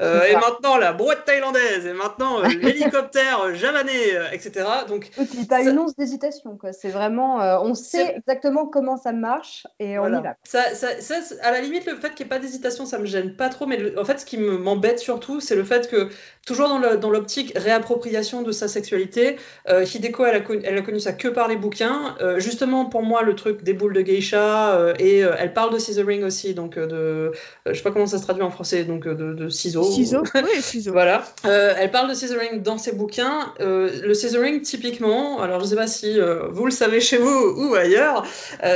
[0.01, 4.65] et maintenant la boîte thaïlandaise, et maintenant l'hélicoptère javanais, etc.
[4.87, 5.09] Donc,
[5.49, 6.73] pas une once d'hésitation, quoi.
[6.73, 10.35] C'est vraiment, on sait exactement comment ça marche et on y va.
[10.43, 13.05] Ça, ça, ça, à la limite, le fait qu'il n'y ait pas d'hésitation, ça me
[13.05, 16.09] gêne pas trop, mais en fait, ce qui m'embête surtout, c'est le fait que,
[16.45, 16.67] toujours
[16.97, 19.37] dans l'optique réappropriation de sa sexualité,
[19.69, 22.15] euh, Hideko, elle a, connu, elle a, connu, ça que par les bouquins.
[22.21, 25.79] Euh, justement, pour moi, le truc des boules de geisha, euh, et elle parle de
[25.79, 27.31] scissoring aussi, donc de.
[27.65, 29.83] je sais pas comment ça se traduit en français, donc de, de ciseaux.
[29.83, 30.91] Ciseaux, oui, ciseaux.
[30.91, 31.23] voilà.
[31.43, 33.53] elle parle de scissoring dans ses bouquins.
[33.59, 36.19] le scissoring, typiquement, alors je sais pas si
[36.51, 38.25] vous le savez chez vous ou ailleurs,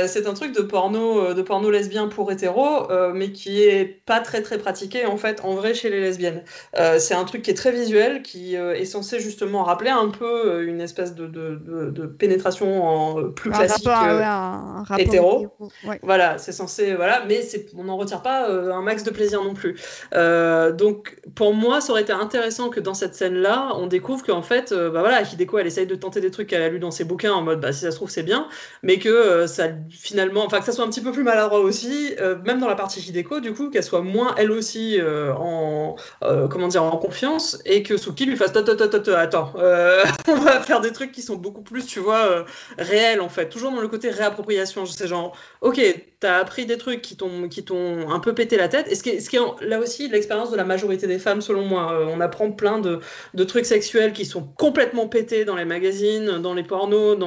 [0.06, 4.42] c'est un truc de porno, de porno lesbien pour hétéro, mais qui est pas très
[4.42, 6.42] très pratiqué en fait en vrai chez les lesbiennes.
[6.98, 10.24] c'est un truc qui est très visuel, qui euh, est censé justement rappeler un peu
[10.24, 11.56] euh, une espèce de, de,
[11.90, 14.57] de, pénétration en, euh, plus classique un
[14.98, 15.48] hétéro.
[16.02, 17.40] Voilà, c'est censé, voilà, mais
[17.76, 19.76] on n'en retire pas un max de plaisir non plus.
[20.12, 24.72] donc pour moi, ça aurait été intéressant que dans cette scène-là, on découvre qu'en fait,
[24.72, 27.32] bah voilà, Hideko, elle essaye de tenter des trucs qu'elle a lu dans ses bouquins
[27.32, 28.48] en mode, bah si ça se trouve c'est bien,
[28.82, 32.14] mais que ça finalement, enfin que ça soit un petit peu plus maladroit aussi,
[32.44, 35.96] même dans la partie Hideko, du coup, qu'elle soit moins elle aussi en,
[36.50, 40.92] comment dire, en confiance et que Suki lui fasse attends, euh, on va faire des
[40.92, 42.44] trucs qui sont beaucoup plus, tu vois, euh,
[42.78, 43.48] réels en fait.
[43.48, 44.47] Toujours dans le côté réappropriation.
[44.48, 45.80] Je sais, genre, ok,
[46.20, 48.86] t'as appris des trucs qui t'ont un peu pété la tête.
[48.90, 51.62] Et ce qui est, ce qui là aussi l'expérience de la majorité des femmes, selon
[51.62, 51.92] moi.
[51.92, 53.00] Euh, on apprend plein de,
[53.44, 57.18] trucs sexuels qui sont complètement pétés dans les magazines, dans les pornos,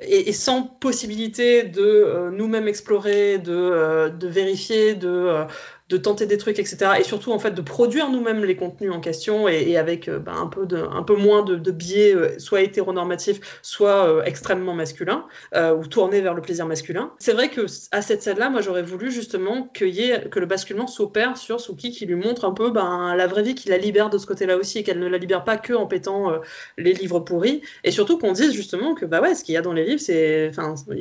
[0.00, 5.46] et, sans possibilité de nous-mêmes explorer, de, de vérifier, de
[5.88, 6.92] de tenter des trucs, etc.
[6.98, 10.32] Et surtout, en fait, de produire nous-mêmes les contenus en question et, avec euh, bah,
[10.34, 15.86] un, peu un peu moins de, biais, euh, soit hétéronormatifs, soit euh, extrêmement masculins, ou
[15.86, 17.12] tournés vers le plaisir masculin.
[17.18, 21.36] C'est vrai que à cette scène-là, moi, j'aurais voulu justement que, que le basculement s'opère
[21.36, 24.18] sur Suki qui lui montre un peu ben, la vraie vie, qui la libère de
[24.18, 26.32] ce côté-là aussi, et qu'elle ne la libère pas que en pétant
[26.78, 27.62] les livres pourris.
[27.84, 30.00] Et surtout qu'on dise justement que, bah ouais, ce qu'il y a dans les livres,
[30.00, 30.50] c'est,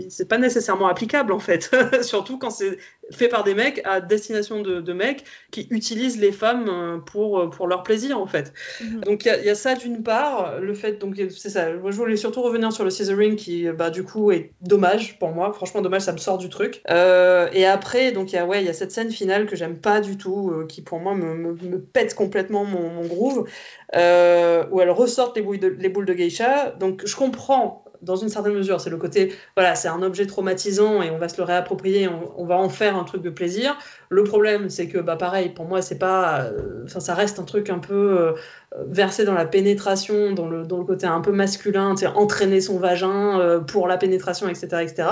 [0.10, 1.76] c'est pas nécessairement applicable, en fait.
[2.02, 2.78] surtout quand c'est
[3.12, 7.40] fait par des mecs à destination de de, mecs qui utilisent les femmes euh, pour,
[7.40, 8.54] euh, pour leur plaisir, en fait.
[8.82, 9.02] Mhm.
[9.02, 11.72] Donc, il y, a ça d'une part, le fait, donc, c'est ça.
[11.72, 15.54] je voulais surtout revenir sur le scissoring qui, bah, du coup, est dommage pour moi.
[15.54, 16.82] Franchement, dommage, ça me sort du truc.
[16.90, 19.78] Euh, et après, donc, il y, a, ouais, y a cette scène finale que j'aime
[19.78, 23.48] pas du tout, qui, pour moi, me, me, pète complètement mon, mon groove,
[23.94, 26.72] où elle ressortent les, boules de, les boules de geisha.
[26.72, 28.82] Donc, je comprends dans une certaine mesure.
[28.82, 32.08] C'est le côté, voilà, c'est un objet traumatisant et on va se le réapproprier,
[32.38, 33.78] on, va en faire un truc de plaisir.
[34.10, 37.70] Le problème, c'est que, bah, pareil, pour moi, c'est pas, euh, ça reste un truc
[37.70, 38.32] un peu euh,
[38.88, 42.78] versé dans la pénétration, dans le, dans le côté un peu masculin, tu entraîner son
[42.78, 45.08] vagin euh, pour la pénétration, etc., etc.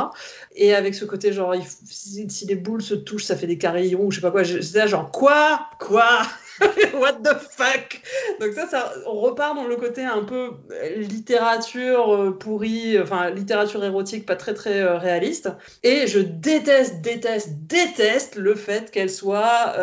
[0.55, 1.55] Et avec ce côté, genre,
[1.85, 4.43] si, si, les boules se touchent, ça fait des carillons, ou je sais pas quoi.
[4.43, 6.21] C'est là, genre, quoi, quoi?
[6.93, 8.01] What the fuck?
[8.39, 13.29] Donc ça, ça, on repart dans le côté un peu euh, littérature euh, pourrie, enfin
[13.29, 15.49] littérature érotique pas très très euh, réaliste.
[15.83, 19.73] Et je déteste, déteste, déteste le fait qu'elle soit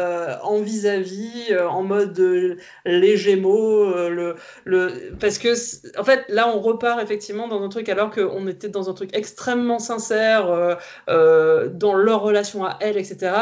[0.42, 2.18] en vis-à-vis, en mode
[2.84, 5.54] les Gémeaux, le, le, parce que
[5.98, 9.10] en fait là on repart effectivement dans un truc alors qu'on était dans un truc
[9.14, 13.32] extrêmement sincère dans leur relation à elle, etc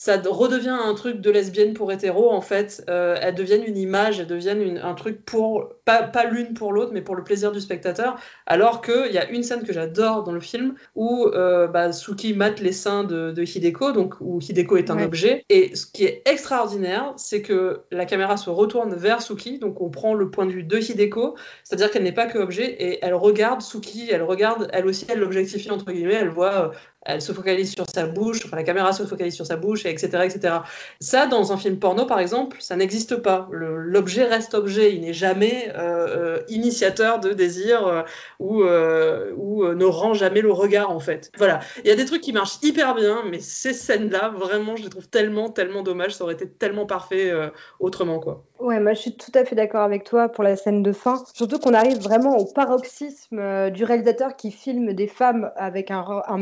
[0.00, 2.84] ça redevient un truc de lesbienne pour hétéro en fait.
[2.88, 6.92] Euh, elles deviennent une image, elles deviennent un truc pour pas, pas l'une pour l'autre,
[6.94, 8.16] mais pour le plaisir du spectateur.
[8.46, 12.32] Alors qu'il y a une scène que j'adore dans le film où euh, bah, Suki
[12.32, 15.44] mate les seins de, Hideko, donc où Hideko est un objet.
[15.48, 19.90] Et ce qui est extraordinaire, c'est que la caméra se retourne vers Suki, donc on
[19.90, 21.34] prend le point de vue de Hideko,
[21.64, 25.18] c'est-à-dire qu'elle n'est pas que objet et elle regarde Suki, elle regarde, elle aussi, elle
[25.18, 26.68] l'objectifie entre guillemets, elle voit euh,
[27.08, 30.08] elle se focalise sur sa bouche, enfin la caméra se focalise sur sa bouche, etc.,
[30.24, 30.54] etc.
[31.00, 33.48] Ça, dans un film porno, par exemple, ça n'existe pas.
[33.50, 40.12] L'objet reste objet, il n'est jamais euh, euh, initiateur de désir euh, ou, ne rend
[40.12, 41.32] jamais le regard, en fait.
[41.38, 44.82] Voilà, il y a des trucs qui marchent hyper bien, mais ces scènes-là, vraiment, je
[44.82, 47.32] les trouve tellement, tellement dommages, ça aurait été tellement parfait
[47.80, 48.44] autrement, quoi.
[48.58, 51.22] Ouais, moi je suis tout à fait d'accord avec toi pour la scène de fin.
[51.32, 56.38] Surtout qu'on arrive vraiment au paroxysme du réalisateur qui filme des femmes avec un, un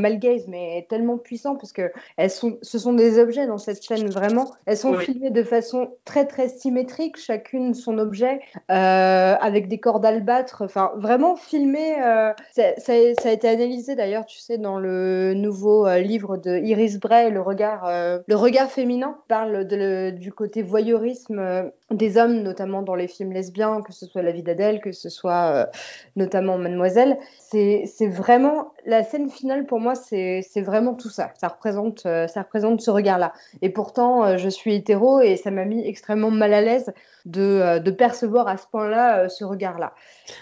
[0.48, 0.55] mais
[0.88, 4.50] tellement puissant parce que elles sont, ce sont des objets dans cette scène vraiment.
[4.66, 10.04] Elles sont filmées de façon très très symétrique, chacune son objet, euh, avec des cordes
[10.04, 10.62] albâtres.
[10.62, 11.96] Enfin, vraiment filmé.
[12.02, 16.58] Euh, ça, ça, a été analysé d'ailleurs, tu sais, dans le nouveau euh, livre de
[16.58, 17.88] Iris Bray, le regard,
[18.26, 23.82] le regard féminin, parle de, du côté voyeurisme des hommes, notamment dans les films lesbiens,
[23.82, 25.68] que ce soit La vie d'Adèle, que ce soit
[26.16, 27.18] notamment Mademoiselle.
[27.38, 31.32] C'est vraiment la scène finale pour moi, c'est c'est vraiment tout ça.
[31.40, 33.32] Ça représente, ça représente ce regard-là.
[33.62, 36.92] Et pourtant, je suis hétéro et ça m'a mis extrêmement mal à l'aise
[37.24, 39.92] de, de percevoir à ce point-là ce regard-là.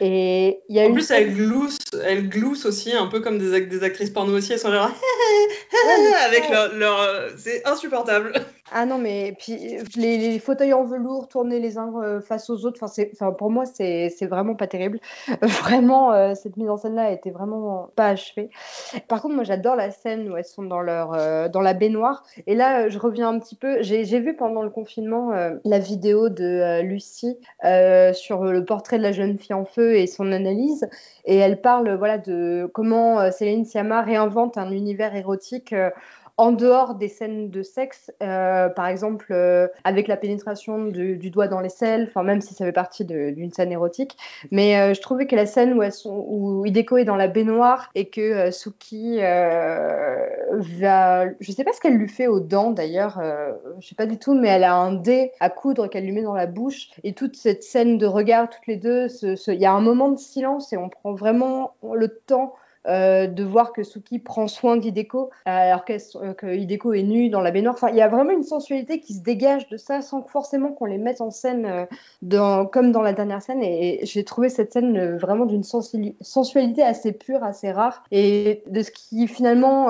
[0.00, 3.66] Et il y a en plus, elle glousse, elle glousse aussi, un peu comme des,
[3.66, 4.52] des actrices porno aussi.
[4.52, 4.90] Elles sont genre
[6.26, 7.30] avec leur, leur...
[7.36, 8.32] c'est insupportable.
[8.76, 9.56] Ah non, mais puis
[9.94, 14.10] les, fauteuils en velours tournés les uns euh, face aux autres, enfin, pour moi, c'est
[14.26, 14.98] vraiment pas terrible.
[15.42, 18.51] vraiment, euh, cette mise en scène-là était vraiment pas achevée.
[19.06, 22.24] Par contre, moi, j'adore la scène où elles sont dans, leur, euh, dans la baignoire.
[22.48, 23.80] Et là, je reviens un petit peu.
[23.80, 25.30] J'ai vu pendant le confinement
[25.64, 27.38] la vidéo de Lucie
[28.12, 30.88] sur le portrait de la jeune fille en feu et son analyse.
[31.26, 35.72] Et elle parle voilà, de comment Céline Sciamma réinvente un univers érotique
[36.36, 41.47] en dehors des scènes de sexe, euh, par exemple euh, avec la pénétration du, doigt
[41.47, 44.16] dans les selles, enfin même si ça fait partie d'une scène érotique,
[44.51, 47.90] mais euh, je trouvais que la scène où, elles sont, Hideko est dans la baignoire
[47.94, 53.23] et que Suki va, je sais pas ce qu'elle lui fait aux dents d'ailleurs,
[53.78, 56.23] je sais pas du tout, mais elle a un dé à coudre qu'elle lui met
[56.23, 56.90] dans la bouche.
[57.05, 60.19] Et toute cette scène de regard toutes les deux, il y a un moment de
[60.19, 62.55] silence et on prend vraiment le temps
[62.86, 67.40] euh, de voir que Suki prend soin d'Hideko alors euh, que Hideko est nu dans
[67.40, 67.74] la baignoire.
[67.74, 70.85] Enfin, il y a vraiment une sensualité qui se dégage de ça sans forcément qu'on
[70.85, 71.86] les mette en scène euh,
[72.20, 73.62] dans, comme dans la dernière scène.
[73.62, 78.90] Et, j'ai trouvé cette scène vraiment d'une sensualité assez pure, assez rare et de ce
[78.90, 79.89] qui finalement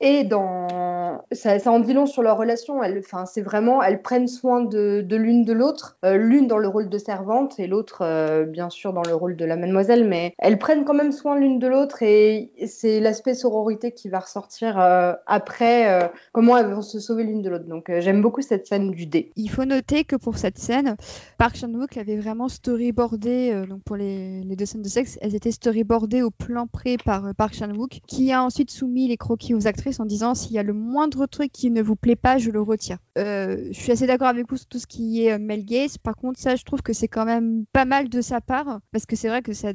[0.00, 2.82] et dans ça, en dit long sur leur relation.
[2.82, 6.68] Elles, c'est vraiment, elles prennent soin de, de l'une de l'autre, euh, l'une dans le
[6.68, 10.08] rôle de servante et l'autre, euh, bien sûr, dans le rôle de la mademoiselle.
[10.08, 14.20] Mais elles prennent quand même soin l'une de l'autre et c'est l'aspect sororité qui va
[14.20, 17.66] ressortir euh, après comment elles vont se sauver l'une de l'autre.
[17.66, 19.32] Donc, j'aime beaucoup cette scène du dé.
[19.36, 20.96] Il faut noter que pour cette scène,
[21.38, 25.50] Park Chan-wook avait vraiment storyboardé donc pour les, les, deux scènes de sexe, elles étaient
[25.50, 29.89] storyboardées au plan près par Park Chan-wook, qui a ensuite soumis les croquis aux actrices
[29.98, 32.60] en disant s'il y a le moindre truc qui ne vous plaît pas, je le
[32.60, 32.98] retire.
[33.18, 35.98] Euh, je suis assez d'accord avec vous sur tout ce qui est euh, Mel Gaze.
[35.98, 39.06] Par contre, ça, je trouve que c'est quand même pas mal de sa part parce
[39.06, 39.72] que c'est vrai que c'est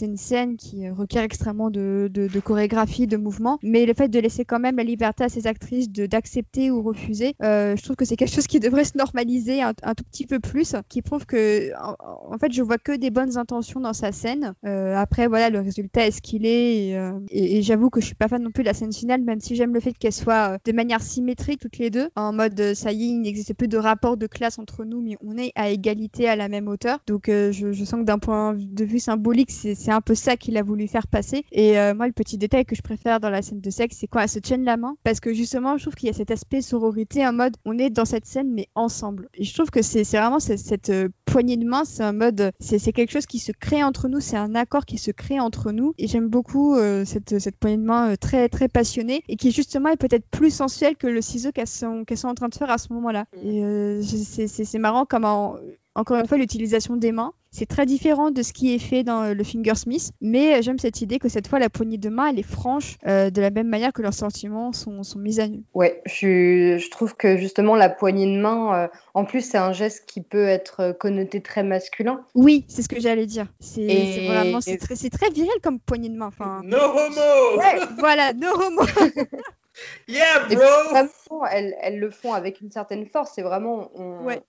[0.00, 2.10] une scène qui euh, requiert extrêmement de,
[2.44, 3.58] chorégraphie, de mouvement.
[3.62, 7.34] Mais le fait de laisser quand même la liberté à ces actrices d'accepter ou refuser,
[7.40, 10.74] je trouve que c'est quelque chose qui devrait se normaliser un, tout petit peu plus,
[10.88, 14.54] qui prouve que en, fait, je vois que des bonnes intentions dans sa scène.
[14.64, 16.88] après, voilà, le résultat est ce qu'il est.
[17.30, 19.40] Et, et j'avoue que je suis pas fan non plus de la scène finale, même
[19.44, 22.58] si j'aime le fait qu'elles soient euh, de manière symétrique toutes les deux, en mode
[22.58, 25.36] euh, ça y est, il n'existe plus de rapport de classe entre nous, mais on
[25.36, 26.98] est à égalité à la même hauteur.
[27.06, 30.56] Donc euh, je, sens que d'un point de vue symbolique, c'est un peu ça qu'il
[30.56, 31.44] a voulu faire passer.
[31.52, 34.20] Et moi, le petit détail que je préfère dans la scène de sexe, c'est quand
[34.20, 36.62] elle se tienne la main, parce que justement, je trouve qu'il y a cet aspect
[36.62, 39.28] sororité, en mode on est dans cette scène, mais ensemble.
[39.34, 40.92] Et je trouve que c'est vraiment cette,
[41.26, 44.36] poignée de main, c'est un mode, c'est quelque chose qui se crée entre nous, c'est
[44.36, 45.94] un accord qui se crée entre nous.
[45.98, 50.54] Et j'aime beaucoup cette, poignée de main très très passionnée qui justement est peut-être plus
[50.54, 53.26] sensuel que le ciseau qu'elles sont, sont en train de faire à ce moment-là.
[53.36, 53.46] Mm.
[53.46, 55.56] Et euh, c'est marrant comment,
[55.94, 59.32] encore une fois, l'utilisation des mains c'est très différent de ce qui est fait dans
[59.32, 62.42] le Fingersmith, mais j'aime cette idée que cette fois la poignée de main elle est
[62.42, 65.62] franche euh, de la même manière que leurs sentiments sont, sont mis à nu.
[65.72, 69.72] Ouais, je, je, trouve que justement la poignée de main, euh, en plus c'est un
[69.72, 72.24] geste qui peut être connoté très masculin.
[72.34, 73.46] Oui, c'est ce que j'allais dire.
[73.60, 76.26] C'est vraiment c'est très, très, viril comme poignée de main.
[76.26, 77.58] Enfin, no homo.
[77.58, 78.82] Ouais, voilà, no homo.
[80.06, 81.44] Yeah, bro!
[81.50, 83.32] elles, elles, le font avec une certaine force.
[83.34, 83.90] C'est vraiment.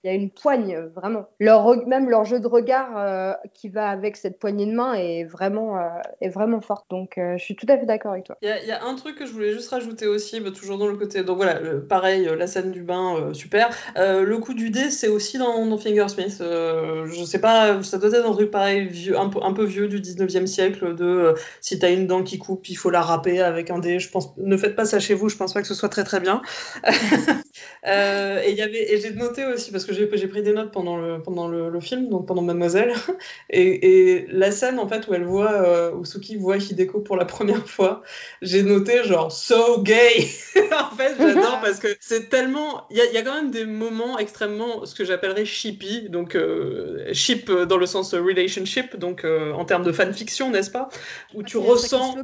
[0.04, 1.26] Il y a une poigne, vraiment.
[1.40, 5.24] Leur, même leur jeu de regard euh, qui va avec cette poignée de main est
[5.24, 5.88] vraiment, euh,
[6.20, 6.86] est vraiment forte.
[6.90, 8.36] Donc, euh, je suis tout à fait d'accord avec toi.
[8.42, 10.96] Il y, a un truc que je voulais juste rajouter aussi, bah, toujours dans le
[10.96, 11.22] côté.
[11.22, 13.70] Donc, voilà, pareil, la scène du bain, super.
[13.96, 16.38] le coup du dé, c'est aussi dans, dans Fingersmith.
[16.40, 19.88] je sais pas, ça doit être un truc pareil, vieux, un, peu, un peu vieux
[19.88, 23.70] du 19e siècle, de si t'as une dent qui coupe, il faut la râper avec
[23.70, 23.98] un dé.
[23.98, 26.04] Je pense, ne faites pas ça chez vous, je pense pas que ce soit très
[26.04, 26.42] très bien.
[27.86, 31.46] euh, et et j'ai noté aussi parce que j'ai pris des notes pendant le pendant
[31.46, 32.92] le, film, donc pendant Mademoiselle,
[33.50, 37.16] et, et, la scène en fait où elle voit euh, où Suki voit Hideko pour
[37.16, 38.02] la première fois,
[38.42, 40.26] j'ai noté genre so gay.
[40.56, 44.18] en fait, j'adore parce que c'est tellement, il y, y, a quand même des moments
[44.18, 49.64] extrêmement ce que j'appellerais shippy, donc euh, ship dans le sens relationship, donc euh, en
[49.64, 50.88] termes de fanfiction, n'est-ce pas,
[51.34, 52.16] où tu ressens,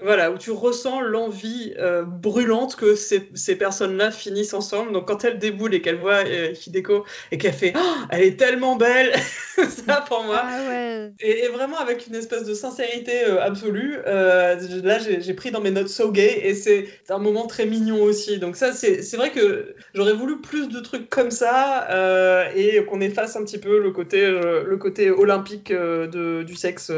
[0.00, 1.74] voilà, où tu ressens l'envie
[2.06, 4.92] brûlante brûlante que ces, ces personnes-là finissent ensemble.
[4.92, 8.36] Donc quand elle déboule et qu'elle voit euh, Hideko et qu'elle fait oh, elle est
[8.38, 9.12] tellement belle,
[9.56, 10.42] ça pour moi.
[10.44, 11.10] Ah ouais.
[11.20, 13.96] Et, et vraiment avec une espèce de sincérité euh, absolue.
[14.06, 18.02] Euh, là, j'ai pris dans mes notes so gay et c'est un moment très mignon
[18.02, 18.38] aussi.
[18.38, 23.00] Donc ça, c'est vrai que j'aurais voulu plus de trucs comme ça euh, et qu'on
[23.00, 26.92] efface un petit peu le côté, le côté olympique de, du sexe.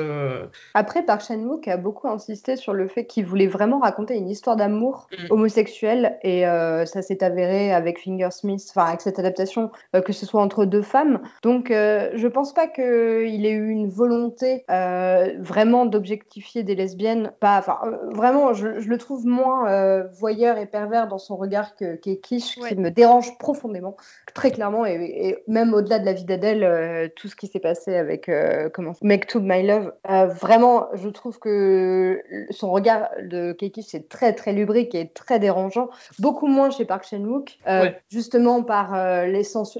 [0.74, 4.56] Après, Park Chan-wook a beaucoup insisté sur le fait qu'il voulait vraiment raconter une histoire
[4.56, 5.26] d'amour Mm.
[5.30, 10.26] homosexuel et euh, ça s'est avéré avec Fingersmith, enfin avec cette adaptation, euh, que ce
[10.26, 11.20] soit entre deux femmes.
[11.42, 17.32] Donc, euh, je pense pas qu'il ait eu une volonté euh, vraiment d'objectifier des lesbiennes.
[17.40, 21.36] Pas, enfin, euh, vraiment, je, je le trouve moins euh, voyeur et pervers dans son
[21.36, 22.68] regard que Ouais.
[22.68, 23.96] qui me dérange profondément,
[24.34, 27.60] très clairement, et, et même au-delà de la vie d'Adèle, euh, tout ce qui s'est
[27.60, 33.08] passé avec euh, comment Make to My Love, euh, vraiment, je trouve que son regard
[33.22, 37.79] de Kekish est très très lubrique et très dérangeant, beaucoup moins chez Park Chan-wook, euh,
[38.08, 39.26] Justement par euh,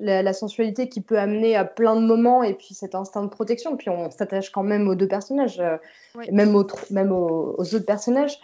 [0.01, 3.29] la, la sensualité qui peut amener à plein de moments et puis cet instinct de
[3.29, 3.77] protection.
[3.77, 5.63] Puis on s'attache quand même aux deux personnages,
[6.33, 8.39] même, aux, autres personnages.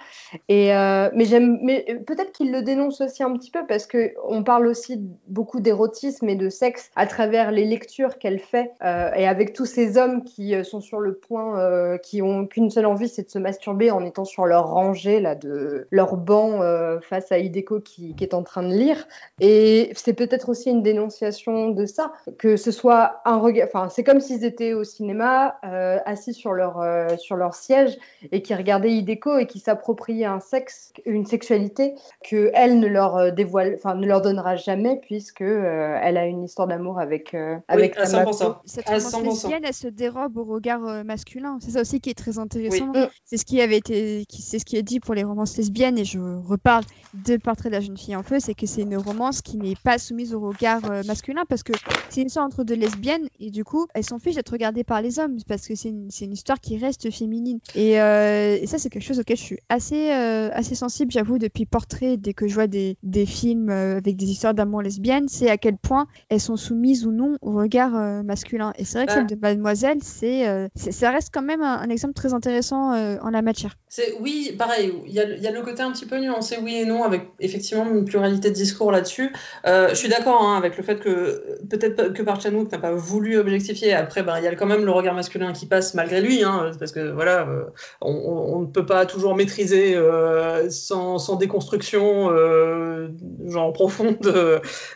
[0.49, 4.15] Et euh, mais mais euh, peut-être qu'il le dénonce aussi un petit peu parce que
[4.25, 9.11] on parle aussi beaucoup d'érotisme et de sexe à travers les lectures qu'elle fait euh,
[9.15, 13.09] et avec tous ces hommes qui sont sur le point, qui ont qu'une seule envie,
[13.09, 16.61] c'est de se masturber en étant sur leur rangée là de leur banc
[17.03, 19.07] face à Hideko qui, qui est en train de lire.
[19.41, 24.05] Et c'est peut-être aussi une dénonciation de ça, que ce soit un regard, enfin c'est
[24.05, 26.85] comme s'ils étaient au cinéma assis sur leur
[27.19, 27.99] sur leur siège
[28.33, 31.95] et qui regardaient Hideko et qui s'appropriaient un sexe, une sexualité
[32.29, 36.27] que elle ne leur euh, dévoile, enfin ne leur donnera jamais puisque euh, elle a
[36.27, 38.33] une histoire d'amour avec euh, avec oui, à Tamako.
[38.33, 38.57] 100%.
[38.65, 39.25] Cette À romance 100%.
[39.25, 41.59] lesbienne, elle se dérobe au regard euh, masculin.
[41.61, 42.91] C'est ça aussi qui est très intéressant.
[42.95, 43.01] Oui.
[43.01, 43.09] Mm.
[43.25, 46.05] C'est ce qui avait été, c'est ce qui est dit pour les romances lesbiennes, et
[46.05, 46.85] je reparle
[47.15, 49.77] de Portrait de la jeune fille en feu, c'est que c'est une romance qui n'est
[49.83, 51.73] pas soumise au regard masculin parce que
[52.11, 55.01] c'est une histoire entre deux lesbiennes et du coup elles s'en fichent d'être regardées par
[55.01, 57.46] les hommes parce que c'est une, c'est une histoire qui reste féminine.
[57.75, 61.39] Et, euh, et ça c'est quelque chose auquel je suis assez, euh, assez sensible, j'avoue,
[61.39, 65.29] depuis Portrait, dès que je vois des, des films euh, avec des histoires d'amour lesbiennes,
[65.29, 67.93] c'est à quel point elles sont soumises ou non au regard
[68.25, 68.73] masculin.
[68.79, 70.45] Et c'est vrai que celle de Mademoiselle, c'est,
[70.77, 73.77] ça reste quand même un, un exemple très intéressant en la matière.
[73.89, 74.93] C'est oui, pareil.
[75.07, 77.23] Il y, a, y a le côté un petit peu nuancé, oui et non, avec
[77.41, 79.33] effectivement une pluralité de discours là-dessus.
[79.65, 83.39] Je suis d'accord hein, avec le fait que peut-être que Park Chan-wook n'a pas voulu
[83.39, 83.93] objectifier.
[83.93, 86.71] Après, bah, il y a quand même le regard masculin qui passe malgré lui, hein,
[86.79, 87.65] parce que voilà, euh,
[88.01, 93.09] on, ne peut pas toujours maîtriser euh, sans, sans déconstruction, euh,
[93.47, 94.19] genre profonde,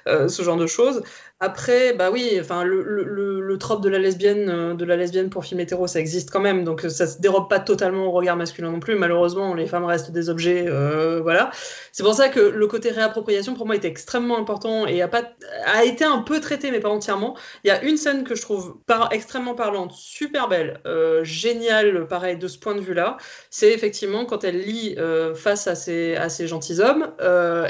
[0.06, 1.02] ce genre de choses.
[1.42, 5.44] Après, bah oui, enfin le, le, trope de la lesbienne, euh, de la lesbienne pour
[5.44, 8.36] film hétéro, ça existe quand même, donc euh, ça se dérobe pas totalement au regard
[8.36, 8.94] masculin non plus.
[8.94, 11.50] Malheureusement, les femmes restent des objets, euh, voilà.
[11.92, 15.22] C'est pour ça que le côté réappropriation pour moi était extrêmement important et a pas
[15.64, 17.34] a été un peu traité, mais pas entièrement.
[17.64, 18.76] Il y a une scène que je trouve
[19.10, 20.80] extrêmement parlante, super belle,
[21.22, 23.16] géniale, pareil de ce point de vue-là.
[23.48, 24.96] C'est effectivement quand elle lit
[25.34, 27.12] face à ces à ces gentilshommes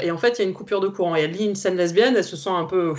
[0.01, 2.15] et en fait il y a une coupure de courant elle lit une scène lesbienne,
[2.15, 2.93] elle se sent un peu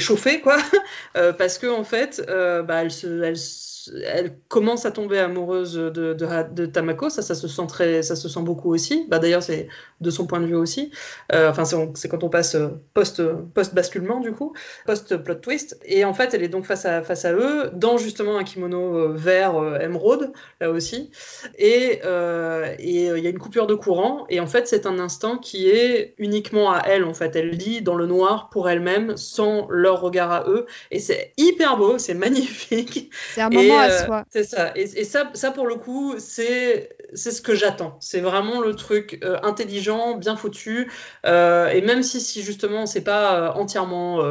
[0.00, 0.58] échauffée quoi,
[1.16, 3.69] euh, parce que en fait, euh, bah, elle se, elle, se-
[4.06, 8.42] elle commence à tomber amoureuse de, Tamako, ça, ça se sent très, ça se sent
[8.42, 9.06] beaucoup aussi.
[9.08, 9.68] Bah, d'ailleurs, c'est
[10.00, 10.90] de son point de vue aussi.
[11.32, 13.22] Euh, enfin, c'est, quand on passe euh, post,
[13.54, 14.54] post basculement du coup,
[14.86, 15.78] post plot twist.
[15.84, 18.96] Et en fait, elle est donc face à face à eux dans justement un kimono
[18.96, 21.10] euh, vert émeraude là aussi.
[21.58, 24.26] Et il y a une coupure de courant.
[24.28, 27.04] Et en fait, c'est un instant qui est uniquement à elle.
[27.04, 30.66] En fait, elle lit dans le noir pour elle-même, sans leur regard à eux.
[30.90, 33.10] Et c'est hyper beau, c'est magnifique.
[33.34, 34.24] C'est un Et, à euh, soi.
[34.30, 34.72] C'est ça.
[34.76, 37.96] Et, et ça, ça, pour le coup, c'est ce que j'attends.
[38.00, 40.90] C'est vraiment le truc euh, intelligent, bien foutu.
[41.26, 44.22] Euh, et même si, si justement, c'est pas entièrement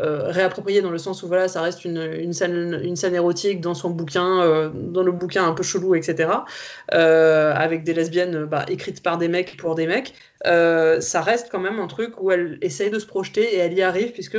[0.00, 0.32] euh,
[0.82, 4.40] dans le sens où voilà, ça reste une, scène, une scène érotique dans son bouquin,
[4.40, 6.30] euh, dans le bouquin un peu chelou, etc.
[6.94, 10.14] euh, avec des lesbiennes bah, écrites par des mecs pour des mecs.
[10.44, 13.74] Euh, ça reste quand même un truc où elle essaye de se projeter et elle
[13.74, 14.36] y arrive puisque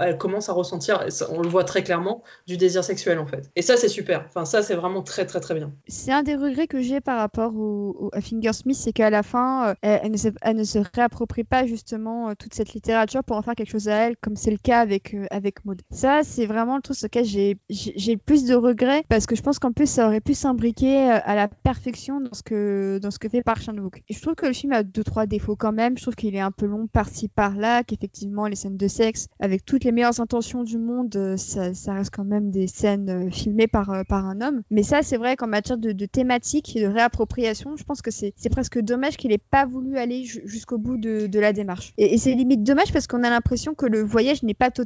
[0.00, 3.50] elle commence à ressentir, on le voit très clairement, du désir sexuel en fait.
[3.54, 4.24] Et ça c'est super.
[4.26, 5.72] Enfin ça c'est vraiment très très très bien.
[5.86, 9.22] C'est un des regrets que j'ai par rapport au, au- à Fingersmith, c'est qu'à la
[9.22, 13.42] fin, elle, ne se, elle ne se réapproprie pas justement toute cette littérature pour en
[13.42, 15.80] faire quelque chose à elle, comme c'est le cas avec, euh, avec Maud.
[15.90, 19.42] Ça, c'est vraiment le truc sur lequel j'ai le plus de regrets, parce que je
[19.42, 23.10] pense qu'en plus, ça aurait pu s'imbriquer euh, à la perfection dans ce que, dans
[23.10, 24.02] ce que fait Park Chan-wook.
[24.08, 25.96] Je trouve que le film a deux, trois défauts quand même.
[25.96, 29.64] Je trouve qu'il est un peu long par-ci, par-là, qu'effectivement, les scènes de sexe, avec
[29.64, 34.04] toutes les meilleures intentions du monde, euh, ça, reste quand même des scènes filmées par
[34.08, 34.62] par, un homme.
[34.70, 38.10] Mais ça, c'est vrai qu'en matière de, de, thématique et de réappropriation, je pense que
[38.10, 41.92] c'est presque dommage qu'il ait pas voulu aller jusqu'au bout de, de, la démarche.
[41.98, 44.83] Et, et c'est limite dommage parce qu'on a l'impression que le voyage n'est pas totalement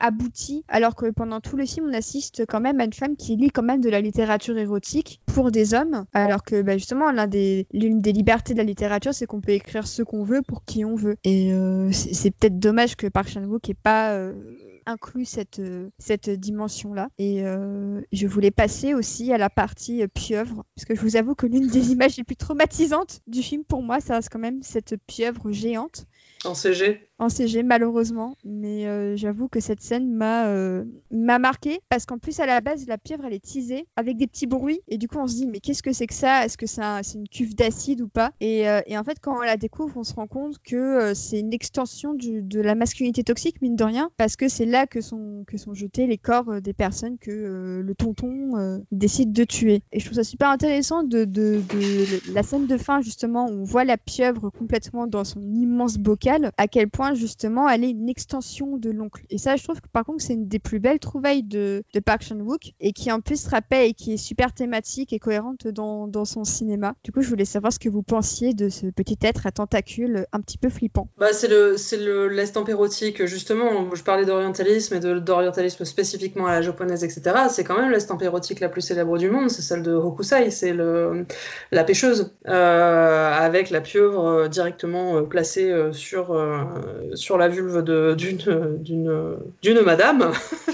[0.00, 3.36] abouti, alors que pendant tout le film, on assiste quand même à une femme qui
[3.36, 8.00] lit quand même de la littérature érotique pour des hommes, alors que bah, justement, l'une
[8.00, 10.94] des, libertés de la littérature, c'est qu'on peut écrire ce qu'on veut pour qui on
[10.94, 11.16] veut.
[11.24, 14.32] Et euh, c'est peut-être dommage que Park Chan-wook n'ait pas euh,
[14.86, 17.08] inclus cette, euh, cette dimension-là.
[17.18, 17.44] Et
[18.12, 21.68] je voulais passer aussi à la partie pieuvre, parce que je vous avoue que l'une
[21.68, 25.50] des images les plus traumatisantes du film pour moi, ça reste quand même cette pieuvre
[25.52, 26.06] géante.
[26.44, 31.80] En CG en CG malheureusement, mais euh, j'avoue que cette scène m'a euh, m'a marqué
[31.88, 34.80] parce qu'en plus à la base la pieuvre elle est teasée avec des petits bruits.
[34.88, 36.44] Et du coup on se dit mais qu'est-ce que c'est que ça?
[36.44, 36.82] Est-ce que c'est
[37.14, 38.32] une cuve d'acide ou pas?
[38.40, 41.40] Et, euh, et, en fait quand on la découvre on se rend compte que c'est
[41.40, 45.00] une extension du, de la masculinité toxique mine de rien parce que c'est là que
[45.00, 49.82] sont que sont jetés les corps des personnes que le tonton décide de tuer.
[49.92, 53.60] Et je trouve ça super intéressant de, de, de, la scène de fin justement où
[53.60, 57.90] on voit la pieuvre complètement dans son immense bocal à quel point justement elle est
[57.90, 59.24] une extension de l'oncle.
[59.30, 62.00] Et ça, je trouve que par contre, c'est une des plus belles trouvailles de, de
[62.00, 66.06] Park Chan-wook et qui en plus rappelle et qui est super thématique et cohérente dans,
[66.08, 66.94] dans, son cinéma.
[67.04, 70.26] Du coup, je voulais savoir ce que vous pensiez de ce petit être à tentacules
[70.32, 71.08] un petit peu flippant.
[71.18, 73.94] Bah, c'est le c'est le l'estampe érotique justement.
[73.94, 77.36] Je parlais d'orientalisme et d'orientalisme spécifiquement à la japonaise, etc.
[77.50, 79.50] C'est quand même l'estampe érotique la plus célèbre du monde.
[79.50, 80.50] C'est celle de Hokusai.
[80.50, 86.32] C'est la pêcheuse euh, avec la pieuvre directement placée sur
[87.14, 90.32] sur la vulve d'une madame,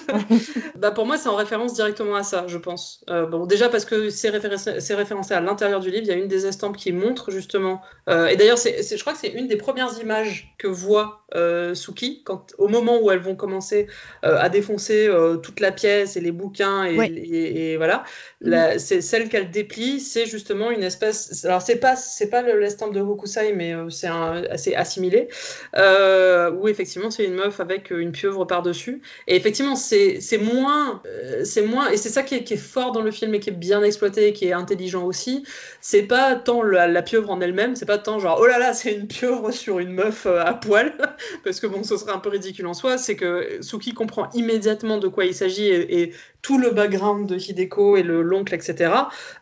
[0.77, 3.05] bah pour moi, c'est en référence directement à ça, je pense.
[3.11, 6.17] Euh, bon, déjà parce que c'est référencé, référencé, à l'intérieur du livre, il y a
[6.17, 7.81] une des estampes qui montre justement.
[8.09, 12.23] Euh, et d'ailleurs, je crois que c'est une des premières images que voit euh, Suki
[12.25, 13.87] quand, au moment où elles vont commencer
[14.23, 15.11] à défoncer
[15.43, 18.05] toute la pièce et les bouquins et, voilà.
[18.45, 18.79] Mm-hmm.
[18.79, 21.45] C'est celle qu'elle déplie, c'est justement une espèce.
[21.45, 25.29] Alors c'est pas c'est pas l'estampe de Hokusai, mais c'est assez assimilé.
[25.77, 26.12] Euh,
[26.51, 29.03] où effectivement c'est une meuf avec une pieuvre par-dessus.
[29.27, 33.11] Et effectivement, c'est moins, euh, c'est moins, et c'est ça qui est, fort dans le
[33.11, 35.45] film et qui est bien exploité et qui est intelligent aussi.
[35.81, 38.93] C'est pas tant la, pieuvre en elle-même, c'est pas tant genre oh là là, c'est
[38.93, 40.93] une pieuvre sur une meuf euh, à poil,
[41.45, 42.99] parce que bon, ce serait un peu ridicule en soi.
[42.99, 46.13] C'est que Suki comprend immédiatement de quoi il s'agit et,
[46.43, 48.93] tout le background de Hideko et le l'oncle, etc.,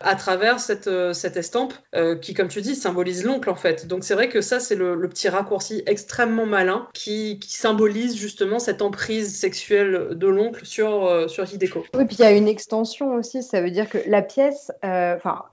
[0.01, 1.73] à travers cette, estampe
[2.21, 3.87] qui, comme tu dis, symbolise l'oncle en fait.
[3.87, 6.45] Donc c'est vrai que ça, c'est le, le, petit raccourci extrêmement
[6.93, 11.83] qui, symbolise justement cette emprise sexuelle de l'oncle sur, euh, sur Hideko.
[11.93, 15.15] Oui, puis il y a une extension aussi, ça veut dire que la pièce, euh,
[15.15, 15.43] enfin,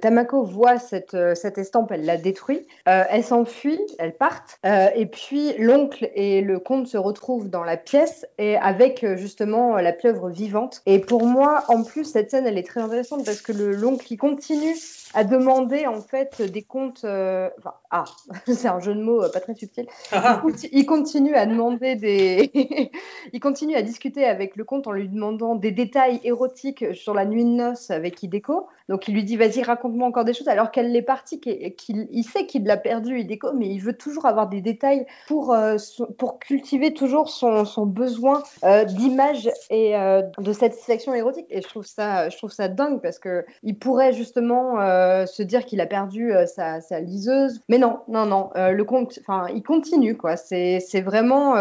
[0.00, 5.52] Tamako voit cette, euh, cette estampe, elle la détruit, elle s'enfuit, elle part, et puis
[5.58, 10.82] l'oncle et le comte se retrouvent dans la pièce et avec justement la pieuvre vivante.
[10.86, 14.16] Et pour moi, en plus, cette scène, elle est très intéressante parce que l'oncle, il
[14.16, 14.74] continue
[15.14, 17.04] à demander en fait des comptes.
[17.04, 18.04] Enfin, ah,
[18.46, 19.86] c'est un jeu de mots pas très subtil.
[20.12, 20.50] Ah, ah.
[20.72, 22.50] il, continue à demander des.
[23.32, 27.24] il continue à discuter avec le comte en lui demandant des détails érotiques sur la
[27.24, 28.66] nuit de noces avec Hideko.
[28.88, 32.24] Donc il lui dit vas-y raconte-moi encore des choses alors qu'elle est partie, qu'il il
[32.24, 35.76] sait qu'il l'a perdu Hideko, mais il veut toujours avoir des détails pour, euh,
[36.18, 41.46] pour cultiver toujours son, son besoin euh, d'image et euh, de satisfaction érotique.
[41.50, 44.76] Et je trouve ça, je trouve ça dingue parce que il pourrait justement
[45.26, 48.50] se dire qu'il a perdu sa, sa, liseuse, mais non, non, non.
[48.54, 50.36] le comte, enfin il continue quoi.
[50.36, 51.54] C'est vraiment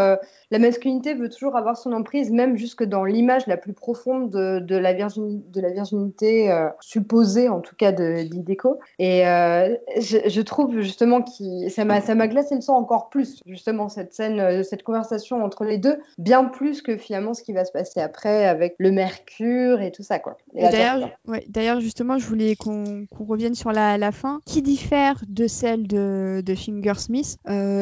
[0.54, 4.60] la masculinité veut toujours avoir son emprise, même jusque dans l'image la plus profonde de,
[4.60, 8.80] de la, virginité, de la virginité euh, supposée, en tout cas de l'Idéco.
[9.00, 14.14] Et euh, je, trouve justement que ça m'a glacé le sang encore plus, justement, cette
[14.14, 17.72] scène, euh, cette conversation entre les deux, bien plus que finalement ce qui va se
[17.72, 20.20] passer après avec le mercure et tout ça.
[20.20, 20.38] quoi.
[20.54, 21.44] D'ailleurs, ouais,
[21.82, 27.38] justement, je voulais qu'on revienne sur la, fin, qui diffère de celle de, de Fingersmith?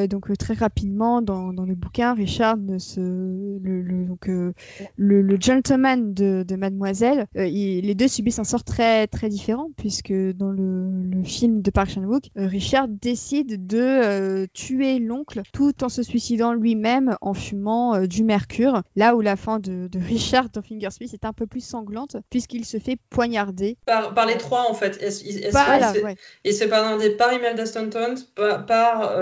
[0.10, 4.54] donc, très rapidement, dans, le bouquin, Richard le, donc, euh,
[4.98, 10.52] le, gentleman de, Mademoiselle, euh, les deux subissent un sort très très différent puisque dans
[10.52, 10.90] le,
[11.24, 17.16] film de Park Chan-wook, euh, Richard décide de tuer l'oncle tout en se suicidant lui-même
[17.22, 18.82] en fumant du mercure.
[18.96, 22.80] Là où la fin de, Richard dans Fingersmith est un peu plus sanglante puisqu'il se
[22.80, 23.78] fait poignarder.
[23.86, 25.00] Par les trois en fait.
[26.44, 29.18] Il, se fait poignarder par Imelda Stanton, par, par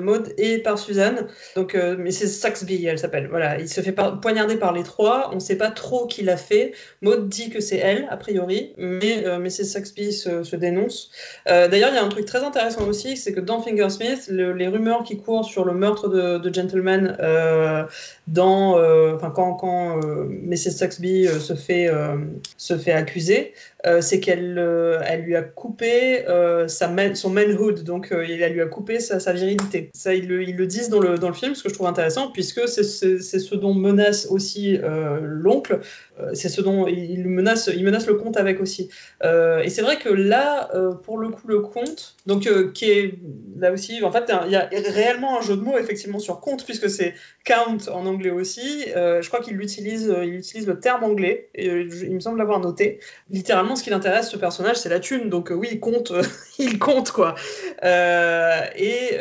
[0.00, 1.26] Maud et par Suzanne.
[1.56, 3.28] Donc, mais c'est ça elle s'appelle.
[3.28, 3.58] Voilà.
[3.58, 5.30] il se fait poignarder par les trois.
[5.32, 6.72] On ne sait pas trop qui l'a fait.
[7.02, 9.64] Maud dit que c'est elle, a priori, mais euh, Mrs.
[9.64, 11.10] Saxby se, dénonce.
[11.48, 14.68] Euh, d'ailleurs, il y a un truc très intéressant aussi, c'est que dans Fingersmith, les
[14.68, 17.84] rumeurs qui courent sur le meurtre de, Gentleman, euh,
[18.26, 18.74] dans,
[19.34, 20.70] quand, quand Mrs.
[20.70, 21.90] Saxby se, fait,
[22.56, 23.52] se fait accuser,
[24.00, 24.58] c'est qu'elle
[25.06, 26.24] elle lui a coupé
[26.66, 29.90] sa son manhood, donc elle lui a coupé sa, virilité.
[29.94, 32.66] Ça, ils le, disent dans le, dans le film, ce que je trouve intéressant, puisque
[32.66, 34.78] c'est ce dont menace aussi
[35.22, 35.80] l'oncle,
[36.34, 38.88] c'est ce dont il menace le compte avec aussi.
[39.24, 42.90] Euh, et c'est vrai que là, euh, pour le coup, le compte, donc euh, qui
[42.90, 43.14] est
[43.58, 46.64] là aussi, en fait, il y a réellement un jeu de mots effectivement sur compte
[46.64, 47.14] puisque c'est
[47.44, 48.84] count en anglais aussi.
[48.94, 53.00] je crois qu'il utilise, il utilise le terme anglais et il me semble l'avoir noté.
[53.30, 55.28] Littéralement, ce qui l'intéresse ce personnage, c'est la thune.
[55.28, 56.12] Donc oui, il compte,
[56.58, 57.34] il compte quoi.
[57.82, 59.18] et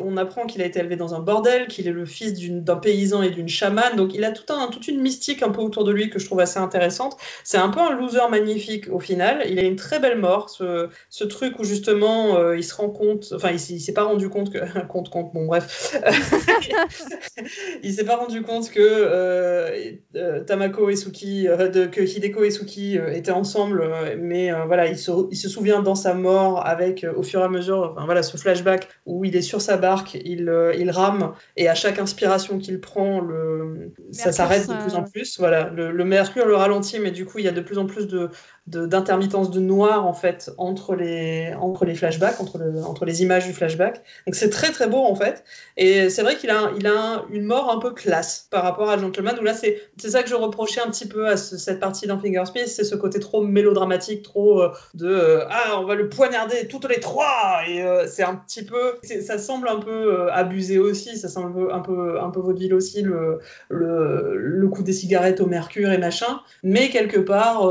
[0.00, 3.22] on apprend qu'il a été élevé dans un bordel, qu'il est le fils d'un paysan
[3.22, 3.96] et d'une chamane.
[3.96, 6.58] Donc il a toute une mystique un peu autour de lui que je trouve assez
[6.58, 7.16] intéressante.
[7.44, 9.44] C'est un peu un loser magnifique au final.
[9.48, 12.90] Il a une très belle mort, ce, ce truc où justement euh, il se rend
[12.90, 14.58] compte, enfin il, s'est pas rendu compte que
[14.88, 15.96] compte compte bon bref,
[17.82, 22.50] il s'est pas rendu compte que euh, euh, Tamako et Suki, de, que Hideko et
[22.50, 27.22] Suki étaient ensemble, mais voilà il se, il se, souvient dans sa mort avec au
[27.22, 30.52] fur et à mesure, enfin voilà ce flashback où il est sur sa barque, il,
[30.78, 35.38] il rame et à chaque inspiration qu'il prend, le, ça s'arrête de plus en plus.
[35.38, 37.86] Voilà, le, le mercure le ralentit, mais du coup il y a de plus en
[37.86, 38.30] plus de
[38.66, 43.52] d'intermittence de, noir en fait entre les, entre les flashbacks, entre, entre les images du
[43.52, 44.02] flashback.
[44.26, 45.44] Donc c'est très très beau en fait.
[45.76, 48.98] Et c'est vrai qu'il a, il a une mort un peu classe par rapport à
[48.98, 52.18] Gentleman, où là c'est, ça que je reprochais un petit peu à cette partie d'un
[52.18, 56.68] Fingersmith, c'est ce côté trop mélodramatique, trop euh, de euh, ah on va le poignarder
[56.68, 61.16] toutes les trois et euh, c'est un petit peu, ça semble un peu abusé aussi,
[61.18, 65.90] ça semble un peu un peu vaudeville aussi le, le coup des cigarettes au mercure
[65.92, 67.62] et machin, mais quelque part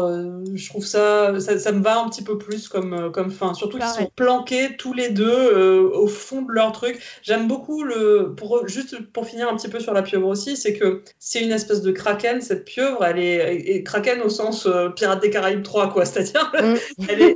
[0.54, 3.54] je trouve ça, ça, me va un petit peu plus comme, euh, comme fin.
[3.54, 7.00] Surtout qu'ils sont planqués tous les deux euh, au fond de leur truc.
[7.22, 8.34] J'aime beaucoup le.
[8.36, 11.52] Pour, juste pour finir un petit peu sur la pieuvre aussi, c'est que c'est une
[11.52, 12.42] espèce de kraken.
[12.42, 13.56] Cette pieuvre, elle est.
[13.56, 16.06] Et kraken au sens euh, Pirates des Caraïbes 3, quoi.
[16.06, 17.04] C'est-à-dire, mm.
[17.10, 17.36] elle est.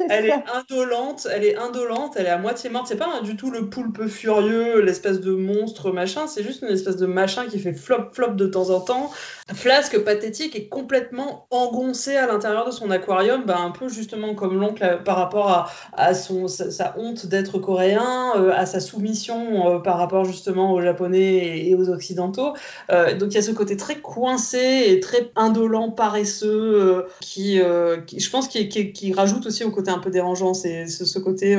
[0.08, 2.86] elle est indolente, elle est indolente, elle est à moitié morte.
[2.88, 6.96] C'est pas du tout le poulpe furieux, l'espèce de monstre machin, c'est juste une espèce
[6.96, 9.10] de machin qui fait flop flop de temps en temps.
[9.52, 14.58] Flasque pathétique et complètement engoncé à l'intérieur de son aquarium, bah, un peu justement comme
[14.58, 19.98] l'oncle par rapport à, son, sa, honte d'être coréen, euh, à sa soumission euh, par
[19.98, 22.54] rapport justement aux japonais et, aux occidentaux.
[22.90, 28.30] Euh, donc il y a ce côté très coincé et très indolent, paresseux, qui, je
[28.30, 31.58] pense qui, qui, rajoute aussi au côté un peu dérangeant, c'est ce, côté,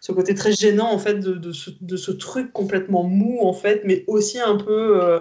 [0.00, 4.38] ce côté très gênant en fait de, ce, truc complètement mou en fait, mais aussi
[4.38, 5.20] un peu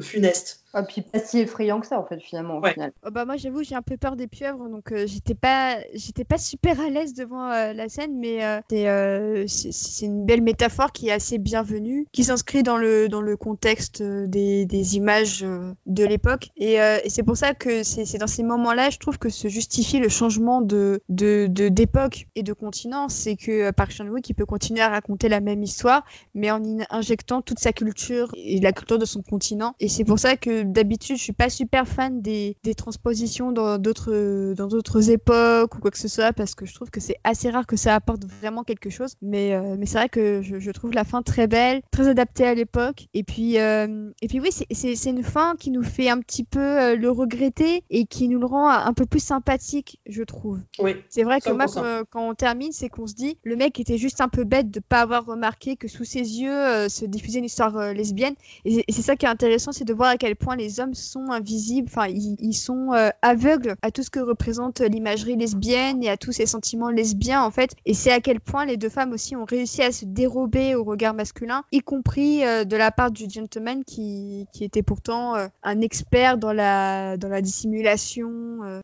[0.00, 0.63] funeste.
[0.74, 2.58] Ah, puis pas si effrayant que ça, en fait, finalement.
[2.58, 2.92] Au final.
[3.06, 6.24] Oh, bah, moi, j'avoue, j'ai un peu peur des pieuvres, donc euh, j'étais pas, j'étais
[6.24, 11.08] pas super à l'aise devant euh, la scène, mais euh, c'est une belle métaphore qui
[11.08, 15.46] est assez bienvenue, qui s'inscrit dans le, dans le contexte des, des images
[15.86, 16.48] de l'époque.
[16.56, 19.98] Et, et c'est pour ça que c'est dans ces moments-là, je trouve que se justifie
[19.98, 23.08] le changement de d'époque de, et de continent.
[23.08, 26.60] C'est que Park Chan-wook, qui peut continuer à raconter la même histoire, mais en
[26.90, 29.74] injectant toute sa culture et la culture de son continent.
[29.80, 33.78] Et c'est pour ça que d'habitude, je suis pas super fan des, des transpositions dans
[33.78, 37.16] d'autres dans d'autres époques ou quoi que ce soit parce que je trouve que c'est
[37.24, 39.14] assez rare que ça apporte vraiment quelque chose.
[39.22, 42.46] Mais euh, mais c'est vrai que je, je, trouve la fin très belle, très adaptée
[42.46, 43.06] à l'époque.
[43.14, 46.60] Et puis euh, et puis oui, c'est une fin qui nous fait un petit peu
[46.60, 50.60] euh, le regretter et qui nous le rend un peu plus sympathique, je trouve.
[50.78, 50.96] Oui.
[51.08, 51.66] C'est vrai que moi
[52.10, 54.80] quand, on termine, c'est qu'on se dit le mec était juste un peu bête de
[54.80, 58.34] pas avoir remarqué que sous ses yeux se diffusait une histoire lesbienne.
[58.64, 61.30] Et c'est ça qui est intéressant, c'est de voir à quel point les hommes sont
[61.30, 66.16] invisibles, enfin ils, sont euh, aveugles à tout ce que représente l'imagerie lesbienne et à
[66.16, 67.74] tous ces sentiments lesbiens en fait.
[67.86, 70.84] Et c'est à quel point les deux femmes aussi ont réussi à se dérober au
[70.84, 75.46] regard masculin, y compris euh, de la part du gentleman qui, qui était pourtant euh,
[75.62, 78.30] un expert dans la, dans la dissimulation.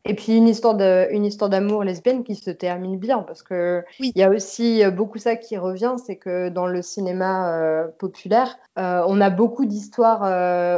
[0.04, 3.82] Et puis une histoire de, une histoire d'amour lesbienne qui se termine bien parce que
[3.98, 9.20] il y a aussi beaucoup ça qui revient, c'est que dans le cinéma populaire, on
[9.20, 10.22] a beaucoup d'histoires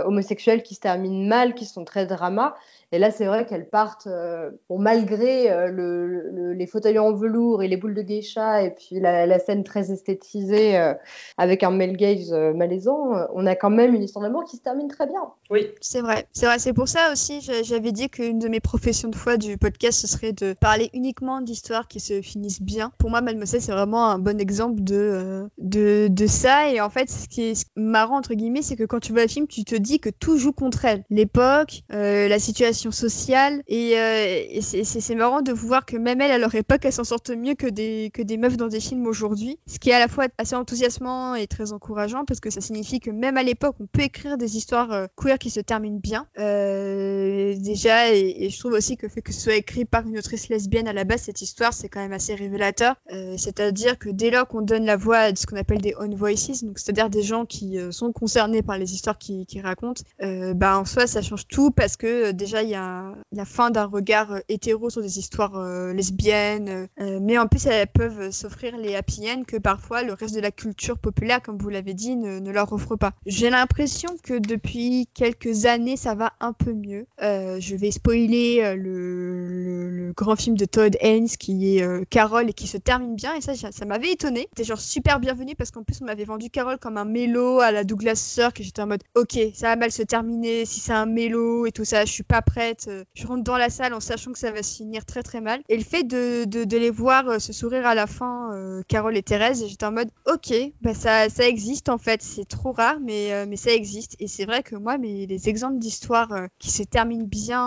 [0.06, 2.56] homosexuelles qui qui se terminent mal, qui sont très drama.
[2.94, 7.68] Et là, c'est vrai qu'elles partent, euh, malgré euh, le, les fauteuils en velours et
[7.68, 10.92] les boules de geisha, et puis la, scène très esthétisée euh,
[11.38, 14.88] avec un male gaze malaisant, on a quand même une histoire d'amour qui se termine
[14.88, 15.22] très bien.
[15.48, 16.26] Oui, c'est vrai.
[16.32, 16.58] C'est vrai.
[16.58, 20.06] C'est pour ça aussi, j'avais dit qu'une de mes professions de foi du podcast, ce
[20.06, 22.92] serait de parler uniquement d'histoires qui se finissent bien.
[22.98, 26.70] Pour moi, Mademoiselle, c'est vraiment un bon exemple de, de, de, ça.
[26.70, 29.28] Et en fait, ce qui est marrant, entre guillemets, c'est que quand tu vois le
[29.28, 31.04] film, tu te dis que tout joue contre elle.
[31.08, 33.62] L'époque, la situation sociale.
[33.68, 37.30] Et, euh, c'est marrant de voir que même elle, à leur époque, elle s'en sortent
[37.30, 39.58] mieux que des, que des meufs dans des films aujourd'hui.
[39.66, 43.00] Ce qui est à la fois assez enthousiasmant et très encourageant parce que ça signifie
[43.00, 46.26] que même à l'époque, on peut écrire des histoires euh, queer qui se terminent bien.
[46.38, 50.18] Euh, déjà, et, je trouve aussi que le fait que ce soit écrit par une
[50.18, 52.96] autrice lesbienne à la base, cette histoire, c'est quand même assez révélateur.
[53.36, 56.64] c'est-à-dire que dès lors qu'on donne la voix à ce qu'on appelle des own voices,
[56.76, 61.06] c'est-à-dire des gens qui sont concernés par les histoires qu'ils qui racontent, bah en soi,
[61.06, 64.90] ça change tout parce que déjà, il y a la fin d'un regard euh, hétéro
[64.90, 69.44] sur des histoires euh, lesbiennes, euh, mais en plus elles peuvent s'offrir les happy ends
[69.44, 72.96] que parfois le reste de la culture populaire, comme vous l'avez dit, ne, leur offre
[72.96, 73.12] pas.
[73.24, 77.06] J'ai l'impression que depuis quelques années ça va un peu mieux.
[77.20, 82.76] je vais spoiler le, grand film de Todd Haynes qui est Carole et qui se
[82.76, 84.48] termine bien et ça ça m'avait étonné.
[84.50, 87.70] C'était genre super bienvenu parce qu'en plus on m'avait vendu Carole comme un mélo à
[87.70, 90.92] la Douglas Sirk et j'étais en mode ok ça va mal se terminer si c'est
[90.92, 94.00] un mélo et tout ça je suis pas prête je rentre dans la salle en
[94.00, 95.60] sachant que ça va se finir très très mal.
[95.68, 99.16] Et le fait de, de, les voir euh, se sourire à la fin, euh, Carole
[99.16, 102.98] et Thérèse, j'étais en mode ok, bah ça, ça existe en fait, c'est trop rare,
[103.00, 104.16] mais, euh, mais ça existe.
[104.18, 107.62] Et c'est vrai que moi, mais les exemples d'histoires qui se terminent bien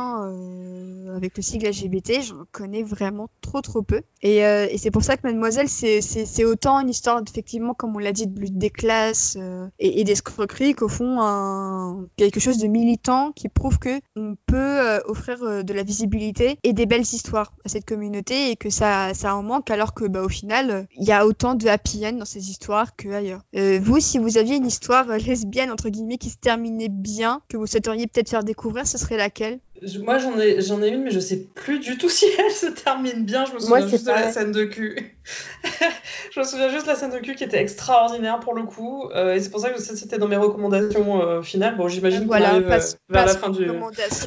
[1.15, 4.01] avec le sigle LGBT, j'en connais vraiment trop trop peu.
[4.21, 8.11] Et, et c'est pour ça que Mademoiselle, c'est autant une histoire effectivement, comme on l'a
[8.11, 9.37] dit, de lutte des classes
[9.79, 14.74] et, et d'escroquerie qu'au fond un, quelque chose de militant qui prouve que on peut
[15.05, 19.13] offrir euh, de la visibilité et des belles histoires à cette communauté et que ça,
[19.13, 22.13] ça en manque alors que bah, au final il y a autant de happy end
[22.13, 23.41] dans ces histoires qu'ailleurs.
[23.55, 27.57] Euh, vous, si vous aviez une histoire lesbienne entre guillemets qui se terminait bien, que
[27.57, 29.59] vous souhaiteriez peut-être faire découvrir, ce serait laquelle?
[30.01, 32.67] Moi, j'en ai, j'en ai une, mais je sais plus du tout si elle se
[32.67, 33.45] termine bien.
[33.45, 35.17] Je me souviens juste de la scène de cul.
[36.31, 39.09] je me souviens juste de la scène de cul qui était extraordinaire pour le coup.
[39.13, 41.75] Euh, et c'est pour ça que c'était dans mes recommandations euh, finales.
[41.75, 42.79] Bon, j'imagine qu'on voilà, arrive euh,
[43.09, 43.69] vers la fin du.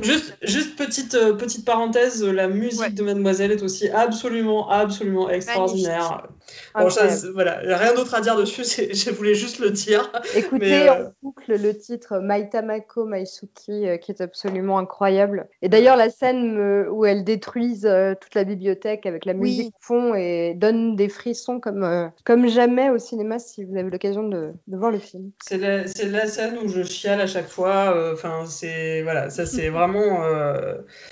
[0.03, 6.29] Juste, juste petite, petite parenthèse, la musique de Mademoiselle est aussi absolument, absolument extraordinaire.
[6.75, 10.11] Bon, ça, voilà, rien d'autre à dire dessus, je voulais juste le dire.
[10.35, 15.38] Écoutez, on boucle le titre Maitamako Maisuki, qui est absolument incroyable.
[15.63, 16.59] Et d'ailleurs, la scène
[16.91, 21.61] où elles détruisent euh, toute la bibliothèque avec la musique fond et donne des frissons
[21.61, 25.31] comme, euh, comme jamais au cinéma si vous avez l'occasion de, de, voir le film.
[25.43, 27.95] C'est la, la, scène où je chiale à chaque fois.
[27.95, 30.19] Euh, enfin, c'est voilà, ça c'est vraiment.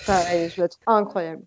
[0.05, 1.41] Pareil, je la trouve incroyable.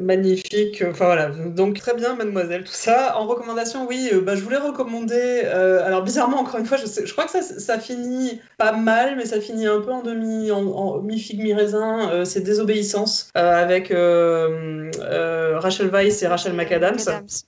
[0.00, 0.82] magnifique.
[0.88, 3.18] Enfin voilà, donc très bien, mademoiselle, tout ça.
[3.18, 5.42] En recommandation, oui, bah, je voulais recommander.
[5.84, 9.16] alors bizarrement, encore une fois, je, sais, je crois que ça, ça finit pas mal,
[9.16, 13.62] mais ça finit un peu en demi, en, en mi-figue, mi-raisin euh, c'est Désobéissance euh,
[13.62, 14.90] avec euh,
[15.58, 16.96] Rachel Weisz et Rachel McAdams.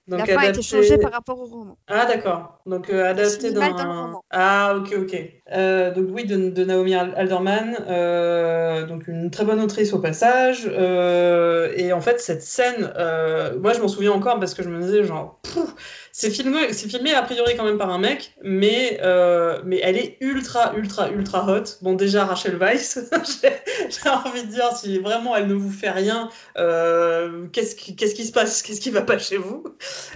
[0.09, 1.77] Donc, La fin a été changée par rapport au roman.
[1.89, 2.61] Ah d'accord.
[2.66, 4.20] Donc adapté d'un.
[4.31, 5.41] Ah ok ok.
[5.53, 7.77] Donc oui de, Naomi Alderman,
[8.89, 10.66] donc une très bonne autrice au passage.
[10.66, 12.93] et en fait cette scène,
[13.61, 15.41] moi je m'en souviens encore parce que je me disais genre.
[16.15, 19.97] C'est filmé, c'est filmé a priori quand même par un mec, mais, euh, mais elle
[19.97, 21.65] est ultra, ultra, ultra hot.
[21.81, 22.99] Bon, déjà, Rachel Weisz,
[23.43, 28.31] j'ai envie de dire, si vraiment elle ne vous fait rien, euh, qu'est-ce qui, se
[28.31, 29.65] passe Qu'est-ce qui va pas chez vous?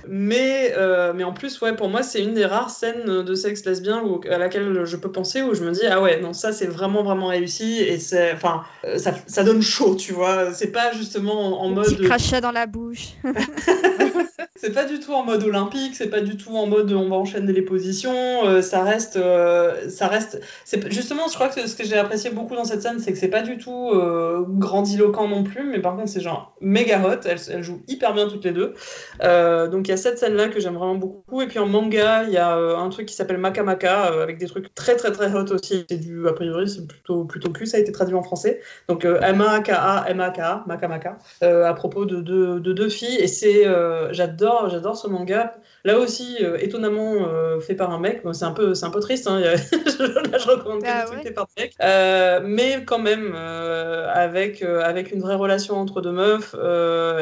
[0.07, 3.65] Mais, euh, mais en plus, ouais, pour moi, c'est une des rares scènes de sexe
[3.65, 6.67] lesbien à laquelle je peux penser, où je me dis, ah ouais, non, ça, c'est
[6.67, 8.65] vraiment, vraiment réussi, et c'est, enfin,
[8.97, 10.53] ça, ça, donne chaud, tu vois.
[10.53, 11.87] C'est pas justement en, en mode.
[11.87, 13.15] Petit crachat dans la bouche.
[14.57, 17.17] c'est pas du tout en mode olympique, c'est pas du tout en mode on va
[17.17, 20.41] enchaîner les positions, euh, ça reste, euh, ça reste.
[20.89, 23.29] Justement, je crois que ce que j'ai apprécié beaucoup dans cette scène, c'est que c'est
[23.29, 27.21] pas du tout euh, grandiloquent non plus, mais par contre c'est genre méga hot.
[27.25, 28.75] Elles, jouent hyper bien toutes les deux.
[29.21, 31.43] donc il y a cette scène là que j'aime vraiment beaucoup.
[31.43, 34.75] Et puis en manga, il y a un truc qui s'appelle Makamaka avec des trucs
[34.75, 35.85] très très très hot aussi.
[35.89, 38.61] C'est du a priori c'est plutôt plutôt cul, ça a été traduit en français.
[38.89, 43.17] Donc M A K A M A K A Makamaka à propos de deux filles
[43.19, 43.65] et c'est
[44.13, 45.55] j'adore j'adore, j'adore ce manga.
[45.85, 48.23] Là aussi, euh, étonnamment euh, fait par un mec.
[48.25, 49.27] Bon, c'est un peu, c'est un peu triste.
[49.27, 49.41] Hein.
[49.41, 51.23] Là, je recommande Ah que ouais.
[51.23, 51.75] fait par un mec.
[51.83, 56.55] Euh, mais quand même, avec avec une vraie relation entre deux meufs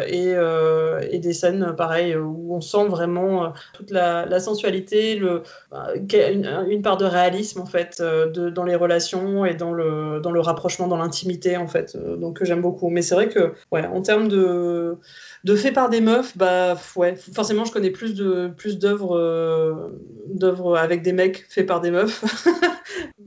[0.06, 0.34] et
[1.10, 5.42] et des scènes pareilles où on sent vraiment toute la, la sensualité, le
[6.12, 10.30] une, une part de réalisme en fait de, dans les relations et dans le dans
[10.30, 11.96] le rapprochement, dans l'intimité en fait.
[11.96, 12.88] Donc que j'aime beaucoup.
[12.88, 14.96] Mais c'est vrai que ouais, en termes de
[15.44, 19.90] de fait par des meufs, bah ouais, forcément je connais plus de plus d'œuvres euh,
[20.26, 22.24] d'œuvres avec des mecs faits par des meufs.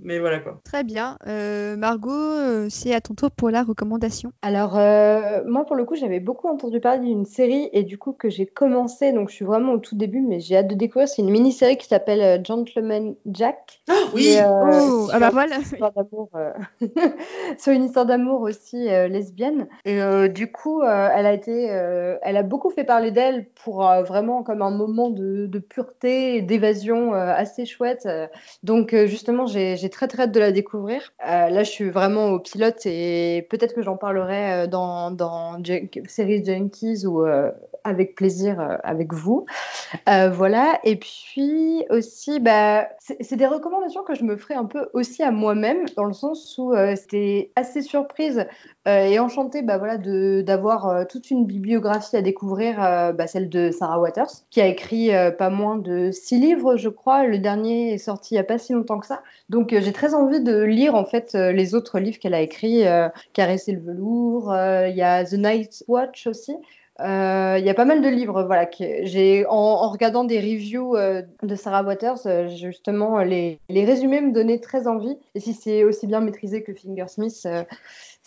[0.07, 0.61] Mais voilà quoi.
[0.63, 1.17] Très bien.
[1.27, 4.31] Euh, Margot, euh, c'est à ton tour pour la recommandation.
[4.41, 8.13] Alors, euh, moi, pour le coup, j'avais beaucoup entendu parler d'une série et du coup,
[8.13, 11.09] que j'ai commencé, donc je suis vraiment au tout début, mais j'ai hâte de découvrir.
[11.09, 13.81] C'est une mini-série qui s'appelle Gentleman Jack.
[13.89, 14.27] Ah oui.
[14.27, 15.55] Et, euh, oh, ah sur bah voilà.
[15.57, 16.53] une histoire d'amour, euh,
[17.57, 19.67] sur une histoire d'amour aussi euh, lesbienne.
[19.83, 21.67] Et euh, du coup, euh, elle a été,
[22.07, 26.35] euh, elle a beaucoup fait parler d'elle pour euh, vraiment comme un moment de, pureté
[26.35, 28.07] et d'évasion euh, assez chouette.
[28.63, 31.13] Donc justement, j'ai très très hâte de la découvrir.
[31.23, 35.61] Là, je suis vraiment au pilote et peut-être que j'en parlerai dans dans
[36.07, 37.25] série Junkies ou
[37.83, 39.45] avec plaisir avec vous.
[40.05, 40.79] Voilà.
[40.83, 45.31] Et puis aussi, bah, c'est des recommandations que je me ferai un peu aussi à
[45.31, 48.45] moi-même, dans le sens où c'était assez surprise
[48.85, 54.29] et enchantée bah, d'avoir toute une bibliographie à découvrir, euh, bah, celle de Sarah Waters,
[54.49, 57.25] qui a écrit euh, pas moins de six livres, je crois.
[57.25, 59.21] Le dernier est sorti il n'y a pas si longtemps que ça.
[59.49, 62.41] Donc euh, j'ai très envie de lire en fait euh, les autres livres qu'elle a
[62.41, 66.55] écrits, euh, Caresser le velours, euh, il y a The Night Watch aussi.
[66.99, 70.95] Euh, Il y a pas mal de livres, voilà, que j'ai en, regardant des reviews
[70.95, 75.15] euh, de Sarah Waters, euh, justement les, les résumés me donnaient très envie.
[75.35, 77.63] Et si c'est aussi bien maîtrisé que Fingersmith, euh,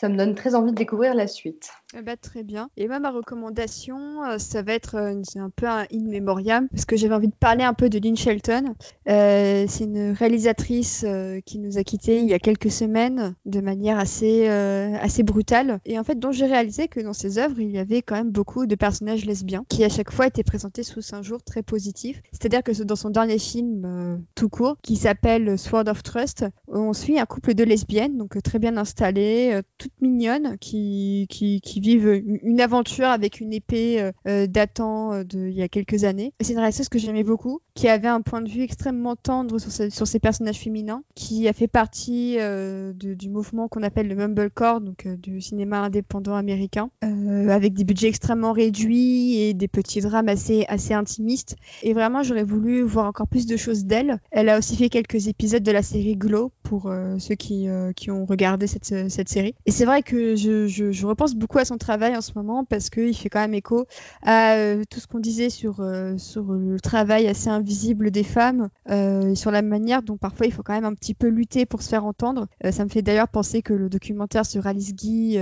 [0.00, 1.72] ça me donne très envie de découvrir la suite.
[1.94, 2.70] Eh ben, très bien.
[2.78, 6.86] Et moi, ma recommandation, euh, ça va être euh, un peu un in memoriam, parce
[6.86, 8.74] que j'avais envie de parler un peu de Lynn Shelton.
[9.10, 11.04] Euh, c'est une réalisatrice
[11.44, 15.80] qui nous a quittés il y a quelques semaines de manière assez, assez brutale.
[15.84, 18.30] Et en fait, dont j'ai réalisé que dans ses œuvres, il y avait quand même
[18.30, 22.22] beaucoup de personnages lesbiens qui à chaque fois étaient présentés sous un jour très positif.
[22.32, 27.18] C'est-à-dire que dans son dernier film tout court, qui s'appelle Sword of Trust, on suit
[27.18, 32.22] un couple de lesbiennes, donc très bien installées, euh, toutes mignonnes, qui, qui, qui vivent
[32.42, 36.32] une aventure avec une épée euh, euh, datant euh, de il y a quelques années.
[36.40, 39.72] C'est une réalisatrice que j'aimais beaucoup, qui avait un point de vue extrêmement tendre sur,
[39.72, 44.80] sur ses personnages féminins, qui a fait partie euh, du mouvement qu'on appelle le mumblecore,
[44.80, 50.64] donc du cinéma indépendant américain, avec des budgets extrêmement réduits et des petits drames assez,
[50.68, 51.56] assez intimistes.
[51.82, 54.20] Et vraiment, j'aurais voulu voir encore plus de choses d'elle.
[54.30, 58.24] Elle a aussi fait quelques épisodes de la série Glow pour ceux qui, qui ont
[58.24, 59.54] regardé cette, cette série.
[59.66, 63.16] Et c'est vrai que je, repense beaucoup à son travail en ce moment parce qu'il
[63.16, 63.86] fait quand même écho
[64.22, 68.68] à euh, tout ce qu'on disait sur, euh, sur le travail assez invisible des femmes,
[68.90, 71.80] euh, sur la manière dont parfois il faut quand même un petit peu lutter pour
[71.80, 72.46] se faire entendre.
[72.62, 75.38] Euh, ça me fait d'ailleurs penser que le documentaire sur Alice Guy,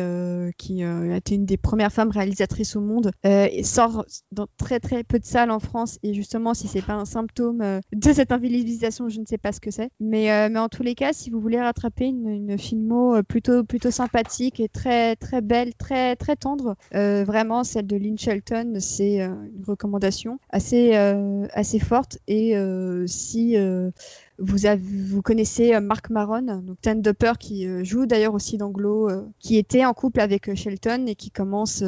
[0.56, 3.10] qui a été une des premières femmes réalisatrices au monde,
[3.64, 5.98] sort dans très très peu de salles en France.
[6.04, 9.58] Et justement, si c'est pas un symptôme de cette invisibilisation, je ne sais pas ce
[9.58, 9.90] que c'est.
[9.98, 14.27] Mais, en tous les cas, si vous voulez rattraper une, une filmo plutôt plutôt sympathique
[14.60, 19.28] et très très belle, très très tendre, euh, vraiment celle de Lynn Shelton, c'est euh,
[19.28, 22.18] une recommandation assez euh, assez forte.
[22.28, 22.54] Et
[23.06, 23.56] si
[24.38, 29.10] vous, connaissez euh, Mark Maron, donc Ten Dupper, qui euh, joue d'ailleurs aussi dans Glow,
[29.10, 31.82] euh, qui était en couple avec Shelton et qui commence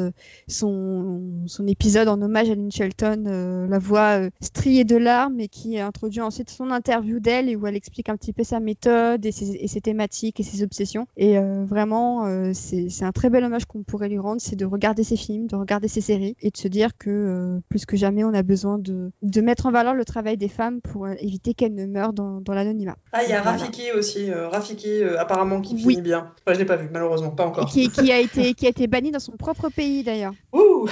[0.47, 6.21] son, épisode en hommage à Lynn Shelton, la voix striée de larmes, et qui introduit
[6.21, 9.81] ensuite son interview d'elle et où elle explique un petit peu sa méthode et ses,
[9.81, 11.07] thématiques et ses obsessions.
[11.17, 15.15] Et vraiment, c'est un très bel hommage qu'on pourrait lui rendre, c'est de regarder ses
[15.15, 18.43] films, de regarder ses séries et de se dire que plus que jamais, on a
[18.43, 22.13] besoin de, de mettre en valeur le travail des femmes pour éviter qu'elles ne meurent
[22.13, 22.95] dans, dans l'anonymat.
[23.13, 23.57] Ah, il y a Voilà.
[23.57, 24.31] Rafiki aussi.
[24.31, 25.81] euh, Rafiki, euh, apparemment, qui Oui.
[25.81, 26.31] finit bien.
[26.45, 27.69] Enfin, je l'ai pas vu, malheureusement, pas encore.
[27.69, 30.33] qui, qui a été, qui a été banni dans son propre pays d'ailleurs.
[30.53, 30.87] Ouh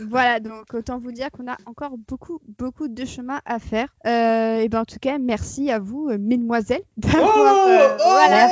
[0.00, 3.88] Voilà, donc autant vous dire qu'on a encore beaucoup, beaucoup de chemin à faire.
[4.06, 8.48] Euh, et ben en tout cas, merci à vous, mesdemoiselles, Oh, euh, oh voilà,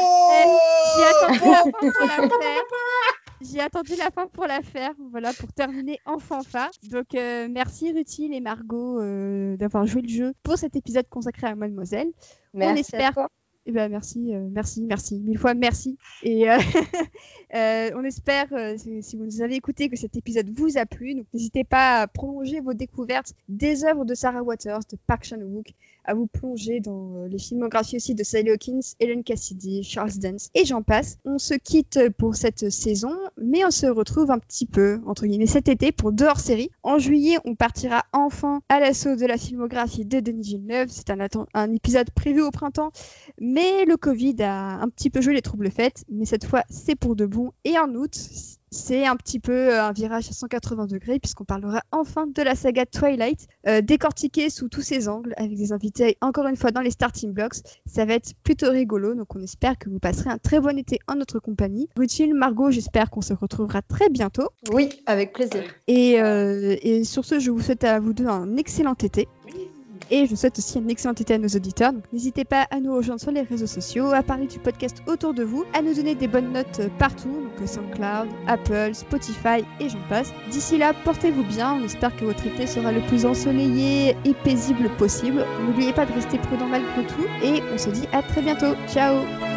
[0.96, 3.13] j'ai attendu la fin la faire.
[3.52, 6.70] J'ai attendu la fin pour la faire, voilà, pour terminer en fanfare.
[6.90, 11.46] Donc euh, merci Ruthil et Margot euh, d'avoir joué le jeu pour cet épisode consacré
[11.46, 12.08] à Mademoiselle.
[12.54, 13.30] Merci espère- à toi.
[13.66, 15.96] Eh ben merci, euh, merci, merci, mille fois merci.
[16.22, 16.58] Et euh,
[17.54, 21.14] euh, on espère, si si vous nous avez écouté, que cet épisode vous a plu.
[21.14, 25.66] Donc n'hésitez pas à prolonger vos découvertes des œuvres de Sarah Waters, de Park Chan-wook,
[26.04, 30.64] à vous plonger dans les filmographies aussi de Sally Hawkins, Ellen Cassidy, Charles Dance et
[30.64, 31.18] j'en passe.
[31.24, 35.46] On se quitte pour cette saison, mais on se retrouve un petit peu, entre guillemets,
[35.46, 36.70] cet été pour deux hors-séries.
[36.82, 40.88] En juillet, on partira enfin à l'assaut de la filmographie de Denis Villeneuve.
[40.90, 42.92] C'est un, épisode prévu au printemps,
[43.40, 46.96] mais le Covid a un petit peu joué les troubles faites, mais cette fois, c'est
[46.96, 47.52] pour de bon.
[47.64, 48.16] Et en août,
[48.74, 52.54] c'est un petit peu euh, un virage à 180 degrés puisqu'on parlera enfin de la
[52.54, 56.80] saga Twilight, euh, décortiquée sous tous ses angles avec des invités encore une fois dans
[56.80, 57.56] les starting blocks.
[57.86, 60.98] Ça va être plutôt rigolo, donc on espère que vous passerez un très bon été
[61.06, 61.88] en notre compagnie.
[61.96, 64.48] Ruthil, Margot, j'espère qu'on se retrouvera très bientôt.
[64.72, 65.62] Oui, avec plaisir.
[65.86, 69.28] Et, euh, et sur ce, je vous souhaite à vous deux un excellent été.
[70.10, 71.92] Et je souhaite aussi un excellent été à nos auditeurs.
[72.12, 75.42] N'hésitez pas à nous rejoindre sur les réseaux sociaux, à parler du podcast autour de
[75.42, 80.32] vous, à nous donner des bonnes notes partout, donc SoundCloud, Apple, Spotify et j'en passe.
[80.50, 81.74] D'ici là, portez-vous bien.
[81.74, 85.44] On espère que votre été sera le plus ensoleillé et paisible possible.
[85.66, 87.26] N'oubliez pas de rester prudent malgré tout.
[87.42, 88.74] Et on se dit à très bientôt.
[88.88, 89.53] Ciao